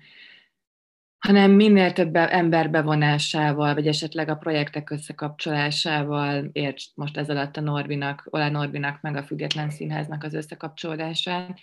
hanem 1.19 1.51
minél 1.51 1.93
több 1.93 2.17
ember 2.17 2.71
bevonásával, 2.71 3.75
vagy 3.75 3.87
esetleg 3.87 4.29
a 4.29 4.37
projektek 4.37 4.91
összekapcsolásával, 4.91 6.49
érts 6.53 6.85
most 6.95 7.17
ez 7.17 7.31
alatt 7.31 7.57
a 7.57 7.61
Norbinak, 7.61 8.27
Olá 8.31 8.51
Norbinak, 8.51 9.01
meg 9.01 9.17
a 9.17 9.23
Független 9.23 9.71
Színháznak 9.71 10.25
az 10.25 10.35
összekapcsolásán, 10.35 11.57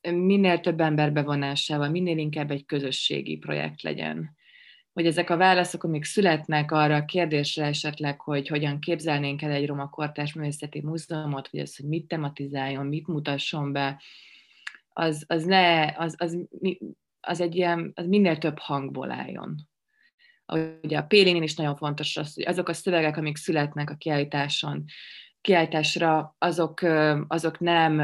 minél 0.00 0.60
több 0.60 0.80
ember 0.80 1.12
bevonásával, 1.12 1.88
minél 1.88 2.18
inkább 2.18 2.50
egy 2.50 2.64
közösségi 2.64 3.36
projekt 3.36 3.82
legyen. 3.82 4.36
Hogy 4.92 5.06
ezek 5.06 5.30
a 5.30 5.36
válaszok, 5.36 5.84
amik 5.84 6.04
születnek 6.04 6.72
arra 6.72 6.96
a 6.96 7.04
kérdésre 7.04 7.64
esetleg, 7.64 8.20
hogy 8.20 8.48
hogyan 8.48 8.80
képzelnénk 8.80 9.42
el 9.42 9.50
egy 9.50 9.66
roma 9.66 9.88
kortárs 9.88 10.32
művészeti 10.32 10.80
múzeumot, 10.80 11.48
vagy 11.50 11.60
az, 11.60 11.76
hogy 11.76 11.88
mit 11.88 12.06
tematizáljon, 12.06 12.86
mit 12.86 13.06
mutasson 13.06 13.72
be, 13.72 14.02
az, 14.92 15.24
az, 15.26 15.44
ne, 15.44 15.86
az, 15.96 16.14
az 16.18 16.38
az 17.26 17.40
egy 17.40 17.56
ilyen, 17.56 17.92
az 17.94 18.06
minél 18.06 18.38
több 18.38 18.58
hangból 18.58 19.10
álljon. 19.10 19.56
Ugye 20.82 20.98
a 20.98 21.06
Pélinin 21.06 21.42
is 21.42 21.54
nagyon 21.54 21.76
fontos 21.76 22.16
az, 22.16 22.34
hogy 22.34 22.46
azok 22.46 22.68
a 22.68 22.72
szövegek, 22.72 23.16
amik 23.16 23.36
születnek 23.36 23.90
a 23.90 23.94
kiállításon, 23.94 24.84
kiállításra, 25.40 26.36
azok, 26.38 26.80
azok 27.26 27.58
nem 27.58 27.98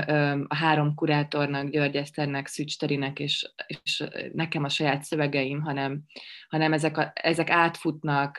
a 0.49 0.55
három 0.55 0.95
kurátornak, 0.95 1.69
György 1.69 1.97
Eszternek, 1.97 2.47
Szücs 2.47 2.79
Terinek 2.79 3.19
és, 3.19 3.53
és 3.67 4.05
nekem 4.33 4.65
a 4.65 4.69
saját 4.69 5.03
szövegeim, 5.03 5.61
hanem, 5.61 6.03
hanem 6.49 6.73
ezek, 6.73 6.99
a, 6.99 7.13
ezek 7.15 7.51
átfutnak 7.51 8.39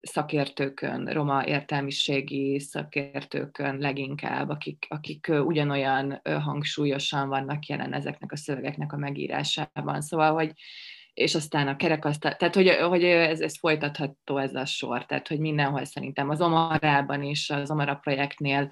szakértőkön, 0.00 1.06
roma 1.06 1.46
értelmiségi 1.46 2.58
szakértőkön 2.60 3.78
leginkább, 3.78 4.48
akik, 4.48 4.86
akik 4.88 5.26
ugyanolyan 5.28 6.20
hangsúlyosan 6.24 7.28
vannak 7.28 7.66
jelen 7.66 7.92
ezeknek 7.92 8.32
a 8.32 8.36
szövegeknek 8.36 8.92
a 8.92 8.96
megírásában. 8.96 10.00
Szóval, 10.00 10.32
hogy 10.32 10.52
és 11.14 11.34
aztán 11.34 11.68
a 11.68 11.76
kerekasztal, 11.76 12.36
tehát 12.36 12.54
hogy, 12.54 12.68
hogy 12.68 13.04
ez, 13.04 13.40
ez 13.40 13.58
folytatható 13.58 14.36
ez 14.36 14.54
a 14.54 14.64
sor, 14.64 15.06
tehát 15.06 15.28
hogy 15.28 15.38
mindenhol 15.38 15.84
szerintem 15.84 16.28
az 16.28 16.40
Omarában 16.40 17.22
is, 17.22 17.50
az 17.50 17.70
Omara 17.70 17.94
projektnél 17.94 18.68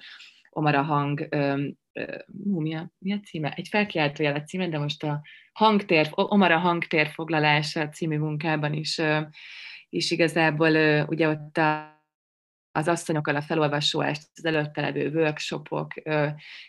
Omara 0.57 0.83
hang, 0.83 1.27
ö, 1.29 1.67
ö, 1.93 2.17
mi, 2.43 2.75
a, 2.75 2.91
mi 2.97 3.13
a 3.13 3.19
címe? 3.19 3.53
Egy 3.55 3.67
felkiáltójel 3.67 4.35
a 4.35 4.43
címe, 4.43 4.67
de 4.69 4.77
most 4.77 5.03
a 5.03 5.21
hangtér, 5.53 6.09
Omara 6.11 6.57
hangtér 6.57 7.07
foglalása 7.07 7.89
című 7.89 8.17
munkában 8.17 8.73
is 8.73 8.97
ö, 8.97 9.19
és 9.89 10.11
igazából 10.11 11.05
ugye 11.07 11.27
ott 11.27 11.57
a, 11.57 12.01
az 12.71 12.87
asszonyokkal 12.87 13.35
a 13.35 13.41
felolvasást, 13.41 14.29
az 14.35 14.45
előtte 14.45 14.81
levő 14.81 15.09
workshopok, 15.09 15.93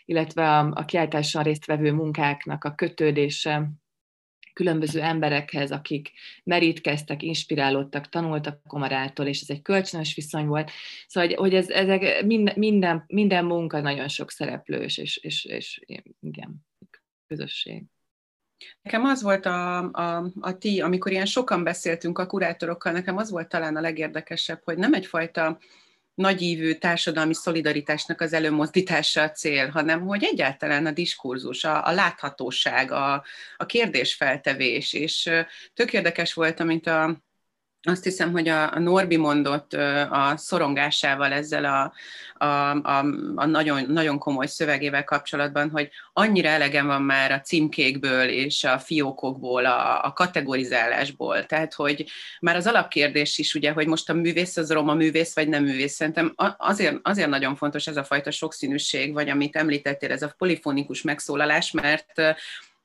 illetve 0.05 0.57
a, 0.57 0.71
a 0.73 0.85
kiáltáson 0.85 1.43
résztvevő 1.43 1.91
munkáknak 1.91 2.63
a 2.63 2.75
kötődése 2.75 3.69
különböző 4.53 5.01
emberekhez, 5.01 5.71
akik 5.71 6.11
merítkeztek, 6.43 7.23
inspirálódtak, 7.23 8.09
tanultak 8.09 8.61
komarától, 8.67 9.25
és 9.25 9.41
ez 9.41 9.49
egy 9.49 9.61
kölcsönös 9.61 10.15
viszony 10.15 10.45
volt. 10.45 10.71
Szóval, 11.07 11.35
hogy 11.35 11.53
ez, 11.53 11.69
ezek 11.69 12.25
minden, 12.25 12.53
minden, 12.57 13.03
minden 13.07 13.45
munka 13.45 13.81
nagyon 13.81 14.07
sok 14.07 14.31
szereplős, 14.31 14.97
és, 14.97 15.17
és, 15.17 15.45
és 15.45 15.81
igen, 16.19 16.65
közösség. 17.27 17.83
Nekem 18.81 19.05
az 19.05 19.21
volt 19.21 19.45
a, 19.45 19.77
a, 19.77 20.31
a 20.39 20.57
ti, 20.57 20.81
amikor 20.81 21.11
ilyen 21.11 21.25
sokan 21.25 21.63
beszéltünk 21.63 22.19
a 22.19 22.25
kurátorokkal, 22.25 22.91
nekem 22.91 23.17
az 23.17 23.29
volt 23.29 23.47
talán 23.47 23.75
a 23.75 23.81
legérdekesebb, 23.81 24.61
hogy 24.63 24.77
nem 24.77 24.93
egyfajta 24.93 25.59
nagyívű 26.13 26.73
társadalmi 26.73 27.33
szolidaritásnak 27.33 28.21
az 28.21 28.33
előmozdítása 28.33 29.21
a 29.21 29.31
cél, 29.31 29.69
hanem 29.69 30.01
hogy 30.01 30.23
egyáltalán 30.23 30.85
a 30.85 30.91
diskurzus, 30.91 31.63
a, 31.63 31.87
a 31.87 31.91
láthatóság, 31.91 32.91
a, 32.91 33.23
a 33.57 33.65
kérdésfeltevés, 33.65 34.93
és 34.93 35.29
tök 35.73 35.93
érdekes 35.93 36.33
volt, 36.33 36.59
amint 36.59 36.87
a, 36.87 37.23
azt 37.83 38.03
hiszem, 38.03 38.31
hogy 38.31 38.47
a, 38.47 38.79
Norbi 38.79 39.17
mondott 39.17 39.73
a 40.09 40.33
szorongásával 40.37 41.31
ezzel 41.31 41.65
a, 41.65 41.93
a, 42.45 42.45
a, 42.71 42.97
a 43.35 43.45
nagyon, 43.45 43.85
nagyon 43.87 44.17
komoly 44.17 44.47
szövegével 44.47 45.03
kapcsolatban, 45.03 45.69
hogy 45.69 45.89
annyira 46.13 46.49
elegem 46.49 46.87
van 46.87 47.01
már 47.01 47.31
a 47.31 47.41
címkékből 47.41 48.27
és 48.27 48.63
a 48.63 48.79
fiókokból, 48.79 49.65
a, 49.65 50.05
a 50.05 50.13
kategorizálásból. 50.13 51.45
Tehát, 51.45 51.73
hogy 51.73 52.05
már 52.39 52.55
az 52.55 52.67
alapkérdés 52.67 53.37
is, 53.37 53.53
ugye, 53.53 53.71
hogy 53.71 53.87
most 53.87 54.09
a 54.09 54.13
művész 54.13 54.57
az 54.57 54.71
roma 54.71 54.93
művész, 54.93 55.35
vagy 55.35 55.47
nem 55.47 55.63
művész. 55.63 55.93
Szerintem 55.93 56.33
azért, 56.57 56.97
azért 57.01 57.29
nagyon 57.29 57.55
fontos 57.55 57.87
ez 57.87 57.97
a 57.97 58.03
fajta 58.03 58.31
sokszínűség, 58.31 59.13
vagy 59.13 59.29
amit 59.29 59.55
említettél, 59.55 60.11
ez 60.11 60.21
a 60.21 60.33
polifonikus 60.37 61.01
megszólalás, 61.01 61.71
mert 61.71 62.21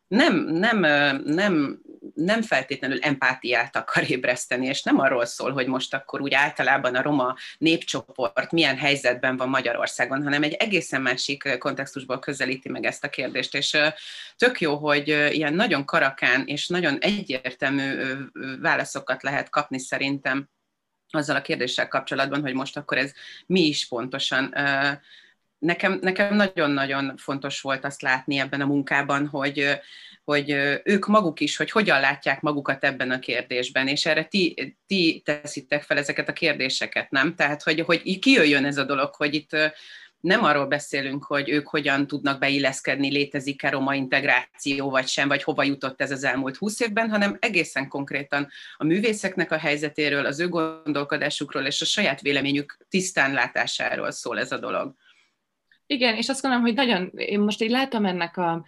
nem, 0.09 0.37
nem, 0.37 0.79
nem, 1.25 1.81
nem 2.15 2.43
feltétlenül 2.43 2.99
empátiát 3.01 3.77
akar 3.77 4.11
ébreszteni, 4.11 4.67
és 4.67 4.83
nem 4.83 4.99
arról 4.99 5.25
szól, 5.25 5.53
hogy 5.53 5.67
most 5.67 5.95
akkor 5.95 6.21
úgy 6.21 6.35
általában 6.35 6.95
a 6.95 7.03
roma 7.03 7.37
népcsoport 7.59 8.53
milyen 8.53 8.77
helyzetben 8.77 9.37
van 9.37 9.49
Magyarországon, 9.49 10.23
hanem 10.23 10.43
egy 10.43 10.53
egészen 10.53 11.03
másik 11.03 11.59
kontextusból 11.59 12.19
közelíti 12.19 12.69
meg 12.69 12.85
ezt 12.85 13.05
a 13.05 13.09
kérdést, 13.09 13.55
és 13.55 13.77
tök 14.37 14.61
jó, 14.61 14.77
hogy 14.77 15.09
ilyen 15.09 15.55
nagyon 15.55 15.85
karakán 15.85 16.47
és 16.47 16.69
nagyon 16.69 16.99
egyértelmű 16.99 17.95
válaszokat 18.61 19.23
lehet 19.23 19.51
kapni 19.51 19.79
szerintem 19.79 20.49
azzal 21.11 21.37
a 21.37 21.43
kérdéssel 21.43 21.89
kapcsolatban, 21.89 22.41
hogy 22.41 22.55
most 22.55 22.77
akkor 22.77 22.99
ez 22.99 23.13
mi 23.47 23.61
is 23.61 23.89
pontosan. 23.89 24.55
Nekem, 25.65 25.99
nekem 26.01 26.35
nagyon-nagyon 26.35 27.17
fontos 27.17 27.61
volt 27.61 27.85
azt 27.85 28.03
látni 28.03 28.39
ebben 28.39 28.61
a 28.61 28.67
munkában, 28.67 29.27
hogy, 29.27 29.81
hogy 30.25 30.51
ők 30.85 31.07
maguk 31.07 31.41
is, 31.41 31.57
hogy 31.57 31.71
hogyan 31.71 32.01
látják 32.01 32.41
magukat 32.41 32.85
ebben 32.85 33.11
a 33.11 33.19
kérdésben, 33.19 33.89
és 33.89 34.07
erre 34.07 34.25
ti, 34.25 34.75
ti 34.87 35.23
teszitek 35.25 35.83
fel 35.83 35.97
ezeket 35.97 36.29
a 36.29 36.33
kérdéseket, 36.33 37.11
nem? 37.11 37.35
Tehát, 37.35 37.63
hogy, 37.63 37.81
hogy 37.81 38.19
kijöjjön 38.19 38.65
ez 38.65 38.79
a 38.79 38.85
dolog, 38.85 39.15
hogy 39.15 39.35
itt 39.35 39.57
nem 40.21 40.45
arról 40.45 40.67
beszélünk, 40.67 41.25
hogy 41.25 41.49
ők 41.49 41.69
hogyan 41.69 42.07
tudnak 42.07 42.39
beilleszkedni, 42.39 43.11
létezik-e 43.11 43.71
roma 43.71 43.95
integráció 43.95 44.91
vagy 44.91 45.07
sem, 45.07 45.29
vagy 45.29 45.43
hova 45.43 45.63
jutott 45.63 46.01
ez 46.01 46.11
az 46.11 46.25
elmúlt 46.25 46.57
húsz 46.57 46.81
évben, 46.81 47.11
hanem 47.11 47.37
egészen 47.41 47.89
konkrétan 47.89 48.49
a 48.77 48.85
művészeknek 48.85 49.51
a 49.51 49.59
helyzetéről, 49.59 50.27
az 50.27 50.41
ő 50.41 50.49
gondolkodásukról 50.49 51.65
és 51.65 51.81
a 51.81 51.85
saját 51.85 52.21
véleményük 52.21 52.79
tisztánlátásáról 52.89 54.11
szól 54.11 54.39
ez 54.39 54.53
a 54.53 54.59
dolog. 54.59 54.95
Igen, 55.87 56.17
és 56.17 56.29
azt 56.29 56.43
gondolom, 56.43 56.65
hogy 56.65 56.75
nagyon, 56.75 57.11
én 57.15 57.41
most 57.41 57.63
így 57.63 57.71
látom 57.71 58.05
ennek 58.05 58.37
a, 58.37 58.65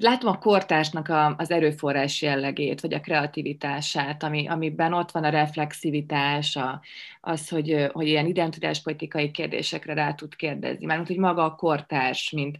látom 0.00 0.30
a 0.32 0.38
kortársnak 0.38 1.08
a, 1.08 1.34
az 1.36 1.50
erőforrás 1.50 2.22
jellegét, 2.22 2.80
vagy 2.80 2.94
a 2.94 3.00
kreativitását, 3.00 4.22
ami, 4.22 4.48
amiben 4.48 4.92
ott 4.92 5.10
van 5.10 5.24
a 5.24 5.28
reflexivitás, 5.28 6.56
a, 6.56 6.82
az, 7.20 7.48
hogy, 7.48 7.86
hogy 7.92 8.06
ilyen 8.06 8.26
identitáspolitikai 8.26 9.30
kérdésekre 9.30 9.94
rá 9.94 10.14
tud 10.14 10.36
kérdezni. 10.36 10.86
Mert 10.86 11.06
hogy 11.06 11.18
maga 11.18 11.44
a 11.44 11.54
kortárs, 11.54 12.30
mint, 12.30 12.58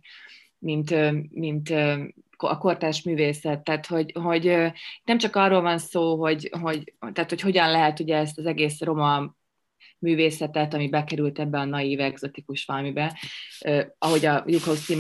mint, 0.59 0.95
mint 1.31 1.71
a 2.37 2.59
kortárs 2.59 3.03
művészet, 3.03 3.65
tehát 3.65 3.87
hogy, 3.87 4.13
hogy 4.23 4.73
nem 5.05 5.19
csak 5.19 5.37
arról 5.37 5.61
van 5.61 5.79
szó, 5.79 6.21
hogy, 6.21 6.51
hogy, 6.61 6.95
tehát, 7.13 7.31
hogy 7.31 7.41
hogyan 7.41 7.71
lehet 7.71 8.01
ugye 8.01 8.17
ezt 8.17 8.39
az 8.39 8.47
egész 8.47 8.81
roma 8.81 9.35
művészetet, 9.99 10.75
ami 10.75 10.89
bekerült 10.89 11.39
ebbe 11.39 11.59
a 11.59 11.65
naív, 11.65 12.01
egzotikus 12.01 12.65
valamibe. 12.65 13.19
Uh, 13.67 13.85
ahogy 13.99 14.27
a 14.27 14.45
Jukhaus 14.47 14.93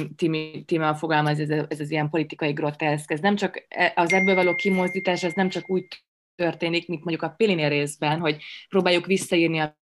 Tíme 0.66 0.94
fogalmaz, 0.94 1.40
ez, 1.40 1.50
ez 1.68 1.80
az 1.80 1.90
ilyen 1.90 2.10
politikai 2.10 2.52
groteszk, 2.52 3.10
ez 3.10 3.20
nem 3.20 3.36
csak 3.36 3.66
e, 3.68 3.92
az 3.96 4.12
ebből 4.12 4.34
való 4.34 4.54
kimozdítás, 4.54 5.22
ez 5.22 5.32
nem 5.32 5.48
csak 5.48 5.70
úgy 5.70 5.86
történik, 6.34 6.88
mint 6.88 7.04
mondjuk 7.04 7.22
a 7.22 7.34
Pilinér 7.36 7.70
részben, 7.70 8.20
hogy 8.20 8.42
próbáljuk 8.68 9.06
visszaírni 9.06 9.58
a 9.58 9.78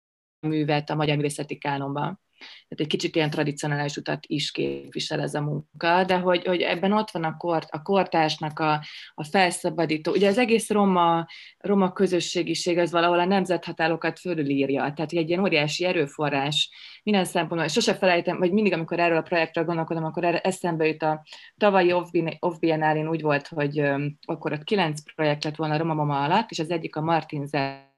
művet 0.46 0.90
a 0.90 0.94
magyar 0.94 1.16
művészeti 1.16 1.58
kánonban, 1.58 2.20
tehát 2.41 2.76
egy 2.76 2.86
kicsit 2.86 3.16
ilyen 3.16 3.30
tradicionális 3.30 3.97
utat 3.97 4.18
is 4.26 4.51
képvisel 4.51 5.20
ez 5.20 5.34
a 5.34 5.41
munka, 5.41 6.05
de 6.05 6.18
hogy, 6.18 6.47
hogy 6.47 6.61
ebben 6.61 6.93
ott 6.93 7.11
van 7.11 7.24
a, 7.24 7.36
kort, 7.36 7.70
a 7.70 7.82
kortársnak 7.82 8.59
a, 8.59 8.84
a 9.14 9.24
felszabadító. 9.24 10.12
Ugye 10.12 10.28
az 10.28 10.38
egész 10.38 10.70
roma, 10.70 11.26
roma 11.59 11.93
közösségiség 11.93 12.78
az 12.78 12.91
valahol 12.91 13.18
a 13.18 13.24
nemzethatárokat 13.24 14.18
fölülírja, 14.18 14.93
tehát 14.93 15.12
egy 15.12 15.28
ilyen 15.28 15.41
óriási 15.41 15.84
erőforrás 15.84 16.70
minden 17.03 17.24
szempontból. 17.24 17.64
És 17.64 17.72
sose 17.72 17.95
felejtem, 17.95 18.38
vagy 18.38 18.53
mindig, 18.53 18.72
amikor 18.72 18.99
erről 18.99 19.16
a 19.16 19.22
projektről 19.22 19.64
gondolkodom, 19.64 20.05
akkor 20.05 20.24
erre 20.24 20.41
eszembe 20.41 20.86
jut 20.86 21.03
a 21.03 21.22
tavalyi 21.57 21.93
Off 22.38 22.59
Biennálén 22.59 23.09
úgy 23.09 23.22
volt, 23.22 23.49
hogy 23.49 23.82
akkor 24.24 24.53
ott 24.53 24.64
kilenc 24.64 25.14
projekt 25.14 25.45
lett 25.45 25.57
volna 25.57 25.76
Roma 25.76 25.95
Mama 25.95 26.24
alatt, 26.24 26.51
és 26.51 26.59
az 26.59 26.70
egyik 26.70 26.97
a 26.97 27.01
Martin 27.01 27.47
Zek 27.47 27.89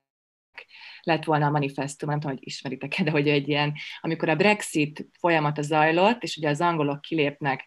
lett 1.02 1.24
volna 1.24 1.46
a 1.46 1.50
manifestum, 1.50 2.08
nem 2.08 2.20
tudom, 2.20 2.36
hogy 2.36 2.46
ismeritek 2.46 3.02
de 3.02 3.10
hogy 3.10 3.28
egy 3.28 3.48
ilyen, 3.48 3.72
amikor 4.00 4.28
a 4.28 4.36
Brexit 4.36 5.08
folyamata 5.18 5.62
zajlott, 5.62 6.22
és 6.22 6.36
ugye 6.36 6.48
az 6.48 6.60
angolok 6.60 7.00
kilépnek 7.00 7.64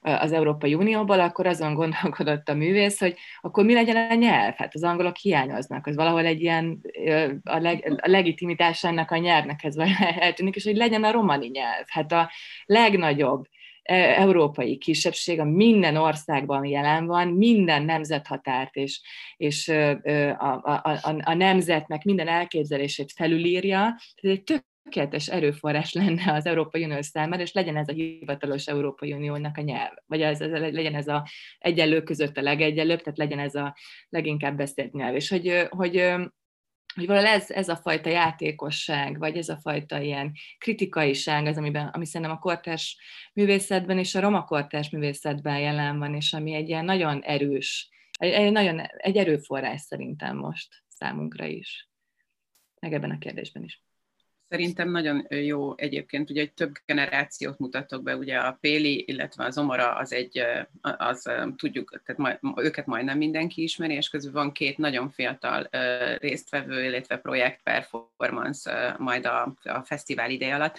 az 0.00 0.32
Európai 0.32 0.74
Unióból, 0.74 1.20
akkor 1.20 1.46
azon 1.46 1.74
gondolkodott 1.74 2.48
a 2.48 2.54
művész, 2.54 2.98
hogy 3.00 3.16
akkor 3.40 3.64
mi 3.64 3.72
legyen 3.72 4.10
a 4.10 4.14
nyelv? 4.14 4.54
Hát 4.56 4.74
az 4.74 4.82
angolok 4.82 5.16
hiányoznak, 5.16 5.86
az 5.86 5.96
valahol 5.96 6.24
egy 6.24 6.40
ilyen 6.40 6.80
a, 7.44 7.58
leg, 7.58 8.00
a 8.02 8.08
legitimitás 8.08 8.84
ennek 8.84 9.10
a 9.10 9.16
nyelvnek 9.16 9.64
ez 9.64 9.76
eltűnik, 10.18 10.56
és 10.56 10.64
hogy 10.64 10.76
legyen 10.76 11.04
a 11.04 11.10
romani 11.10 11.46
nyelv. 11.46 11.84
Hát 11.86 12.12
a 12.12 12.30
legnagyobb 12.64 13.46
európai 13.86 14.76
kisebbség, 14.76 15.40
a 15.40 15.44
minden 15.44 15.96
országban 15.96 16.64
jelen 16.64 17.06
van, 17.06 17.28
minden 17.28 17.82
nemzethatárt 17.82 18.74
és, 18.74 19.00
és 19.36 19.68
a, 19.68 20.52
a, 20.62 20.80
a, 20.82 21.20
a 21.22 21.34
nemzetnek 21.34 22.04
minden 22.04 22.28
elképzelését 22.28 23.12
felülírja. 23.12 23.94
Ez 24.14 24.30
egy 24.30 24.42
tökéletes 24.82 25.28
erőforrás 25.28 25.92
lenne 25.92 26.32
az 26.32 26.46
Európai 26.46 26.84
Unió 26.84 27.02
számára, 27.02 27.42
és 27.42 27.52
legyen 27.52 27.76
ez 27.76 27.88
a 27.88 27.92
hivatalos 27.92 28.66
Európai 28.66 29.12
Uniónak 29.12 29.56
a 29.56 29.60
nyelv, 29.60 29.92
vagy 30.06 30.20
ez, 30.20 30.40
ez, 30.40 30.50
legyen 30.50 30.94
ez 30.94 31.08
a 31.08 31.26
egyenlő 31.58 32.02
között 32.02 32.36
a 32.36 32.42
legegyenlőbb, 32.42 33.00
tehát 33.00 33.18
legyen 33.18 33.38
ez 33.38 33.54
a 33.54 33.76
leginkább 34.08 34.56
beszélt 34.56 34.92
nyelv. 34.92 35.14
És 35.14 35.28
hogy, 35.28 35.66
hogy 35.68 36.14
hogy 36.96 37.06
valahol 37.06 37.28
ez, 37.28 37.50
ez 37.50 37.68
a 37.68 37.76
fajta 37.76 38.10
játékosság, 38.10 39.18
vagy 39.18 39.36
ez 39.36 39.48
a 39.48 39.56
fajta 39.56 40.00
ilyen 40.00 40.32
kritikaiság 40.58 41.46
az, 41.46 41.56
amiben, 41.56 41.86
ami 41.86 42.06
szerintem 42.06 42.36
a 42.36 42.40
kortárs 42.40 42.98
művészetben 43.32 43.98
és 43.98 44.14
a 44.14 44.20
roma 44.20 44.44
kortárs 44.44 44.90
művészetben 44.90 45.58
jelen 45.58 45.98
van, 45.98 46.14
és 46.14 46.32
ami 46.32 46.54
egy 46.54 46.68
ilyen 46.68 46.84
nagyon 46.84 47.22
erős, 47.22 47.88
egy, 48.18 48.30
egy, 48.30 48.52
nagyon, 48.52 48.80
egy 48.80 49.16
erőforrás 49.16 49.80
szerintem 49.80 50.36
most 50.36 50.84
számunkra 50.88 51.44
is, 51.44 51.88
meg 52.80 52.92
ebben 52.92 53.10
a 53.10 53.18
kérdésben 53.18 53.62
is. 53.62 53.85
Szerintem 54.48 54.90
nagyon 54.90 55.26
jó 55.28 55.76
egyébként, 55.76 56.30
ugye, 56.30 56.40
hogy 56.40 56.52
több 56.52 56.74
generációt 56.84 57.58
mutatok 57.58 58.02
be, 58.02 58.16
ugye 58.16 58.36
a 58.36 58.58
Péli, 58.60 59.04
illetve 59.06 59.44
az 59.44 59.58
Omara 59.58 59.94
az 59.94 60.12
egy, 60.12 60.42
az 60.80 61.30
tudjuk, 61.56 62.02
tehát 62.04 62.40
majd, 62.40 62.64
őket 62.64 62.86
majdnem 62.86 63.16
mindenki 63.16 63.62
ismeri, 63.62 63.94
és 63.94 64.08
közül 64.08 64.32
van 64.32 64.52
két 64.52 64.78
nagyon 64.78 65.10
fiatal 65.10 65.68
résztvevő, 66.18 66.84
illetve 66.84 67.18
projekt 67.18 67.62
performance 67.62 68.96
majd 68.98 69.26
a, 69.26 69.54
a 69.62 69.82
fesztivál 69.84 70.30
ideje 70.30 70.54
alatt. 70.54 70.78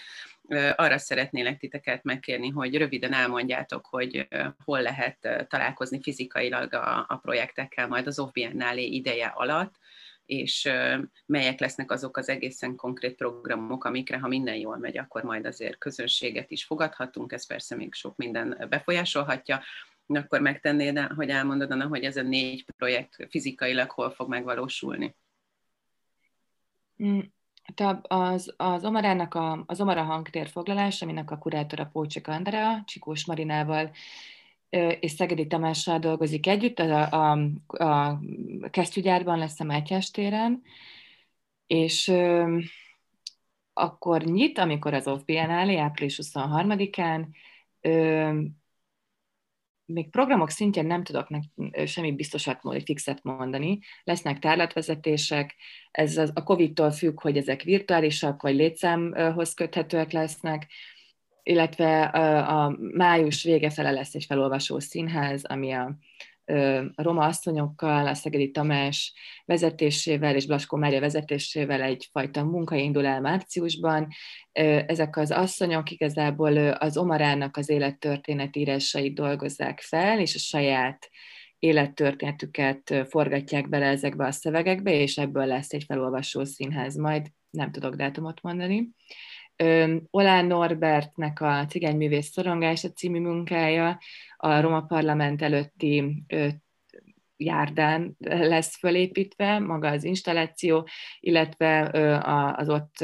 Arra 0.75 0.97
szeretnélek 0.97 1.57
titeket 1.57 2.03
megkérni, 2.03 2.49
hogy 2.49 2.77
röviden 2.77 3.13
elmondjátok, 3.13 3.85
hogy 3.85 4.27
hol 4.65 4.81
lehet 4.81 5.45
találkozni 5.49 6.01
fizikailag 6.01 6.73
a, 6.73 7.05
a 7.07 7.17
projektekkel 7.17 7.87
majd 7.87 8.07
az 8.07 8.23
Biennale 8.33 8.81
ideje 8.81 9.25
alatt, 9.35 9.75
és 10.27 10.69
melyek 11.25 11.59
lesznek 11.59 11.91
azok 11.91 12.17
az 12.17 12.29
egészen 12.29 12.75
konkrét 12.75 13.15
programok, 13.15 13.83
amikre, 13.83 14.17
ha 14.19 14.27
minden 14.27 14.55
jól 14.55 14.77
megy, 14.77 14.97
akkor 14.97 15.23
majd 15.23 15.45
azért 15.45 15.77
közönséget 15.77 16.51
is 16.51 16.65
fogadhatunk, 16.65 17.31
ez 17.31 17.47
persze 17.47 17.75
még 17.75 17.93
sok 17.93 18.15
minden 18.15 18.65
befolyásolhatja, 18.69 19.61
akkor 20.07 20.41
megtennéd, 20.41 20.99
hogy 20.99 21.29
elmondod, 21.29 21.71
Anna, 21.71 21.87
hogy 21.87 22.03
ez 22.03 22.17
a 22.17 22.21
négy 22.21 22.65
projekt 22.77 23.27
fizikailag 23.29 23.89
hol 23.89 24.11
fog 24.11 24.29
megvalósulni? 24.29 25.15
Mm, 27.03 27.19
az, 28.01 28.53
az 28.57 28.85
Omarának 28.85 29.33
a, 29.33 29.63
az 29.65 29.81
Omara 29.81 30.03
hangtér 30.03 30.49
foglalás, 30.49 31.01
aminek 31.01 31.31
a 31.31 31.37
kurátora 31.37 31.85
Pócsik 31.85 32.27
Andrea, 32.27 32.83
Csikós 32.85 33.25
Marinával 33.25 33.91
és 34.99 35.11
Szegedi 35.11 35.47
Tamással 35.47 35.99
dolgozik 35.99 36.47
együtt, 36.47 36.79
a, 36.79 37.11
a, 37.11 37.49
a 37.67 38.19
kesztyűgyárban 38.69 39.37
lesz 39.37 39.59
a 39.59 39.63
Mátyás 39.63 40.11
téren, 40.11 40.61
és 41.67 42.07
ö, 42.07 42.57
akkor 43.73 44.23
nyit, 44.23 44.57
amikor 44.57 44.93
az 44.93 45.07
OFF 45.07 45.23
Biennale, 45.23 45.81
április 45.81 46.19
23-án, 46.23 47.25
ö, 47.81 48.39
még 49.85 50.09
programok 50.09 50.49
szintjén 50.49 50.85
nem 50.85 51.03
tudok 51.03 51.27
semmi 51.85 52.11
biztosat, 52.11 52.61
vagy 52.61 52.83
fixet 52.83 53.23
mondani. 53.23 53.79
Lesznek 54.03 54.39
tárlatvezetések, 54.39 55.55
ez 55.91 56.17
a 56.17 56.43
Covid-tól 56.43 56.91
függ, 56.91 57.21
hogy 57.21 57.37
ezek 57.37 57.61
virtuálisak, 57.61 58.41
vagy 58.41 58.55
létszámhoz 58.55 59.53
köthetőek 59.53 60.11
lesznek 60.11 60.67
illetve 61.47 62.03
a, 62.03 62.65
a 62.65 62.77
május 62.79 63.43
vége 63.43 63.69
fele 63.69 63.91
lesz 63.91 64.15
egy 64.15 64.25
felolvasó 64.25 64.79
színház, 64.79 65.45
ami 65.45 65.71
a, 65.71 65.97
a 66.95 67.01
roma 67.03 67.25
asszonyokkal, 67.25 68.07
a 68.07 68.13
Szegedi 68.13 68.51
Tamás 68.51 69.13
vezetésével 69.45 70.35
és 70.35 70.45
Blaskó 70.45 70.77
Mária 70.77 70.99
vezetésével 70.99 71.81
egyfajta 71.81 72.43
munka 72.43 72.75
indul 72.75 73.05
el 73.05 73.21
márciusban. 73.21 74.07
Ezek 74.85 75.17
az 75.17 75.31
asszonyok 75.31 75.91
igazából 75.91 76.57
az 76.57 76.97
Omarának 76.97 77.57
az 77.57 77.69
élettörténetírásait 77.69 79.13
dolgozzák 79.13 79.79
fel, 79.79 80.19
és 80.19 80.35
a 80.35 80.39
saját 80.39 81.09
élettörténetüket 81.59 83.05
forgatják 83.09 83.69
bele 83.69 83.85
ezekbe 83.85 84.25
a 84.25 84.31
szövegekbe, 84.31 84.91
és 84.91 85.17
ebből 85.17 85.45
lesz 85.45 85.73
egy 85.73 85.83
felolvasó 85.83 86.43
színház 86.43 86.95
majd, 86.95 87.27
nem 87.49 87.71
tudok 87.71 87.95
dátumot 87.95 88.41
mondani. 88.41 88.89
Olán 90.09 90.45
Norbertnek 90.45 91.41
a 91.41 91.65
Cigányművész 91.65 92.31
szorongása 92.31 92.91
című 92.91 93.19
munkája 93.19 93.99
a 94.37 94.59
Roma 94.59 94.81
Parlament 94.81 95.41
előtti 95.41 96.23
járdán 97.37 98.15
lesz 98.19 98.77
fölépítve, 98.77 99.59
maga 99.59 99.87
az 99.87 100.03
installáció, 100.03 100.87
illetve 101.19 101.79
az 102.55 102.69
ott 102.69 102.99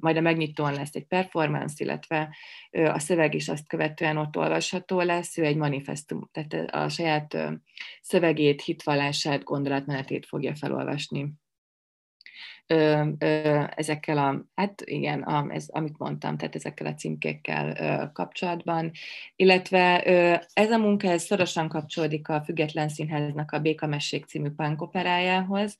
majd 0.00 0.16
a 0.16 0.20
megnyitón 0.20 0.72
lesz 0.72 0.94
egy 0.94 1.06
performance, 1.06 1.74
illetve 1.84 2.36
a 2.70 2.98
szöveg 2.98 3.34
is 3.34 3.48
azt 3.48 3.68
követően 3.68 4.16
ott 4.16 4.36
olvasható 4.36 5.00
lesz, 5.00 5.38
ő 5.38 5.44
egy 5.44 5.56
manifestum, 5.56 6.28
tehát 6.32 6.70
a 6.70 6.88
saját 6.88 7.36
szövegét, 8.00 8.62
hitvallását, 8.62 9.42
gondolatmenetét 9.42 10.26
fogja 10.26 10.54
felolvasni 10.54 11.32
ö, 12.66 13.08
ö, 13.18 13.62
ezekkel 13.74 14.18
a, 14.18 14.44
hát 14.54 14.82
igen, 14.84 15.22
a, 15.22 15.46
ez, 15.50 15.68
amit 15.68 15.98
mondtam, 15.98 16.36
tehát 16.36 16.54
ezekkel 16.54 16.86
a 16.86 16.94
címkékkel 16.94 17.76
ö, 17.76 18.12
kapcsolatban, 18.12 18.90
illetve 19.36 20.02
ö, 20.06 20.34
ez 20.52 20.70
a 20.70 20.78
munka 20.78 21.08
ez 21.08 21.22
szorosan 21.22 21.68
kapcsolódik 21.68 22.28
a 22.28 22.42
Független 22.42 22.88
Színháznak 22.88 23.50
a 23.50 23.58
Békamesség 23.58 24.24
című 24.24 24.50
pánkoperájához, 24.50 25.76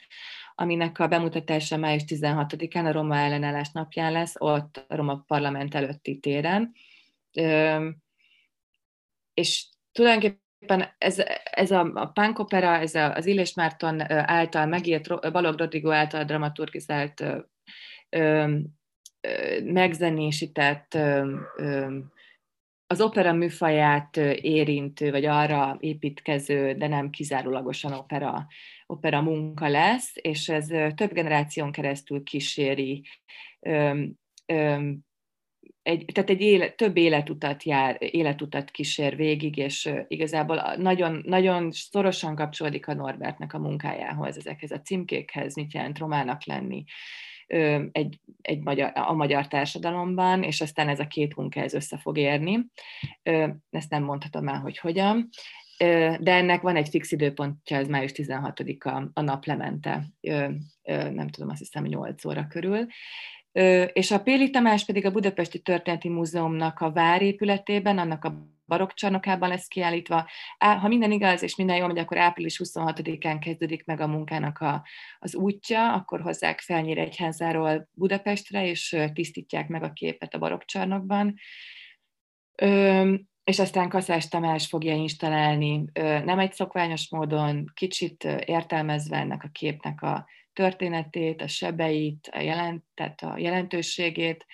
aminek 0.55 0.99
a 0.99 1.09
bemutatása 1.09 1.76
május 1.76 2.03
16-án 2.07 2.85
a 2.85 2.93
Roma 2.93 3.16
ellenállás 3.16 3.70
napján 3.70 4.12
lesz, 4.12 4.35
ott 4.39 4.85
a 4.89 4.97
Roma 4.97 5.24
Parlament 5.26 5.74
előtti 5.74 6.18
téren. 6.18 6.72
Ö, 7.33 7.89
és 9.35 9.66
tulajdonképpen 9.93 10.41
ez, 10.99 11.23
ez 11.51 11.71
a, 11.71 11.91
a 11.95 12.07
punk 12.07 12.39
opera, 12.39 12.79
ez 12.79 12.95
a, 12.95 13.15
az 13.15 13.27
Illés 13.27 13.55
Márton 13.55 14.11
által 14.11 14.67
megírt, 14.67 15.33
Balog 15.33 15.59
Rodrigo 15.59 15.91
által 15.91 16.25
dramaturgizált, 16.25 17.21
ö, 17.21 17.39
ö, 18.11 18.59
megzenésített, 19.65 20.95
ö, 20.95 21.37
ö, 21.57 21.99
az 22.87 23.01
opera 23.01 23.33
műfaját 23.33 24.17
érintő, 24.37 25.11
vagy 25.11 25.25
arra 25.25 25.77
építkező, 25.81 26.75
de 26.75 26.89
nem 26.89 27.11
kizárólagosan 27.11 27.93
opera, 27.93 28.47
opera 28.87 29.23
munka 29.23 29.69
lesz, 29.69 30.13
és 30.15 30.49
ez 30.49 30.67
több 30.95 31.13
generáción 31.13 31.73
keresztül 31.73 32.23
kíséri 32.23 33.03
ö, 33.61 34.05
ö, 34.47 34.91
egy, 35.83 36.05
tehát 36.12 36.30
egy 36.30 36.41
élet, 36.41 36.76
több 36.76 36.97
életutat 36.97 37.62
jár, 37.62 37.97
életutat 38.01 38.70
kísér 38.70 39.16
végig, 39.16 39.57
és 39.57 39.91
igazából 40.09 40.74
nagyon, 40.76 41.22
nagyon 41.24 41.70
szorosan 41.70 42.35
kapcsolódik 42.35 42.89
a 42.89 42.95
Norbertnek 42.95 43.55
a 43.55 43.59
munkájához, 43.59 44.37
ezekhez 44.39 44.70
a 44.70 44.80
címkékhez, 44.80 45.55
mit 45.55 45.72
jelent 45.72 45.99
romának 45.99 46.45
lenni 46.45 46.85
egy, 47.93 48.20
egy 48.43 48.61
magyar, 48.61 48.93
a 48.95 49.12
magyar 49.12 49.49
társadalomban, 49.49 50.43
és 50.43 50.61
aztán 50.61 50.89
ez 50.89 51.01
a 51.01 51.07
két 51.07 51.37
munka 51.37 51.61
ez 51.61 51.74
össze 51.74 51.99
fog 51.99 52.18
érni. 52.18 52.66
Ezt 53.70 53.91
nem 53.91 54.03
mondhatom 54.03 54.49
el, 54.49 54.61
hogy 54.61 54.78
hogyan, 54.78 55.28
de 56.18 56.33
ennek 56.33 56.61
van 56.61 56.76
egy 56.76 56.89
fix 56.89 57.12
időpontja, 57.12 57.76
ez 57.76 57.89
május 57.89 58.12
16-a 58.14 59.11
a 59.12 59.20
naplemente, 59.20 60.05
nem 61.12 61.28
tudom, 61.28 61.49
azt 61.49 61.59
hiszem 61.59 61.85
8 61.85 62.24
óra 62.24 62.47
körül, 62.47 62.87
és 63.92 64.11
a 64.11 64.20
Péli 64.22 64.50
Tamás 64.50 64.84
pedig 64.84 65.07
a 65.07 65.11
Budapesti 65.11 65.59
Történeti 65.59 66.09
Múzeumnak 66.09 66.80
a 66.80 66.92
várépületében, 66.92 67.98
annak 67.98 68.24
a 68.24 68.50
barokkcsarnokában 68.66 69.48
lesz 69.48 69.66
kiállítva. 69.66 70.28
Ha 70.59 70.88
minden 70.88 71.12
igaz 71.12 71.42
és 71.42 71.57
minden 71.57 71.76
jól 71.76 71.86
megy, 71.86 71.98
akkor 71.98 72.18
április 72.18 72.61
26-án 72.64 73.36
kezdődik 73.40 73.84
meg 73.84 74.00
a 74.00 74.07
munkának 74.07 74.59
a, 74.59 74.84
az 75.18 75.34
útja, 75.34 75.92
akkor 75.92 76.20
hozzák 76.20 76.61
fel 76.61 76.80
Nyíregyházáról 76.80 77.88
Budapestre, 77.92 78.66
és 78.66 78.96
tisztítják 79.12 79.68
meg 79.68 79.82
a 79.82 79.92
képet 79.92 80.34
a 80.34 80.38
barokkcsarnokban. 80.38 81.34
És 83.44 83.59
aztán 83.59 83.88
Kaszás 83.88 84.28
Tamás 84.28 84.66
fogja 84.66 84.94
installálni, 84.94 85.84
nem 86.24 86.38
egy 86.38 86.53
szokványos 86.53 87.11
módon, 87.11 87.70
kicsit 87.74 88.24
értelmezve 88.24 89.16
ennek 89.16 89.44
a 89.44 89.48
képnek 89.48 90.03
a 90.03 90.26
történetét, 90.53 91.42
a 91.42 91.48
sebeit, 91.48 92.28
a, 92.32 92.40
jelent, 92.40 92.84
tehát 92.94 93.22
a 93.22 93.38
jelentőségét, 93.38 94.46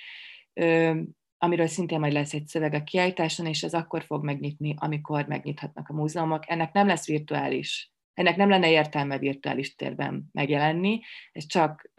amiről 1.39 1.67
szintén 1.67 2.01
majd 2.01 2.13
lesz 2.13 2.35
egy 2.35 2.47
szöveg 2.47 2.75
a 2.75 2.83
kiállításon, 2.83 3.47
és 3.47 3.63
ez 3.63 3.75
akkor 3.75 4.03
fog 4.03 4.25
megnyitni, 4.25 4.75
amikor 4.79 5.27
megnyithatnak 5.27 5.89
a 5.89 5.93
múzeumok. 5.93 6.51
Ennek 6.51 6.73
nem 6.73 6.87
lesz 6.87 7.07
virtuális, 7.07 7.93
ennek 8.15 8.37
nem 8.37 8.49
lenne 8.49 8.71
értelme 8.71 9.19
virtuális 9.19 9.75
térben 9.75 10.29
megjelenni, 10.33 11.01
ez 11.33 11.47
csak 11.47 11.91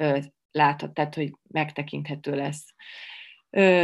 láthat, 0.52 0.94
tehát 0.94 1.16
hogy 1.16 1.32
megtekinthető 1.48 2.36
lesz 2.36 2.74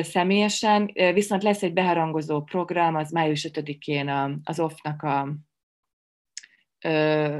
személyesen, 0.01 0.91
viszont 1.13 1.43
lesz 1.43 1.63
egy 1.63 1.74
beharangozó 1.74 2.41
program, 2.41 2.95
az 2.95 3.11
május 3.11 3.49
5-én 3.51 4.39
az 4.43 4.59
OFF-nak 4.59 5.03
a 5.03 5.36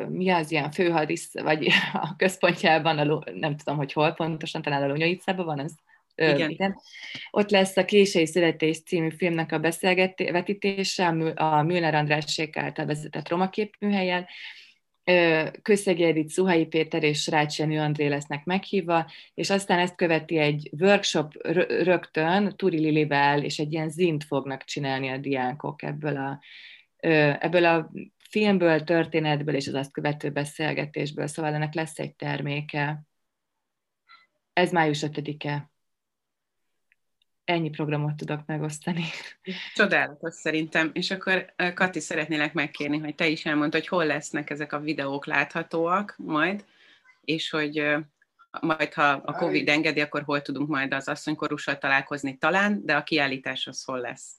mi 0.10 0.30
az 0.30 0.52
ilyen 0.52 0.72
főhadisz, 0.72 1.34
vagy 1.34 1.68
a 1.94 2.16
központjában, 2.18 2.98
a, 2.98 3.24
nem 3.34 3.58
tudom, 3.58 3.78
hogy 3.78 3.94
hol 3.94 4.12
pontosan, 4.12 4.62
talán 4.62 4.84
a 4.84 4.88
Lonyóicában 4.88 5.46
van 5.46 5.60
az. 5.60 5.76
Igen. 6.16 6.50
igen. 6.50 6.80
Ott 7.32 7.50
lesz 7.50 7.78
a 7.78 7.86
Kései 7.86 8.26
Születés 8.26 8.84
című 8.84 9.10
filmnek 9.10 9.52
a 9.52 9.60
beszélgetése 9.60 11.08
a 11.36 11.62
Müller 11.62 11.96
Andrásség 11.96 12.58
által 12.58 12.86
vezetett 12.86 13.30
Roma 13.30 13.50
képműhelyen. 13.50 14.26
Közszegi 15.62 16.04
Edith, 16.04 16.34
Szuhai 16.34 16.66
Péter 16.66 17.04
és 17.04 17.28
Rács 17.28 17.60
Jenő 17.60 17.80
André 17.80 18.08
lesznek 18.08 18.44
meghívva, 18.46 19.12
és 19.34 19.50
aztán 19.50 19.80
ezt 19.80 19.96
követi 19.96 20.38
egy 20.38 20.70
workshop 20.80 21.34
rögtön 21.68 22.56
Turi 22.56 22.80
Lilivel, 22.80 23.44
és 23.44 23.60
egy 23.60 23.74
ilyen 23.74 23.90
zint 23.90 24.24
fognak 24.24 24.64
csinálni 24.64 25.10
a 25.10 25.18
diákok 25.18 25.84
ebből 25.84 26.18
a, 26.18 26.40
ebből 27.40 27.66
a 27.66 27.92
filmből, 28.30 28.84
történetből 28.84 29.56
és 29.56 29.68
az 29.68 29.74
azt 29.74 29.92
követő 29.92 30.30
beszélgetésből, 30.30 31.28
szóval 31.28 31.54
ennek 31.54 31.74
lesz 31.74 32.00
egy 32.00 32.16
terméke. 32.16 33.02
Ez 34.54 34.72
május 34.72 35.04
5-e. 35.08 35.70
Ennyi 37.44 37.70
programot 37.70 38.16
tudok 38.16 38.46
megosztani. 38.46 39.04
Csodálatos 39.74 40.34
szerintem. 40.34 40.90
És 40.94 41.12
akkor 41.12 41.54
Kati, 41.74 42.00
szeretnélek 42.00 42.54
megkérni, 42.54 42.98
hogy 42.98 43.16
te 43.16 43.28
is 43.28 43.46
elmond, 43.46 43.74
hogy 43.74 43.88
hol 43.88 44.06
lesznek 44.06 44.50
ezek 44.50 44.74
a 44.74 44.80
videók 44.80 45.26
láthatóak 45.26 46.16
majd, 46.18 46.66
és 47.22 47.50
hogy 47.50 47.96
majd, 48.62 48.94
ha 48.94 49.04
a 49.04 49.34
Covid 49.34 49.70
engedi, 49.70 50.02
akkor 50.02 50.24
hol 50.24 50.42
tudunk 50.42 50.70
majd 50.70 50.94
az 50.94 51.08
asszonykorussal 51.08 51.78
találkozni 51.78 52.38
talán, 52.38 52.86
de 52.86 52.96
a 52.96 53.04
kiállítás 53.04 53.68
az 53.68 53.84
hol 53.84 54.00
lesz? 54.00 54.32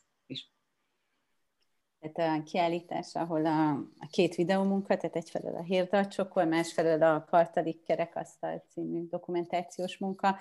Tehát 2.01 2.41
a 2.41 2.43
kiállítás, 2.43 3.15
ahol 3.15 3.47
a, 3.47 3.71
a 3.99 4.07
két 4.11 4.35
videómunka, 4.35 4.97
tehát 4.97 5.17
egyfelől 5.17 5.57
a 5.57 5.63
Hérdalcsokor, 5.63 6.45
másfelől 6.45 7.03
a 7.03 7.25
Kartalik 7.25 7.83
Kerekasztal 7.83 8.65
című 8.69 9.07
dokumentációs 9.09 9.99
munka 9.99 10.37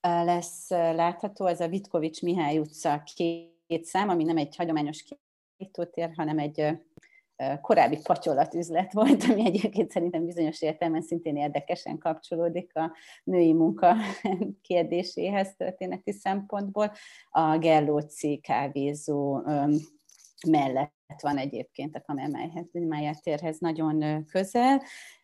lesz 0.00 0.70
látható. 0.70 1.46
Ez 1.46 1.60
a 1.60 1.68
Vitkovics 1.68 2.22
Mihály 2.22 2.58
utca 2.58 3.02
két 3.14 3.84
szám, 3.84 4.08
ami 4.08 4.24
nem 4.24 4.36
egy 4.36 4.56
hagyományos 4.56 5.02
kiállítótér, 5.02 6.10
hanem 6.16 6.38
egy 6.38 6.78
korábbi 7.60 7.98
patyolatüzlet 8.02 8.92
volt, 8.92 9.22
ami 9.22 9.44
egyébként 9.44 9.90
szerintem 9.90 10.26
bizonyos 10.26 10.62
értelemben 10.62 11.02
szintén 11.02 11.36
érdekesen 11.36 11.98
kapcsolódik 11.98 12.76
a 12.76 12.92
női 13.24 13.52
munka 13.52 13.96
kérdéséhez 14.68 15.54
történeti 15.56 16.12
szempontból. 16.12 16.92
A 17.30 17.58
Gerlóci 17.58 18.40
kávézó 18.42 19.42
mellett 20.46 21.20
van 21.20 21.36
egyébként 21.36 21.96
a 21.96 22.00
Kamermájer 22.00 23.16
térhez 23.20 23.58
nagyon 23.58 24.24
közel. 24.24 24.82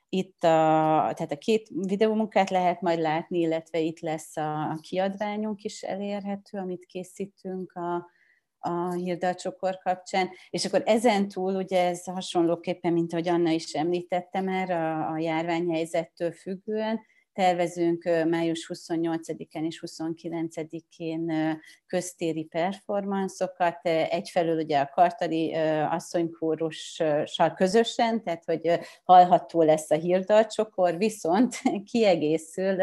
Itt 0.09 0.45
a, 0.45 1.13
tehát 1.15 1.33
a 1.33 1.39
két 1.39 1.69
videómunkát 1.69 2.51
lehet 2.51 2.81
majd 2.81 3.01
látni, 3.01 3.39
illetve 3.39 3.79
itt 3.79 4.01
lesz 4.01 4.37
a 4.37 4.79
kiadványunk 4.81 5.63
is 5.63 5.83
elérhető, 5.83 6.59
amit 6.59 6.87
készítünk 6.87 7.73
a, 7.73 8.11
a 8.59 8.93
hirdalcsokor 8.93 9.79
kapcsán, 9.79 10.31
és 10.51 10.65
akkor 10.65 10.83
ezen 10.85 11.29
túl, 11.29 11.55
ugye 11.55 11.87
ez 11.87 12.05
hasonlóképpen, 12.05 12.93
mint 12.93 13.13
ahogy 13.13 13.29
Anna 13.29 13.51
is 13.51 13.73
említette 13.73 14.41
már, 14.41 14.71
a, 14.71 15.11
a 15.11 15.19
járványhelyzettől 15.19 16.33
függően, 16.33 17.01
tervezünk 17.35 18.05
május 18.29 18.71
28-án 18.75 19.65
és 19.67 19.83
29-én 19.87 21.33
köztéri 21.87 22.45
performanszokat, 22.45 23.81
egyfelől 23.87 24.57
ugye 24.57 24.79
a 24.79 24.91
Kartali 24.95 25.55
asszonykórussal 25.91 27.55
közösen, 27.57 28.23
tehát 28.23 28.45
hogy 28.45 28.79
hallható 29.05 29.63
lesz 29.63 29.91
a 29.91 29.95
hírdalcsokor, 29.97 30.97
viszont 30.97 31.57
kiegészül 31.91 32.81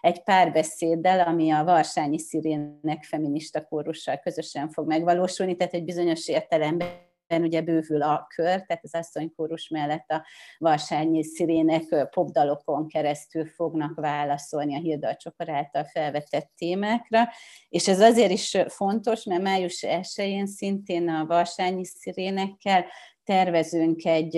egy 0.00 0.22
párbeszéddel, 0.22 1.20
ami 1.20 1.50
a 1.50 1.64
Varsányi 1.64 2.18
Szirének 2.18 3.04
feminista 3.04 3.64
kórussal 3.64 4.16
közösen 4.16 4.68
fog 4.68 4.86
megvalósulni, 4.86 5.56
tehát 5.56 5.74
egy 5.74 5.84
bizonyos 5.84 6.28
értelemben 6.28 7.10
ugye 7.40 7.62
bővül 7.62 8.02
a 8.02 8.26
kör, 8.34 8.64
tehát 8.64 8.84
az 8.84 8.94
asszonykórus 8.94 9.68
mellett 9.68 10.10
a 10.10 10.26
Varsányi 10.58 11.24
szirének 11.24 12.08
popdalokon 12.10 12.88
keresztül 12.88 13.46
fognak 13.46 14.00
válaszolni 14.00 14.74
a 14.74 14.78
Hilda 14.78 15.16
Csokor 15.16 15.50
által 15.50 15.84
felvetett 15.84 16.50
témákra, 16.56 17.28
és 17.68 17.88
ez 17.88 18.00
azért 18.00 18.30
is 18.30 18.56
fontos, 18.68 19.24
mert 19.24 19.42
május 19.42 19.84
1-én 19.88 20.46
szintén 20.46 21.08
a 21.08 21.26
Varsányi 21.26 21.84
szirénekkel 21.84 22.84
tervezünk 23.24 24.04
egy 24.04 24.30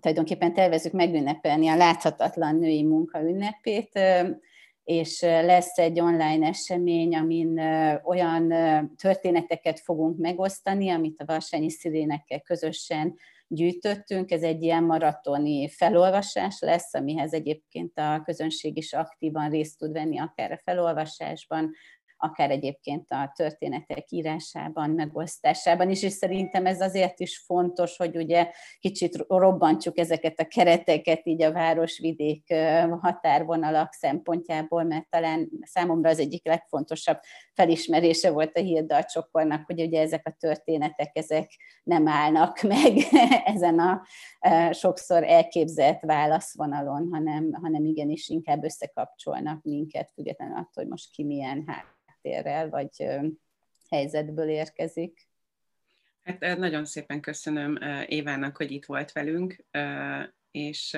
tulajdonképpen 0.00 0.52
tervezünk 0.52 0.94
megünnepelni 0.94 1.68
a 1.68 1.76
láthatatlan 1.76 2.56
női 2.56 2.82
munka 2.82 3.20
ünnepét, 3.20 4.00
és 4.84 5.20
lesz 5.20 5.78
egy 5.78 6.00
online 6.00 6.46
esemény, 6.46 7.16
amin 7.16 7.58
olyan 8.04 8.48
történeteket 8.96 9.80
fogunk 9.80 10.18
megosztani, 10.18 10.90
amit 10.90 11.20
a 11.20 11.24
Varsányi 11.24 11.70
Szirénekkel 11.70 12.40
közösen 12.40 13.14
gyűjtöttünk. 13.48 14.30
Ez 14.30 14.42
egy 14.42 14.62
ilyen 14.62 14.84
maratoni 14.84 15.68
felolvasás 15.68 16.60
lesz, 16.60 16.94
amihez 16.94 17.32
egyébként 17.32 17.98
a 17.98 18.22
közönség 18.24 18.76
is 18.76 18.92
aktívan 18.92 19.50
részt 19.50 19.78
tud 19.78 19.92
venni, 19.92 20.18
akár 20.18 20.52
a 20.52 20.60
felolvasásban, 20.64 21.70
akár 22.24 22.50
egyébként 22.50 23.06
a 23.08 23.32
történetek 23.36 24.10
írásában, 24.10 24.90
megosztásában 24.90 25.90
is, 25.90 26.02
és 26.02 26.12
szerintem 26.12 26.66
ez 26.66 26.80
azért 26.80 27.20
is 27.20 27.38
fontos, 27.46 27.96
hogy 27.96 28.16
ugye 28.16 28.50
kicsit 28.78 29.24
robbantjuk 29.28 29.98
ezeket 29.98 30.40
a 30.40 30.46
kereteket 30.46 31.26
így 31.26 31.42
a 31.42 31.52
városvidék 31.52 32.54
határvonalak 33.00 33.92
szempontjából, 33.92 34.82
mert 34.82 35.08
talán 35.10 35.48
számomra 35.60 36.08
az 36.08 36.18
egyik 36.18 36.46
legfontosabb 36.46 37.18
felismerése 37.52 38.30
volt 38.30 38.56
a 38.56 38.60
Hilda 38.60 39.04
csokornak, 39.04 39.66
hogy 39.66 39.80
ugye 39.80 40.00
ezek 40.00 40.26
a 40.26 40.36
történetek, 40.38 41.10
ezek 41.16 41.50
nem 41.82 42.08
állnak 42.08 42.62
meg 42.72 42.92
ezen 43.44 43.78
a 43.78 44.02
sokszor 44.72 45.24
elképzelt 45.24 46.00
válaszvonalon, 46.00 47.08
hanem, 47.12 47.52
hanem 47.62 47.84
igenis 47.84 48.28
inkább 48.28 48.64
összekapcsolnak 48.64 49.62
minket, 49.62 50.10
függetlenül 50.14 50.54
attól, 50.54 50.70
hogy 50.74 50.88
most 50.88 51.10
ki 51.10 51.24
milyen 51.24 51.64
hát 51.66 51.93
háttérrel 52.24 52.68
vagy 52.68 53.06
helyzetből 53.90 54.48
érkezik. 54.48 55.28
Hát 56.24 56.58
nagyon 56.58 56.84
szépen 56.84 57.20
köszönöm 57.20 57.78
Évának, 58.06 58.56
hogy 58.56 58.70
itt 58.70 58.84
volt 58.84 59.12
velünk, 59.12 59.64
és 60.50 60.96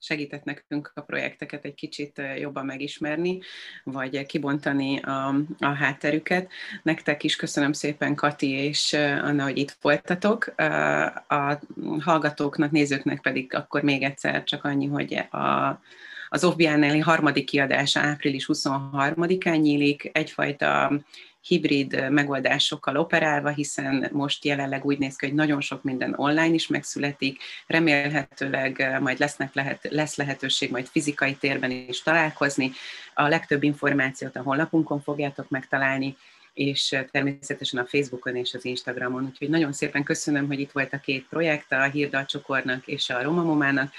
segített 0.00 0.44
nekünk 0.44 0.92
a 0.94 1.00
projekteket 1.00 1.64
egy 1.64 1.74
kicsit 1.74 2.22
jobban 2.38 2.64
megismerni, 2.66 3.38
vagy 3.84 4.26
kibontani 4.26 5.00
a, 5.00 5.34
a 5.58 5.66
hátterüket. 5.66 6.50
Nektek 6.82 7.22
is 7.22 7.36
köszönöm 7.36 7.72
szépen, 7.72 8.14
Kati 8.14 8.50
és 8.50 8.92
Anna, 8.92 9.42
hogy 9.42 9.58
itt 9.58 9.76
voltatok. 9.80 10.46
A 11.28 11.58
hallgatóknak, 12.00 12.70
nézőknek 12.70 13.20
pedig 13.20 13.54
akkor 13.54 13.82
még 13.82 14.02
egyszer 14.02 14.44
csak 14.44 14.64
annyi, 14.64 14.86
hogy 14.86 15.14
a 15.14 15.80
az 16.28 16.44
OFBN-nél 16.44 17.02
harmadik 17.02 17.46
kiadása 17.46 18.00
április 18.00 18.48
23-án 18.52 19.60
nyílik, 19.60 20.10
egyfajta 20.12 21.00
hibrid 21.40 22.10
megoldásokkal 22.10 22.96
operálva, 22.96 23.48
hiszen 23.48 24.08
most 24.12 24.44
jelenleg 24.44 24.84
úgy 24.84 24.98
néz 24.98 25.16
ki, 25.16 25.26
hogy 25.26 25.34
nagyon 25.34 25.60
sok 25.60 25.82
minden 25.82 26.14
online 26.16 26.54
is 26.54 26.66
megszületik, 26.66 27.42
remélhetőleg 27.66 28.98
majd 29.00 29.18
lesznek 29.18 29.54
lehet, 29.54 29.88
lesz 29.90 30.16
lehetőség 30.16 30.70
majd 30.70 30.86
fizikai 30.86 31.34
térben 31.34 31.70
is 31.70 32.02
találkozni. 32.02 32.72
A 33.14 33.28
legtöbb 33.28 33.62
információt 33.62 34.36
a 34.36 34.42
honlapunkon 34.42 35.00
fogjátok 35.00 35.48
megtalálni, 35.48 36.16
és 36.52 36.96
természetesen 37.10 37.80
a 37.80 37.86
Facebookon 37.86 38.36
és 38.36 38.54
az 38.54 38.64
Instagramon. 38.64 39.24
Úgyhogy 39.24 39.48
nagyon 39.48 39.72
szépen 39.72 40.02
köszönöm, 40.02 40.46
hogy 40.46 40.60
itt 40.60 40.72
volt 40.72 40.92
a 40.92 40.98
két 40.98 41.26
projekt, 41.28 41.72
a 41.72 41.82
Hirdal 41.82 42.24
Csokornak 42.24 42.86
és 42.86 43.10
a 43.10 43.22
Romamomának. 43.22 43.92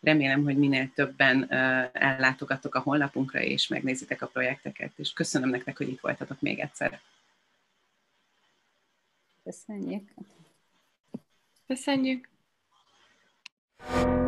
Remélem, 0.00 0.44
hogy 0.44 0.56
minél 0.58 0.90
többen 0.94 1.52
ellátogatok 1.92 2.74
a 2.74 2.80
honlapunkra, 2.80 3.40
és 3.40 3.68
megnézitek 3.68 4.22
a 4.22 4.26
projekteket, 4.26 4.92
és 4.96 5.12
köszönöm 5.12 5.48
nektek, 5.48 5.76
hogy 5.76 5.88
itt 5.88 6.00
voltatok 6.00 6.40
még 6.40 6.58
egyszer. 6.58 7.00
Köszönjük! 9.44 10.10
Köszönjük! 11.66 12.28
thank 13.78 14.20
you 14.20 14.25